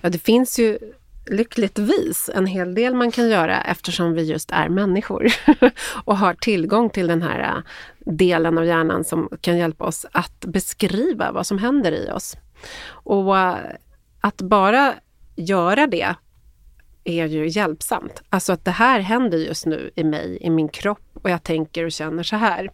Ja, 0.00 0.08
det 0.08 0.18
finns 0.18 0.58
ju 0.58 0.78
lyckligtvis 1.30 2.30
en 2.34 2.46
hel 2.46 2.74
del 2.74 2.94
man 2.94 3.10
kan 3.10 3.28
göra 3.28 3.62
eftersom 3.62 4.12
vi 4.12 4.22
just 4.22 4.50
är 4.50 4.68
människor 4.68 5.26
och 6.04 6.18
har 6.18 6.34
tillgång 6.34 6.90
till 6.90 7.06
den 7.06 7.22
här 7.22 7.40
äh, 7.40 7.62
delen 8.12 8.58
av 8.58 8.64
hjärnan 8.64 9.04
som 9.04 9.28
kan 9.40 9.58
hjälpa 9.58 9.84
oss 9.84 10.06
att 10.12 10.40
beskriva 10.40 11.32
vad 11.32 11.46
som 11.46 11.58
händer 11.58 11.92
i 11.92 12.10
oss. 12.10 12.36
Och 12.88 13.38
äh, 13.38 13.56
att 14.20 14.42
bara 14.42 14.94
göra 15.36 15.86
det 15.86 16.14
är 17.04 17.26
ju 17.26 17.48
hjälpsamt. 17.48 18.22
Alltså 18.30 18.52
att 18.52 18.64
det 18.64 18.70
här 18.70 19.00
händer 19.00 19.38
just 19.38 19.66
nu 19.66 19.90
i 19.94 20.04
mig, 20.04 20.38
i 20.40 20.50
min 20.50 20.68
kropp 20.68 21.10
och 21.22 21.30
jag 21.30 21.42
tänker 21.42 21.84
och 21.84 21.92
känner 21.92 22.22
så 22.22 22.36
här. 22.36 22.70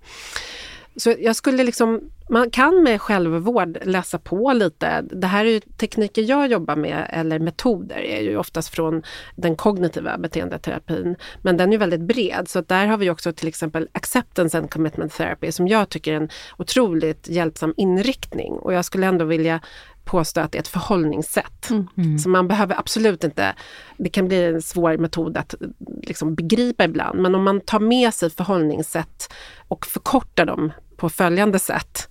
Så 0.97 1.15
jag 1.19 1.37
skulle 1.37 1.65
liksom, 1.65 2.01
man 2.29 2.51
kan 2.51 2.83
med 2.83 3.01
självvård 3.01 3.79
läsa 3.83 4.19
på 4.19 4.53
lite. 4.53 5.03
Det 5.03 5.27
här 5.27 5.45
är 5.45 5.51
ju 5.51 5.61
tekniker 5.61 6.23
jag 6.23 6.51
jobbar 6.51 6.77
med, 6.77 7.07
eller 7.11 7.39
metoder, 7.39 7.99
är 7.99 8.21
ju 8.21 8.37
oftast 8.37 8.69
från 8.69 9.03
den 9.37 9.57
kognitiva 9.57 10.19
beteendeterapin. 10.19 11.17
Men 11.43 11.57
den 11.57 11.69
är 11.69 11.73
ju 11.73 11.79
väldigt 11.79 12.01
bred, 12.01 12.49
så 12.49 12.61
där 12.61 12.87
har 12.87 12.97
vi 12.97 13.11
också 13.11 13.33
till 13.33 13.49
exempel 13.49 13.89
acceptance 13.93 14.59
and 14.59 14.71
commitment 14.71 15.13
therapy 15.13 15.53
som 15.53 15.69
jag 15.69 15.89
tycker 15.89 16.13
är 16.13 16.17
en 16.17 16.29
otroligt 16.59 17.29
hjälpsam 17.29 17.75
inriktning. 17.77 18.53
Och 18.53 18.73
jag 18.73 18.85
skulle 18.85 19.07
ändå 19.07 19.25
vilja 19.25 19.61
påstå 20.05 20.41
att 20.41 20.53
det 20.53 20.59
är 20.59 20.63
ett 20.63 20.69
förhållningssätt. 20.69 21.71
Mm. 21.71 21.89
mm. 21.97 22.19
Så 22.19 22.29
man 22.29 22.49
behöver 22.49 22.79
absolut 22.79 23.25
inte, 23.25 23.55
det 23.97 24.09
kan 24.09 24.29
bli 24.29 24.45
en 24.45 24.63
svår 24.63 24.97
metod 24.97 25.37
att 25.37 25.55
liksom 26.03 26.35
begripa 26.35 26.85
ibland, 26.85 27.21
men 27.21 27.35
om 27.35 27.45
man 27.45 27.61
tar 27.61 27.81
med 27.81 28.15
sig 28.15 28.31
förhållningssätt 28.31 29.33
och 29.69 29.87
förkortar 29.87 30.47
dem 30.47 30.73
på 30.97 31.09
följande 31.09 31.59
sätt. 31.59 32.09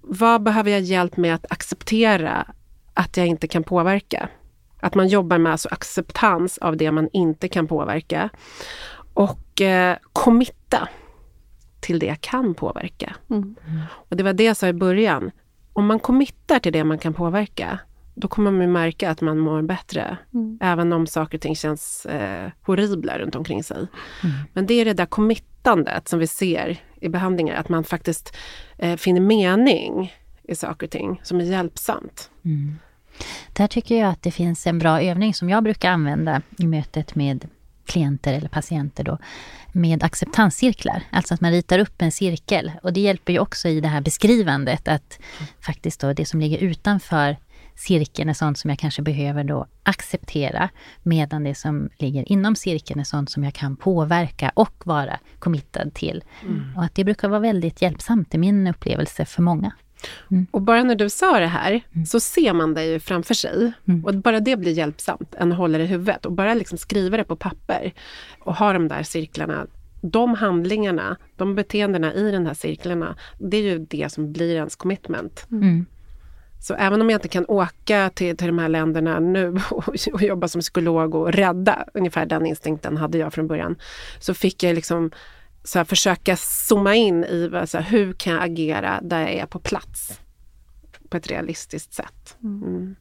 Vad 0.00 0.42
behöver 0.42 0.70
jag 0.70 0.80
hjälp 0.80 1.16
med 1.16 1.34
att 1.34 1.52
acceptera 1.52 2.46
att 2.94 3.16
jag 3.16 3.26
inte 3.26 3.48
kan 3.48 3.64
påverka? 3.64 4.28
Att 4.80 4.94
man 4.94 5.08
jobbar 5.08 5.38
med 5.38 5.52
alltså 5.52 5.68
acceptans 5.68 6.58
av 6.58 6.76
det 6.76 6.92
man 6.92 7.08
inte 7.12 7.48
kan 7.48 7.66
påverka. 7.66 8.30
Och 9.14 9.60
eh, 9.60 9.96
committa 10.12 10.88
till 11.80 11.98
det 11.98 12.06
jag 12.06 12.20
kan 12.20 12.54
påverka. 12.54 13.16
Mm. 13.30 13.56
Och 13.86 14.16
det 14.16 14.22
var 14.22 14.32
det 14.32 14.44
jag 14.44 14.56
sa 14.56 14.68
i 14.68 14.72
början 14.72 15.30
om 15.74 15.86
man 15.86 16.00
committar 16.00 16.58
till 16.58 16.72
det 16.72 16.84
man 16.84 16.98
kan 16.98 17.14
påverka, 17.14 17.78
då 18.14 18.28
kommer 18.28 18.50
man 18.50 18.72
märka 18.72 19.10
att 19.10 19.20
man 19.20 19.38
mår 19.38 19.62
bättre. 19.62 20.16
Mm. 20.34 20.58
Även 20.62 20.92
om 20.92 21.06
saker 21.06 21.38
och 21.38 21.42
ting 21.42 21.56
känns 21.56 22.06
eh, 22.06 22.50
horribla 22.62 23.18
runt 23.18 23.34
omkring 23.34 23.64
sig. 23.64 23.76
Mm. 23.76 24.36
Men 24.52 24.66
det 24.66 24.74
är 24.74 24.84
det 24.84 24.92
där 24.92 25.06
committandet 25.06 26.08
som 26.08 26.18
vi 26.18 26.26
ser 26.26 26.78
i 27.00 27.08
behandlingar, 27.08 27.54
att 27.54 27.68
man 27.68 27.84
faktiskt 27.84 28.36
eh, 28.78 28.96
finner 28.96 29.20
mening 29.20 30.14
i 30.42 30.54
saker 30.54 30.86
och 30.86 30.90
ting 30.90 31.20
som 31.22 31.40
är 31.40 31.44
hjälpsamt. 31.44 32.30
Mm. 32.44 32.78
Där 33.52 33.66
tycker 33.66 33.98
jag 34.00 34.10
att 34.10 34.22
det 34.22 34.30
finns 34.30 34.66
en 34.66 34.78
bra 34.78 35.02
övning 35.02 35.34
som 35.34 35.50
jag 35.50 35.64
brukar 35.64 35.90
använda 35.90 36.42
i 36.58 36.66
mötet 36.66 37.14
med 37.14 37.48
klienter 37.86 38.32
eller 38.32 38.48
patienter 38.48 39.04
då, 39.04 39.18
med 39.72 40.02
acceptanscirklar. 40.02 41.02
Alltså 41.10 41.34
att 41.34 41.40
man 41.40 41.50
ritar 41.50 41.78
upp 41.78 42.02
en 42.02 42.12
cirkel. 42.12 42.72
Och 42.82 42.92
det 42.92 43.00
hjälper 43.00 43.32
ju 43.32 43.38
också 43.38 43.68
i 43.68 43.80
det 43.80 43.88
här 43.88 44.00
beskrivandet 44.00 44.88
att 44.88 45.18
faktiskt 45.60 46.00
då 46.00 46.12
det 46.12 46.26
som 46.26 46.40
ligger 46.40 46.58
utanför 46.58 47.36
cirkeln 47.76 48.28
är 48.28 48.34
sånt 48.34 48.58
som 48.58 48.70
jag 48.70 48.78
kanske 48.78 49.02
behöver 49.02 49.44
då 49.44 49.66
acceptera, 49.82 50.68
medan 51.02 51.44
det 51.44 51.54
som 51.54 51.90
ligger 51.98 52.32
inom 52.32 52.56
cirkeln 52.56 53.00
är 53.00 53.04
sånt 53.04 53.30
som 53.30 53.44
jag 53.44 53.54
kan 53.54 53.76
påverka 53.76 54.52
och 54.54 54.86
vara 54.86 55.18
committad 55.38 55.94
till. 55.94 56.24
Mm. 56.42 56.76
Och 56.76 56.84
att 56.84 56.94
det 56.94 57.04
brukar 57.04 57.28
vara 57.28 57.40
väldigt 57.40 57.82
hjälpsamt 57.82 58.34
i 58.34 58.38
min 58.38 58.66
upplevelse 58.66 59.24
för 59.24 59.42
många. 59.42 59.72
Mm. 60.30 60.46
Och 60.50 60.62
bara 60.62 60.82
när 60.82 60.94
du 60.94 61.10
sa 61.10 61.40
det 61.40 61.46
här 61.46 61.80
mm. 61.92 62.06
så 62.06 62.20
ser 62.20 62.52
man 62.52 62.74
det 62.74 62.84
ju 62.84 63.00
framför 63.00 63.34
sig. 63.34 63.72
Mm. 63.88 64.04
Och 64.04 64.14
bara 64.14 64.40
det 64.40 64.56
blir 64.56 64.72
hjälpsamt 64.72 65.34
än 65.34 65.52
att 65.52 65.58
hålla 65.58 65.78
det 65.78 65.84
i 65.84 65.86
huvudet. 65.86 66.26
Och 66.26 66.32
bara 66.32 66.54
liksom 66.54 66.78
skriva 66.78 67.16
det 67.16 67.24
på 67.24 67.36
papper 67.36 67.92
och 68.38 68.54
ha 68.54 68.72
de 68.72 68.88
där 68.88 69.02
cirklarna. 69.02 69.66
De 70.00 70.34
handlingarna, 70.34 71.16
de 71.36 71.54
beteendena 71.54 72.14
i 72.14 72.30
de 72.30 72.46
här 72.46 72.54
cirklarna, 72.54 73.16
det 73.38 73.56
är 73.56 73.62
ju 73.62 73.78
det 73.78 74.12
som 74.12 74.32
blir 74.32 74.54
ens 74.56 74.76
commitment. 74.76 75.46
Mm. 75.50 75.86
Så 76.60 76.74
även 76.74 77.00
om 77.00 77.10
jag 77.10 77.18
inte 77.18 77.28
kan 77.28 77.46
åka 77.48 78.10
till, 78.14 78.36
till 78.36 78.46
de 78.46 78.58
här 78.58 78.68
länderna 78.68 79.20
nu 79.20 79.48
och, 79.70 79.88
och, 80.12 80.22
jobba 80.22 80.48
som 80.48 80.60
psykolog 80.60 81.14
och 81.14 81.32
rädda, 81.32 81.84
ungefär 81.94 82.26
den 82.26 82.46
instinkten 82.46 82.96
hade 82.96 83.18
jag 83.18 83.32
från 83.32 83.46
början, 83.46 83.76
så 84.20 84.34
fick 84.34 84.62
jag 84.62 84.74
liksom 84.74 85.10
så 85.64 85.78
här, 85.78 85.84
försöka 85.84 86.36
zooma 86.36 86.94
in 86.94 87.24
i 87.24 87.50
så 87.66 87.78
här, 87.78 87.84
hur 87.84 88.12
kan 88.12 88.32
jag 88.32 88.42
agera 88.42 89.00
där 89.02 89.20
jag 89.20 89.32
är 89.32 89.46
på 89.46 89.58
plats 89.58 90.20
på 91.08 91.16
ett 91.16 91.26
realistiskt 91.26 91.94
sätt. 91.94 92.36
Mm. 92.42 92.62
mm. 92.62 92.96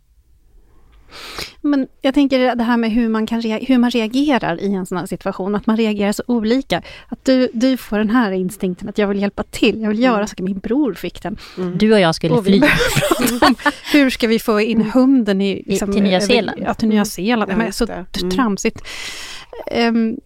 Men 1.61 1.87
jag 2.01 2.13
tänker 2.13 2.55
det 2.55 2.63
här 2.63 2.77
med 2.77 2.91
hur 2.91 3.09
man, 3.09 3.27
kan 3.27 3.41
hur 3.41 3.77
man 3.77 3.91
reagerar 3.91 4.61
i 4.61 4.73
en 4.73 4.85
sån 4.85 4.97
här 4.97 5.05
situation, 5.05 5.55
att 5.55 5.67
man 5.67 5.77
reagerar 5.77 6.11
så 6.11 6.23
olika. 6.27 6.81
Att 7.09 7.25
du, 7.25 7.49
du 7.53 7.77
får 7.77 7.97
den 7.97 8.09
här 8.09 8.31
instinkten 8.31 8.89
att 8.89 8.97
jag 8.97 9.07
vill 9.07 9.21
hjälpa 9.21 9.43
till, 9.43 9.81
jag 9.81 9.89
vill 9.89 9.99
göra 9.99 10.15
mm. 10.15 10.27
saker. 10.27 10.43
Min 10.43 10.59
bror 10.59 10.93
fick 10.93 11.23
den. 11.23 11.37
Mm. 11.57 11.77
Du 11.77 11.93
och 11.93 11.99
jag 11.99 12.15
skulle 12.15 12.33
och 12.33 12.45
fly. 12.45 12.61
hur 13.93 14.09
ska 14.09 14.27
vi 14.27 14.39
få 14.39 14.61
in 14.61 14.81
hunden 14.81 15.41
i, 15.41 15.63
liksom, 15.65 15.93
till 15.93 16.03
Nya 16.03 16.21
Zeeland? 16.21 16.61
Ja, 16.65 16.73
till 16.73 16.89
Nya 16.89 17.05
Zeeland. 17.05 17.51
Mm. 17.51 17.63
Men, 17.63 17.73
så 17.73 17.87
mm. 17.87 18.31
tramsigt. 18.31 18.81
Um, 19.89 20.17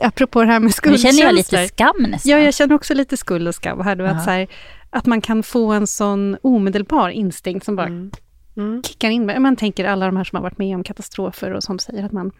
apropå 0.00 0.40
det 0.40 0.46
här 0.46 0.60
med 0.60 0.74
skuldkänslor. 0.74 1.12
Nu 1.12 1.18
känner 1.18 1.28
jag 1.28 1.34
lite 1.34 1.68
skam 1.68 2.10
nästan. 2.10 2.32
Ja, 2.32 2.38
jag 2.38 2.54
känner 2.54 2.74
också 2.74 2.94
lite 2.94 3.16
skuld 3.16 3.48
och 3.48 3.54
skam 3.54 3.80
här. 3.80 3.98
Att, 3.98 4.24
så 4.24 4.30
här, 4.30 4.48
att 4.90 5.06
man 5.06 5.20
kan 5.20 5.42
få 5.42 5.72
en 5.72 5.86
sån 5.86 6.36
omedelbar 6.42 7.10
instinkt 7.10 7.64
som 7.64 7.76
bara 7.76 7.86
mm. 7.86 8.10
Mm. 8.56 8.82
kickar 8.82 9.10
in. 9.10 9.42
Man 9.42 9.56
tänker 9.56 9.84
alla 9.84 10.06
de 10.06 10.16
här 10.16 10.24
som 10.24 10.36
har 10.36 10.42
varit 10.42 10.58
med 10.58 10.76
om 10.76 10.84
katastrofer 10.84 11.52
och 11.52 11.62
som 11.62 11.78
säger 11.78 12.04
att 12.04 12.12
man 12.12 12.32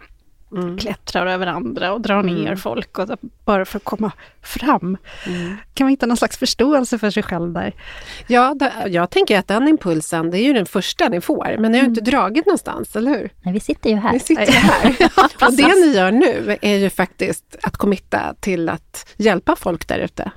mm. 0.52 0.78
klättrar 0.78 1.26
över 1.26 1.46
andra 1.46 1.92
och 1.92 2.00
drar 2.00 2.22
ner 2.22 2.46
mm. 2.46 2.56
folk 2.56 2.98
och 2.98 3.08
bara 3.44 3.64
för 3.64 3.76
att 3.76 3.84
komma 3.84 4.12
fram. 4.42 4.96
Mm. 5.26 5.56
Kan 5.74 5.84
man 5.84 5.90
hitta 5.90 6.06
någon 6.06 6.16
slags 6.16 6.38
förståelse 6.38 6.98
för 6.98 7.10
sig 7.10 7.22
själv 7.22 7.52
där? 7.52 7.74
Ja, 8.26 8.56
jag 8.86 9.10
tänker 9.10 9.38
att 9.38 9.48
den 9.48 9.68
impulsen, 9.68 10.30
det 10.30 10.38
är 10.38 10.42
ju 10.42 10.52
den 10.52 10.66
första 10.66 11.08
ni 11.08 11.20
får, 11.20 11.56
men 11.58 11.72
ni 11.72 11.78
har 11.78 11.84
mm. 11.84 11.90
inte 11.90 12.10
dragit 12.10 12.46
någonstans, 12.46 12.96
eller 12.96 13.10
hur? 13.10 13.30
Nej, 13.42 13.54
vi 13.54 13.60
sitter 13.60 13.90
ju 13.90 13.96
här. 13.96 14.12
Vi 14.12 14.18
sitter 14.18 14.52
här. 14.52 14.96
och 15.46 15.52
det 15.52 15.86
ni 15.86 15.96
gör 15.96 16.10
nu 16.12 16.56
är 16.62 16.76
ju 16.76 16.90
faktiskt 16.90 17.56
att 17.62 17.76
committa 17.76 18.34
till 18.40 18.68
att 18.68 19.14
hjälpa 19.16 19.56
folk 19.56 19.88
där 19.88 19.98
ute. 19.98 20.30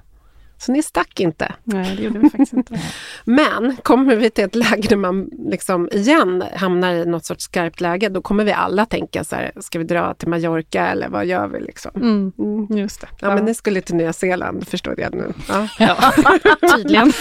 Så 0.66 0.72
ni 0.72 0.84
stack 0.84 1.20
inte. 1.20 1.54
Nej, 1.64 1.96
det 1.96 2.04
gjorde 2.04 2.20
vi 2.20 2.30
faktiskt 2.30 2.54
inte. 2.54 2.80
Men 3.24 3.78
kommer 3.84 4.16
vi 4.16 4.30
till 4.30 4.44
ett 4.44 4.56
läge 4.56 4.88
där 4.90 4.96
man 4.96 5.30
liksom 5.50 5.90
igen 5.92 6.44
hamnar 6.56 6.94
i 6.94 7.06
något 7.06 7.26
sorts 7.26 7.44
skarpt 7.44 7.82
läge, 7.82 8.10
då 8.10 8.22
kommer 8.22 8.44
vi 8.44 8.52
alla 8.52 8.86
tänka 8.86 9.24
så 9.24 9.36
här, 9.36 9.52
ska 9.60 9.80
vi 9.80 9.86
dra 9.86 10.14
till 10.14 10.28
Mallorca 10.28 10.88
eller 10.88 11.10
vad 11.10 11.26
gör 11.26 11.48
vi 11.48 11.60
liksom? 11.60 11.92
Mm, 11.96 12.32
mm. 12.38 12.78
Just 12.78 13.02
det. 13.02 13.08
Ja, 13.12 13.28
ja, 13.28 13.36
men 13.36 13.46
ni 13.46 13.54
skulle 13.54 13.82
till 13.82 13.96
Nya 13.96 14.14
Zeeland, 14.14 14.68
förstår 14.68 15.00
jag 15.00 15.16
nu. 15.16 15.34
Ja, 15.50 15.68
ja 15.80 16.14
tydligen. 16.76 17.08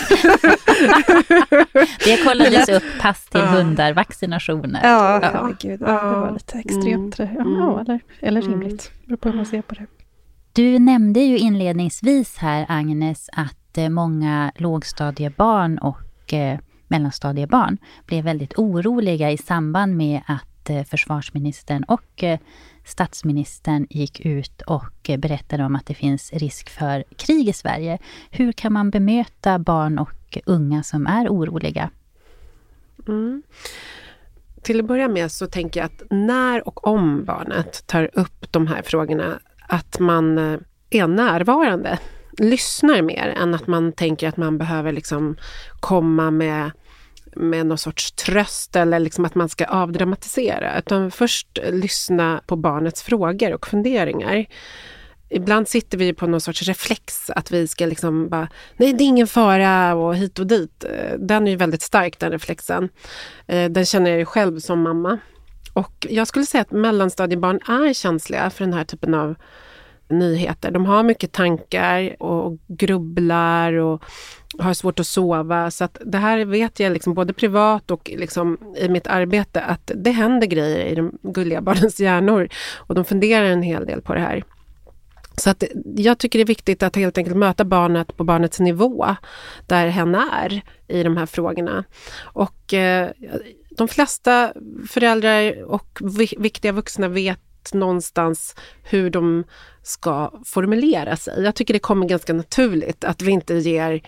det 2.04 2.24
kollades 2.24 2.68
upp, 2.68 2.84
pass 3.00 3.26
till 3.26 3.40
ja. 3.40 3.46
hundar, 3.46 3.92
vaccinationer. 3.92 4.80
Ja, 4.82 5.20
ja. 5.22 5.52
Gud, 5.60 5.80
det 5.80 5.84
var 5.86 6.32
lite 6.32 6.58
extremt. 6.58 7.18
Mm. 7.18 7.54
Ja, 7.58 7.80
eller, 7.80 8.00
eller 8.20 8.42
rimligt. 8.42 8.90
Det 9.00 9.06
beror 9.06 9.16
på 9.16 9.28
hur 9.28 9.36
man 9.36 9.46
ser 9.46 9.62
på 9.62 9.74
det. 9.74 9.86
Du 10.52 10.78
nämnde 10.78 11.20
ju 11.20 11.38
inledningsvis 11.38 12.36
här, 12.36 12.66
Agnes, 12.68 13.30
att 13.32 13.78
eh, 13.78 13.88
många 13.88 14.52
lågstadiebarn 14.56 15.78
och 15.78 16.32
eh, 16.32 16.58
mellanstadiebarn 16.88 17.78
blev 18.06 18.24
väldigt 18.24 18.58
oroliga 18.58 19.30
i 19.30 19.36
samband 19.36 19.96
med 19.96 20.20
att 20.26 20.46
att 20.62 20.70
eh, 20.70 20.84
försvarsministern 20.84 21.84
och 21.84 22.24
eh, 22.24 22.38
statsministern 22.84 23.86
gick 23.90 24.20
ut 24.20 24.62
och 24.62 25.10
berättade 25.18 25.64
om 25.64 25.76
att 25.76 25.86
det 25.86 25.94
finns 25.94 26.32
risk 26.32 26.70
för 26.70 27.04
krig 27.16 27.48
i 27.48 27.52
Sverige. 27.52 27.98
Hur 28.30 28.52
kan 28.52 28.72
man 28.72 28.90
bemöta 28.90 29.58
barn 29.58 29.98
och 29.98 30.38
unga 30.46 30.82
som 30.82 31.06
är 31.06 31.28
oroliga? 31.28 31.90
Mm. 33.08 33.42
Till 34.62 34.80
att 34.80 34.86
börja 34.86 35.08
med 35.08 35.32
så 35.32 35.46
tänker 35.46 35.80
jag 35.80 35.86
att 35.86 36.02
när 36.10 36.68
och 36.68 36.86
om 36.86 37.24
barnet 37.24 37.86
tar 37.86 38.10
upp 38.12 38.52
de 38.52 38.66
här 38.66 38.82
frågorna, 38.82 39.40
att 39.66 39.98
man 39.98 40.38
eh, 40.38 40.58
är 40.90 41.06
närvarande, 41.06 41.98
lyssnar 42.38 43.02
mer 43.02 43.34
än 43.36 43.54
att 43.54 43.66
man 43.66 43.92
tänker 43.92 44.28
att 44.28 44.36
man 44.36 44.58
behöver 44.58 44.92
liksom 44.92 45.36
komma 45.80 46.30
med 46.30 46.70
med 47.36 47.66
någon 47.66 47.78
sorts 47.78 48.12
tröst 48.12 48.76
eller 48.76 48.98
liksom 48.98 49.24
att 49.24 49.34
man 49.34 49.48
ska 49.48 49.64
avdramatisera. 49.64 50.78
Utan 50.78 51.10
först 51.10 51.58
lyssna 51.70 52.42
på 52.46 52.56
barnets 52.56 53.02
frågor 53.02 53.54
och 53.54 53.66
funderingar. 53.66 54.46
Ibland 55.34 55.68
sitter 55.68 55.98
vi 55.98 56.12
på 56.12 56.26
någon 56.26 56.40
sorts 56.40 56.62
reflex 56.62 57.30
att 57.30 57.50
vi 57.50 57.68
ska 57.68 57.86
liksom 57.86 58.28
bara, 58.28 58.48
nej 58.76 58.92
det 58.92 59.04
är 59.04 59.06
ingen 59.06 59.26
fara 59.26 59.94
och 59.94 60.16
hit 60.16 60.38
och 60.38 60.46
dit. 60.46 60.84
Eh, 60.84 61.18
den 61.18 61.46
är 61.46 61.50
ju 61.50 61.56
väldigt 61.56 61.82
stark 61.82 62.18
den 62.18 62.32
reflexen. 62.32 62.88
Eh, 63.46 63.70
den 63.70 63.86
känner 63.86 64.10
jag 64.10 64.18
ju 64.18 64.24
själv 64.24 64.58
som 64.58 64.82
mamma. 64.82 65.18
Och 65.72 66.06
jag 66.10 66.26
skulle 66.26 66.46
säga 66.46 66.62
att 66.62 66.70
mellanstadiebarn 66.70 67.56
är 67.56 67.92
känsliga 67.92 68.50
för 68.50 68.64
den 68.64 68.74
här 68.74 68.84
typen 68.84 69.14
av 69.14 69.34
nyheter. 70.08 70.70
De 70.70 70.86
har 70.86 71.02
mycket 71.02 71.32
tankar 71.32 72.22
och 72.22 72.58
grubblar 72.68 73.72
och 73.72 74.02
har 74.58 74.74
svårt 74.74 75.00
att 75.00 75.06
sova. 75.06 75.70
Så 75.70 75.84
att 75.84 75.98
det 76.04 76.18
här 76.18 76.44
vet 76.44 76.80
jag 76.80 76.92
liksom 76.92 77.14
både 77.14 77.32
privat 77.32 77.90
och 77.90 78.10
liksom 78.16 78.58
i 78.76 78.88
mitt 78.88 79.06
arbete 79.06 79.62
att 79.62 79.90
det 79.94 80.10
händer 80.10 80.46
grejer 80.46 80.86
i 80.86 80.94
de 80.94 81.18
gulliga 81.22 81.60
barnens 81.60 82.00
hjärnor 82.00 82.48
och 82.76 82.94
de 82.94 83.04
funderar 83.04 83.46
en 83.46 83.62
hel 83.62 83.86
del 83.86 84.02
på 84.02 84.14
det 84.14 84.20
här. 84.20 84.44
Så 85.36 85.50
att 85.50 85.64
jag 85.96 86.18
tycker 86.18 86.38
det 86.38 86.42
är 86.42 86.46
viktigt 86.46 86.82
att 86.82 86.96
helt 86.96 87.18
enkelt 87.18 87.36
möta 87.36 87.64
barnet 87.64 88.16
på 88.16 88.24
barnets 88.24 88.60
nivå, 88.60 89.06
där 89.66 89.86
hen 89.86 90.14
är 90.14 90.62
i 90.88 91.02
de 91.02 91.16
här 91.16 91.26
frågorna. 91.26 91.84
Och 92.22 92.74
eh, 92.74 93.10
de 93.76 93.88
flesta 93.88 94.52
föräldrar 94.90 95.62
och 95.62 95.98
viktiga 96.38 96.72
vuxna 96.72 97.08
vet 97.08 97.40
någonstans 97.72 98.56
hur 98.82 99.10
de 99.10 99.44
ska 99.82 100.32
formulera 100.44 101.16
sig. 101.16 101.42
Jag 101.42 101.54
tycker 101.54 101.74
det 101.74 101.80
kommer 101.80 102.06
ganska 102.06 102.32
naturligt 102.32 103.04
att 103.04 103.22
vi 103.22 103.30
inte 103.30 103.54
ger 103.54 104.02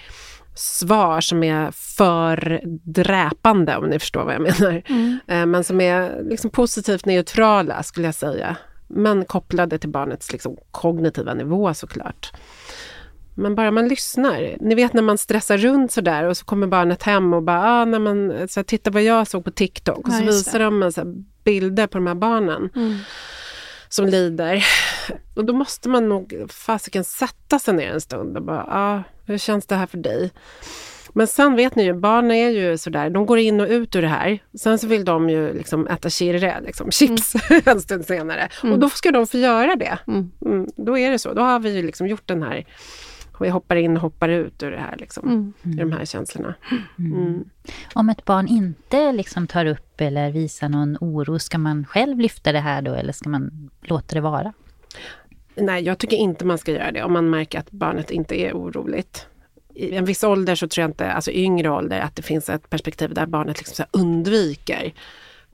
svar 0.54 1.20
som 1.20 1.42
är 1.42 1.70
för 1.70 2.60
dräpande, 2.84 3.76
om 3.76 3.88
ni 3.88 3.98
förstår 3.98 4.24
vad 4.24 4.34
jag 4.34 4.42
menar. 4.42 4.82
Mm. 4.86 5.18
Eh, 5.28 5.46
men 5.46 5.64
som 5.64 5.80
är 5.80 6.22
liksom 6.22 6.50
positivt 6.50 7.06
neutrala, 7.06 7.82
skulle 7.82 8.06
jag 8.06 8.14
säga. 8.14 8.56
Men 8.88 9.24
kopplade 9.24 9.78
till 9.78 9.88
barnets 9.88 10.32
liksom 10.32 10.56
kognitiva 10.70 11.34
nivå 11.34 11.74
såklart. 11.74 12.32
Men 13.34 13.54
bara 13.54 13.70
man 13.70 13.88
lyssnar. 13.88 14.56
Ni 14.60 14.74
vet 14.74 14.92
när 14.92 15.02
man 15.02 15.18
stressar 15.18 15.58
runt 15.58 15.92
sådär 15.92 16.24
och 16.24 16.36
så 16.36 16.44
kommer 16.44 16.66
barnet 16.66 17.02
hem 17.02 17.34
och 17.34 17.42
bara, 17.42 17.70
ah, 17.70 17.84
när 17.84 17.98
man, 17.98 18.48
så 18.48 18.60
här, 18.60 18.64
titta 18.64 18.90
vad 18.90 19.02
jag 19.02 19.28
såg 19.28 19.44
på 19.44 19.50
TikTok. 19.50 20.08
Och 20.08 20.12
så 20.12 20.24
visar 20.24 20.58
de 20.58 20.82
en, 20.82 20.92
så 20.92 21.00
här, 21.00 21.14
bilder 21.44 21.86
på 21.86 21.98
de 21.98 22.06
här 22.06 22.14
barnen. 22.14 22.70
Mm 22.76 22.94
som 23.94 24.06
lider. 24.06 24.64
Och 25.34 25.44
då 25.44 25.52
måste 25.52 25.88
man 25.88 26.08
nog 26.08 26.46
fasiken 26.48 27.04
sätta 27.04 27.58
sig 27.58 27.74
ner 27.74 27.92
en 27.92 28.00
stund 28.00 28.36
och 28.36 28.42
bara, 28.42 28.64
ah, 28.68 29.02
hur 29.26 29.38
känns 29.38 29.66
det 29.66 29.74
här 29.74 29.86
för 29.86 29.98
dig? 29.98 30.30
Men 31.12 31.26
sen 31.26 31.56
vet 31.56 31.76
ni 31.76 31.84
ju, 31.84 31.94
barn 31.94 32.30
är 32.30 32.50
ju 32.50 32.78
sådär, 32.78 33.10
de 33.10 33.26
går 33.26 33.38
in 33.38 33.60
och 33.60 33.68
ut 33.68 33.96
ur 33.96 34.02
det 34.02 34.08
här. 34.08 34.38
Sen 34.58 34.78
så 34.78 34.86
vill 34.86 35.04
de 35.04 35.30
ju 35.30 35.52
liksom 35.52 35.86
äta 35.86 36.10
kirre, 36.10 36.60
liksom, 36.66 36.90
chips, 36.90 37.34
mm. 37.34 37.62
en 37.66 37.80
stund 37.80 38.06
senare. 38.06 38.48
Mm. 38.62 38.72
Och 38.72 38.78
då 38.80 38.90
ska 38.90 39.10
de 39.10 39.26
få 39.26 39.36
göra 39.36 39.76
det. 39.76 39.98
Mm. 40.06 40.30
mm. 40.44 40.66
Då 40.76 40.98
är 40.98 41.10
det 41.10 41.18
så. 41.18 41.32
Då 41.32 41.42
har 41.42 41.60
vi 41.60 41.76
ju 41.76 41.82
liksom 41.82 42.06
gjort 42.06 42.28
den 42.28 42.42
här 42.42 42.66
vi 43.40 43.48
hoppar 43.48 43.76
in 43.76 43.96
och 43.96 44.02
hoppar 44.02 44.28
ut 44.28 44.62
ur 44.62 44.70
det 44.70 44.78
här, 44.78 44.96
liksom, 44.96 45.28
mm. 45.28 45.78
ur 45.78 45.84
de 45.84 45.92
här 45.92 46.04
känslorna. 46.04 46.54
Mm. 46.98 47.12
mm. 47.12 47.44
Om 47.94 48.08
ett 48.08 48.24
barn 48.24 48.48
inte 48.48 49.12
liksom 49.12 49.46
tar 49.46 49.66
upp 49.66 50.00
eller 50.00 50.30
visar 50.30 50.68
någon 50.68 50.96
oro, 51.00 51.38
ska 51.38 51.58
man 51.58 51.86
själv 51.86 52.18
lyfta 52.18 52.52
det 52.52 52.60
här 52.60 52.82
då 52.82 52.94
eller 52.94 53.12
ska 53.12 53.28
man 53.28 53.70
låta 53.80 54.14
det 54.14 54.20
vara? 54.20 54.52
Nej, 55.54 55.84
jag 55.84 55.98
tycker 55.98 56.16
inte 56.16 56.44
man 56.44 56.58
ska 56.58 56.72
göra 56.72 56.92
det 56.92 57.02
om 57.02 57.12
man 57.12 57.30
märker 57.30 57.58
att 57.58 57.70
barnet 57.70 58.10
inte 58.10 58.40
är 58.40 58.52
oroligt. 58.52 59.26
I 59.74 59.96
en 59.96 60.04
viss 60.04 60.24
ålder 60.24 60.54
så 60.54 60.68
tror 60.68 60.82
jag 60.82 60.88
inte, 60.90 61.12
alltså 61.12 61.30
yngre 61.30 61.70
ålder, 61.70 62.00
att 62.00 62.16
det 62.16 62.22
finns 62.22 62.48
ett 62.48 62.70
perspektiv 62.70 63.14
där 63.14 63.26
barnet 63.26 63.58
liksom 63.58 63.74
så 63.74 63.98
undviker 63.98 64.94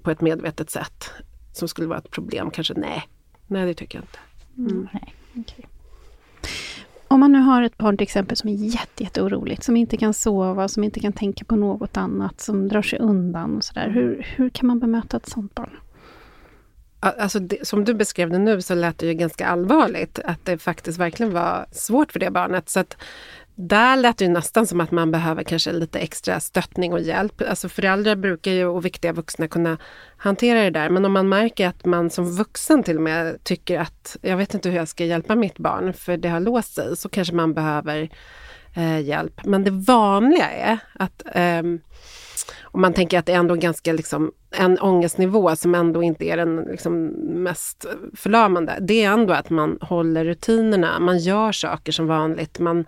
på 0.02 0.10
ett 0.10 0.20
medvetet 0.20 0.70
sätt 0.70 1.10
som 1.52 1.68
skulle 1.68 1.88
vara 1.88 1.98
ett 1.98 2.10
problem. 2.10 2.50
Kanske 2.50 2.74
nej, 2.74 3.08
nej 3.46 3.66
det 3.66 3.74
tycker 3.74 3.98
jag 3.98 4.02
inte. 4.02 4.18
Mm. 4.72 4.88
Nej, 4.92 5.14
okay. 5.36 5.64
Om 7.12 7.20
man 7.20 7.32
nu 7.32 7.38
har 7.38 7.62
ett 7.62 7.78
barn 7.78 7.96
till 7.96 8.02
exempel 8.02 8.36
som 8.36 8.50
är 8.50 8.54
jätte, 8.54 9.02
jätteoroligt, 9.02 9.64
som 9.64 9.76
inte 9.76 9.96
kan 9.96 10.14
sova, 10.14 10.68
som 10.68 10.84
inte 10.84 11.00
kan 11.00 11.12
tänka 11.12 11.44
på 11.44 11.56
något 11.56 11.96
annat, 11.96 12.40
som 12.40 12.68
drar 12.68 12.82
sig 12.82 12.98
undan 12.98 13.56
och 13.56 13.64
sådär. 13.64 13.88
Hur, 13.88 14.26
hur 14.36 14.48
kan 14.48 14.66
man 14.66 14.78
bemöta 14.78 15.16
ett 15.16 15.28
sådant 15.28 15.54
barn? 15.54 15.70
Alltså 17.00 17.38
det, 17.38 17.66
som 17.66 17.84
du 17.84 17.94
beskrev 17.94 18.30
det 18.30 18.38
nu 18.38 18.62
så 18.62 18.74
lät 18.74 18.98
det 18.98 19.06
ju 19.06 19.14
ganska 19.14 19.46
allvarligt 19.46 20.18
att 20.24 20.44
det 20.44 20.58
faktiskt 20.58 20.98
verkligen 20.98 21.32
var 21.32 21.66
svårt 21.72 22.12
för 22.12 22.20
det 22.20 22.30
barnet. 22.30 22.68
Så 22.68 22.80
att 22.80 22.96
där 23.60 23.96
lät 23.96 24.18
det 24.18 24.28
nästan 24.28 24.66
som 24.66 24.80
att 24.80 24.90
man 24.90 25.10
behöver 25.10 25.42
kanske 25.42 25.72
lite 25.72 25.98
extra 25.98 26.40
stöttning 26.40 26.92
och 26.92 27.00
hjälp. 27.00 27.42
Alltså 27.48 27.68
föräldrar 27.68 28.16
brukar 28.16 28.50
ju 28.50 28.66
och 28.66 28.84
viktiga 28.84 29.12
vuxna 29.12 29.48
kunna 29.48 29.78
hantera 30.16 30.62
det 30.62 30.70
där. 30.70 30.90
Men 30.90 31.04
om 31.04 31.12
man 31.12 31.28
märker 31.28 31.68
att 31.68 31.84
man 31.84 32.10
som 32.10 32.36
vuxen 32.36 32.82
till 32.82 32.96
och 32.96 33.02
med 33.02 33.44
tycker 33.44 33.78
att 33.80 34.16
jag 34.22 34.36
vet 34.36 34.54
inte 34.54 34.68
hur 34.68 34.76
jag 34.76 34.88
ska 34.88 35.04
hjälpa 35.04 35.34
mitt 35.34 35.58
barn 35.58 35.92
för 35.92 36.16
det 36.16 36.28
har 36.28 36.40
låst 36.40 36.74
sig, 36.74 36.96
så 36.96 37.08
kanske 37.08 37.34
man 37.34 37.54
behöver 37.54 38.10
eh, 38.76 39.00
hjälp. 39.00 39.44
Men 39.44 39.64
det 39.64 39.70
vanliga 39.70 40.50
är 40.50 40.78
att 40.92 41.22
eh, 41.34 41.62
om 42.62 42.80
man 42.80 42.92
tänker 42.92 43.18
att 43.18 43.26
det 43.26 43.32
är 43.32 43.38
ändå 43.38 43.54
ganska 43.54 43.92
liksom, 43.92 44.32
en 44.50 44.78
ångestnivå 44.78 45.56
som 45.56 45.74
ändå 45.74 46.02
inte 46.02 46.24
är 46.24 46.36
den 46.36 46.56
liksom, 46.56 47.06
mest 47.42 47.86
förlamande. 48.14 48.78
Det 48.80 49.04
är 49.04 49.12
ändå 49.12 49.34
att 49.34 49.50
man 49.50 49.78
håller 49.80 50.24
rutinerna, 50.24 51.00
man 51.00 51.18
gör 51.18 51.52
saker 51.52 51.92
som 51.92 52.06
vanligt. 52.06 52.58
Man, 52.58 52.84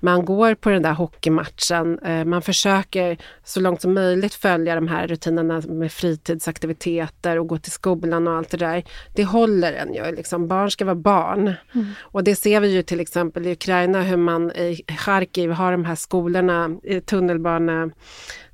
man 0.00 0.24
går 0.24 0.54
på 0.54 0.70
den 0.70 0.82
där 0.82 0.92
hockeymatchen, 0.92 1.98
eh, 1.98 2.24
man 2.24 2.42
försöker 2.42 3.18
så 3.44 3.60
långt 3.60 3.80
som 3.80 3.94
möjligt 3.94 4.34
följa 4.34 4.74
de 4.74 4.88
här 4.88 5.06
rutinerna 5.06 5.62
med 5.68 5.92
fritidsaktiviteter 5.92 7.38
och 7.38 7.46
gå 7.46 7.58
till 7.58 7.72
skolan 7.72 8.28
och 8.28 8.34
allt 8.34 8.50
det 8.50 8.56
där. 8.56 8.84
Det 9.14 9.24
håller 9.24 9.72
en 9.72 9.94
ju. 9.94 10.16
Liksom. 10.16 10.48
Barn 10.48 10.70
ska 10.70 10.84
vara 10.84 10.94
barn. 10.94 11.54
Mm. 11.74 11.86
Och 12.00 12.24
det 12.24 12.36
ser 12.36 12.60
vi 12.60 12.68
ju 12.68 12.82
till 12.82 13.00
exempel 13.00 13.46
i 13.46 13.52
Ukraina 13.52 14.02
hur 14.02 14.16
man 14.16 14.50
i 14.50 14.84
Charkiv 14.98 15.50
har 15.50 15.72
de 15.72 15.84
här 15.84 15.94
skolorna, 15.94 16.70
i 16.82 17.00
tunnelbana 17.00 17.90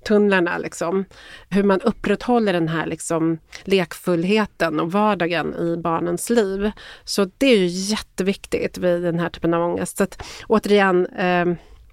tunnlarna. 0.04 0.58
Liksom. 0.58 1.04
Hur 1.48 1.62
man 1.62 1.80
upprätthåller 1.80 2.52
den 2.52 2.68
här 2.68 2.86
liksom, 2.86 3.38
lekfullheten 3.64 4.80
och 4.80 4.92
vardagen 4.92 5.54
i 5.54 5.76
barnens 5.76 6.30
liv. 6.30 6.70
Så 7.04 7.30
det 7.38 7.46
är 7.46 7.58
ju 7.58 7.66
jätteviktigt 7.66 8.78
vid 8.78 9.02
den 9.02 9.18
här 9.18 9.28
typen 9.28 9.54
av 9.54 9.62
ångest. 9.62 9.96
Så 9.96 10.04
att, 10.04 10.22
återigen, 10.46 11.06
eh, 11.06 11.46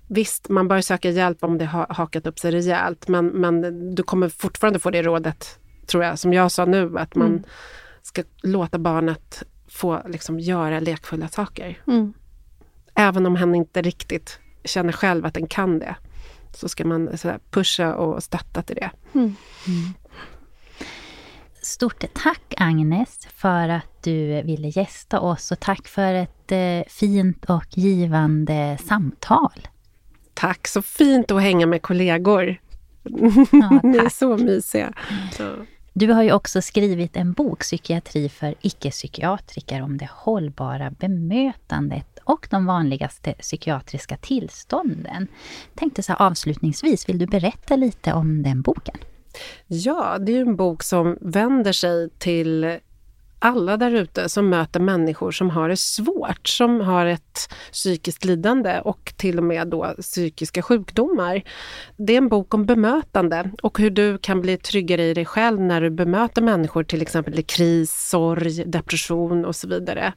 visst, 0.08 0.50
man 0.50 0.68
bör 0.68 0.82
söka 0.82 1.10
hjälp 1.10 1.44
om 1.44 1.58
det 1.58 1.66
har 1.66 1.88
hakat 1.90 2.28
upp 2.28 2.40
sig 2.40 2.52
rejält, 2.52 3.08
men, 3.08 3.28
men 3.28 3.96
du 3.96 4.04
kommer 4.04 4.30
fortfarande 4.30 4.80
få 4.80 4.90
det 4.90 5.02
rådet, 5.02 5.60
tror 5.88 6.04
jag, 6.04 6.20
som 6.20 6.34
jag 6.34 6.52
sa 6.52 6.66
nu, 6.66 7.00
att 7.00 7.16
man 7.16 7.28
mm. 7.28 7.44
ska 8.02 8.24
låta 8.44 8.78
barnet 8.78 9.44
få 9.70 10.02
liksom, 10.08 10.40
göra 10.40 10.80
lekfulla 10.80 11.28
saker. 11.28 11.82
Mm. 11.88 12.14
Även 12.96 13.26
om 13.26 13.36
hen 13.36 13.56
inte 13.56 13.82
riktigt 13.82 14.40
känner 14.64 14.92
själv 14.92 15.26
att 15.26 15.34
den 15.34 15.48
kan 15.48 15.80
det 15.80 15.96
så 16.58 16.70
ska 16.70 16.86
man 16.86 17.18
så 17.18 17.34
pusha 17.50 17.96
och 17.96 18.24
stötta 18.24 18.62
till 18.62 18.76
det. 18.76 18.92
Mm. 19.14 19.36
Mm. 19.68 19.94
Stort 21.62 22.04
tack 22.14 22.54
Agnes 22.58 23.28
för 23.36 23.70
att 23.70 24.04
du 24.04 24.42
ville 24.42 24.68
gästa 24.68 25.20
oss 25.20 25.52
och 25.52 25.60
tack 25.60 25.88
för 25.88 26.14
ett 26.14 26.52
eh, 26.52 26.82
fint 26.88 27.46
och 27.46 27.78
givande 27.78 28.78
samtal. 28.86 29.68
Tack, 30.34 30.68
så 30.68 30.82
fint 30.82 31.32
att 31.32 31.42
hänga 31.42 31.66
med 31.66 31.82
kollegor. 31.82 32.58
Ja, 33.52 33.80
Ni 33.84 33.98
är 33.98 34.10
så 34.10 34.38
mysiga. 34.38 34.94
Så. 35.32 35.56
Du 35.94 36.12
har 36.12 36.24
ju 36.24 36.32
också 36.32 36.62
skrivit 36.62 37.18
en 37.18 37.34
bok, 37.34 37.60
Psykiatri 37.60 38.30
för 38.30 38.56
icke-psykiatriker, 38.62 39.82
om 39.82 39.98
det 39.98 40.10
hållbara 40.12 40.92
bemötandet 40.92 42.15
och 42.26 42.48
de 42.52 42.66
vanligaste 42.66 43.34
psykiatriska 43.34 44.18
tillstånden. 44.18 45.28
Tänkte 45.76 46.04
så 46.04 46.14
här, 46.14 46.28
avslutningsvis, 46.28 47.10
vill 47.10 47.18
du 47.18 47.26
berätta 47.26 47.76
lite 47.76 48.14
om 48.14 48.44
den 48.44 48.62
boken? 48.62 48.96
Ja, 49.68 50.18
det 50.20 50.38
är 50.38 50.42
en 50.42 50.56
bok 50.56 50.84
som 50.84 51.18
vänder 51.22 51.72
sig 51.72 52.10
till 52.10 52.80
alla 53.40 53.78
där 53.78 53.92
ute 53.92 54.30
som 54.30 54.50
möter 54.50 54.80
människor 54.80 55.32
som 55.32 55.50
har 55.50 55.70
det 55.70 55.78
svårt, 55.78 56.48
som 56.48 56.82
har 56.82 57.06
ett 57.06 57.54
psykiskt 57.72 58.26
lidande 58.26 58.80
och 58.80 59.14
till 59.18 59.38
och 59.38 59.44
med 59.44 59.68
då 59.68 59.96
psykiska 60.02 60.62
sjukdomar. 60.62 61.44
Det 61.98 62.14
är 62.14 62.18
en 62.18 62.30
bok 62.30 62.54
om 62.54 62.66
bemötande 62.66 63.52
och 63.64 63.80
hur 63.80 63.90
du 63.90 64.18
kan 64.18 64.42
bli 64.42 64.58
tryggare 64.58 65.04
i 65.04 65.14
dig 65.14 65.26
själv 65.26 65.62
när 65.62 65.82
du 65.82 65.90
bemöter 65.90 66.42
människor 66.42 66.84
till 66.84 67.02
exempel 67.02 67.40
i 67.40 67.44
kris, 67.44 68.10
sorg, 68.10 68.66
depression 68.66 69.46
och 69.46 69.56
så 69.56 69.68
vidare. 69.68 70.14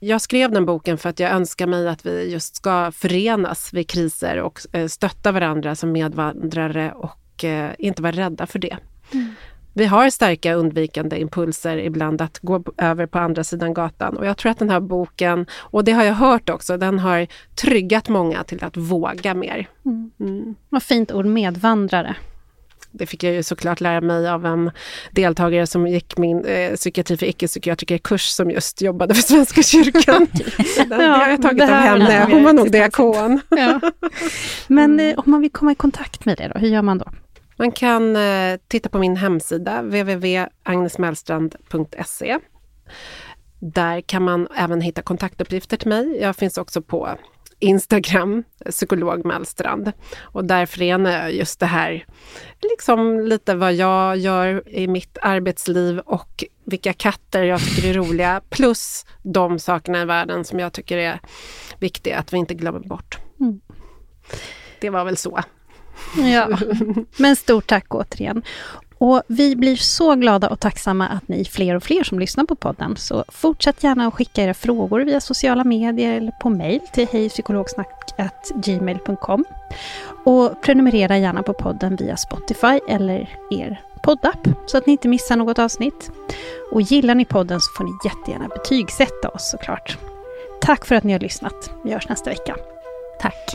Jag 0.00 0.20
skrev 0.20 0.50
den 0.50 0.66
boken 0.66 0.98
för 0.98 1.08
att 1.08 1.20
jag 1.20 1.32
önskar 1.32 1.66
mig 1.66 1.88
att 1.88 2.06
vi 2.06 2.32
just 2.32 2.56
ska 2.56 2.92
förenas 2.92 3.72
vid 3.72 3.88
kriser 3.88 4.40
och 4.40 4.60
eh, 4.72 4.86
stötta 4.86 5.32
varandra 5.32 5.74
som 5.74 5.92
medvandrare 5.92 6.92
och 6.92 7.44
eh, 7.44 7.70
inte 7.78 8.02
vara 8.02 8.12
rädda 8.12 8.46
för 8.46 8.58
det. 8.58 8.76
Mm. 9.12 9.34
Vi 9.74 9.84
har 9.84 10.10
starka 10.10 10.54
undvikande 10.54 11.20
impulser 11.20 11.76
ibland 11.76 12.22
att 12.22 12.38
gå 12.38 12.64
över 12.76 13.06
på 13.06 13.18
andra 13.18 13.44
sidan 13.44 13.74
gatan. 13.74 14.16
Och 14.16 14.26
jag 14.26 14.36
tror 14.36 14.52
att 14.52 14.58
den 14.58 14.70
här 14.70 14.80
boken, 14.80 15.46
och 15.52 15.84
det 15.84 15.92
har 15.92 16.04
jag 16.04 16.14
hört 16.14 16.50
också, 16.50 16.76
den 16.76 16.98
har 16.98 17.26
tryggat 17.54 18.08
många 18.08 18.44
till 18.44 18.64
att 18.64 18.76
våga 18.76 19.34
mer. 19.34 19.68
Mm. 19.84 20.10
Mm. 20.20 20.54
Vad 20.68 20.82
fint 20.82 21.12
ord, 21.12 21.26
medvandrare. 21.26 22.16
Det 22.94 23.06
fick 23.06 23.22
jag 23.22 23.32
ju 23.34 23.42
såklart 23.42 23.80
lära 23.80 24.00
mig 24.00 24.28
av 24.28 24.46
en 24.46 24.70
deltagare 25.10 25.66
som 25.66 25.86
gick 25.86 26.18
min 26.18 26.44
eh, 26.44 26.74
psykiatri 26.74 27.16
för 27.16 27.26
icke-psykiatriker-kurs 27.26 28.28
som 28.28 28.50
just 28.50 28.82
jobbade 28.82 29.14
för 29.14 29.22
Svenska 29.22 29.62
kyrkan. 29.62 30.26
den, 30.88 30.90
ja, 30.90 30.96
det 30.96 31.04
har 31.04 31.28
jag 31.28 31.42
tagit 31.42 31.62
av 31.62 31.68
henne. 31.68 32.26
Hon 32.30 32.44
var 32.44 32.52
nog 32.52 32.72
diakon. 32.72 33.40
Ja. 33.48 33.80
Men 34.66 35.00
eh, 35.00 35.18
om 35.18 35.30
man 35.30 35.40
vill 35.40 35.50
komma 35.50 35.72
i 35.72 35.74
kontakt 35.74 36.24
med 36.24 36.38
dig 36.38 36.50
då, 36.54 36.60
hur 36.60 36.68
gör 36.68 36.82
man 36.82 36.98
då? 36.98 37.04
Man 37.62 37.72
kan 37.72 38.16
eh, 38.16 38.58
titta 38.68 38.88
på 38.88 38.98
min 38.98 39.16
hemsida 39.16 39.82
www.agnesmellstrand.se. 39.82 42.38
Där 43.58 44.00
kan 44.00 44.22
man 44.22 44.48
även 44.56 44.80
hitta 44.80 45.02
kontaktuppgifter 45.02 45.76
till 45.76 45.88
mig. 45.88 46.18
Jag 46.20 46.36
finns 46.36 46.58
också 46.58 46.82
på 46.82 47.18
Instagram, 47.58 48.44
psykolog 48.70 49.24
Mellstrand. 49.24 49.92
Och 50.20 50.44
där 50.44 50.66
förenar 50.66 51.10
jag 51.10 51.34
just 51.34 51.60
det 51.60 51.66
här, 51.66 52.06
liksom 52.62 53.20
lite 53.20 53.54
vad 53.54 53.74
jag 53.74 54.16
gör 54.16 54.68
i 54.68 54.88
mitt 54.88 55.18
arbetsliv 55.22 55.98
och 55.98 56.44
vilka 56.64 56.92
katter 56.92 57.42
jag 57.42 57.60
tycker 57.60 57.88
är 57.88 57.94
roliga, 57.94 58.42
plus 58.50 59.06
de 59.22 59.58
sakerna 59.58 60.02
i 60.02 60.04
världen 60.04 60.44
som 60.44 60.58
jag 60.58 60.72
tycker 60.72 60.98
är 60.98 61.20
viktiga 61.78 62.18
att 62.18 62.32
vi 62.32 62.36
inte 62.36 62.54
glömmer 62.54 62.80
bort. 62.80 63.18
Mm. 63.40 63.60
Det 64.80 64.90
var 64.90 65.04
väl 65.04 65.16
så. 65.16 65.40
Ja, 66.16 66.48
men 67.16 67.36
stort 67.36 67.66
tack 67.66 67.94
återigen. 67.94 68.42
Och 68.98 69.22
vi 69.26 69.56
blir 69.56 69.76
så 69.76 70.14
glada 70.14 70.48
och 70.48 70.60
tacksamma 70.60 71.08
att 71.08 71.28
ni 71.28 71.40
är 71.40 71.44
fler 71.44 71.74
och 71.74 71.82
fler 71.82 72.04
som 72.04 72.18
lyssnar 72.18 72.44
på 72.44 72.54
podden. 72.54 72.96
Så 72.96 73.24
fortsätt 73.28 73.84
gärna 73.84 74.06
att 74.06 74.14
skicka 74.14 74.42
era 74.42 74.54
frågor 74.54 75.00
via 75.00 75.20
sociala 75.20 75.64
medier 75.64 76.16
eller 76.16 76.30
på 76.30 76.50
mejl 76.50 76.80
till 76.92 77.08
hejpsykologsnack.gmail.com. 77.08 79.44
Och 80.24 80.62
prenumerera 80.62 81.18
gärna 81.18 81.42
på 81.42 81.52
podden 81.52 81.96
via 81.96 82.16
Spotify 82.16 82.80
eller 82.88 83.38
er 83.50 83.80
poddapp 84.02 84.48
så 84.66 84.78
att 84.78 84.86
ni 84.86 84.92
inte 84.92 85.08
missar 85.08 85.36
något 85.36 85.58
avsnitt. 85.58 86.10
Och 86.72 86.82
gillar 86.82 87.14
ni 87.14 87.24
podden 87.24 87.60
så 87.60 87.72
får 87.76 87.84
ni 87.84 87.90
jättegärna 88.04 88.48
betygsätta 88.48 89.28
oss 89.28 89.50
såklart. 89.50 89.98
Tack 90.60 90.86
för 90.86 90.94
att 90.94 91.04
ni 91.04 91.12
har 91.12 91.20
lyssnat. 91.20 91.70
Vi 91.84 91.92
hörs 91.92 92.08
nästa 92.08 92.30
vecka. 92.30 92.56
Tack. 93.20 93.54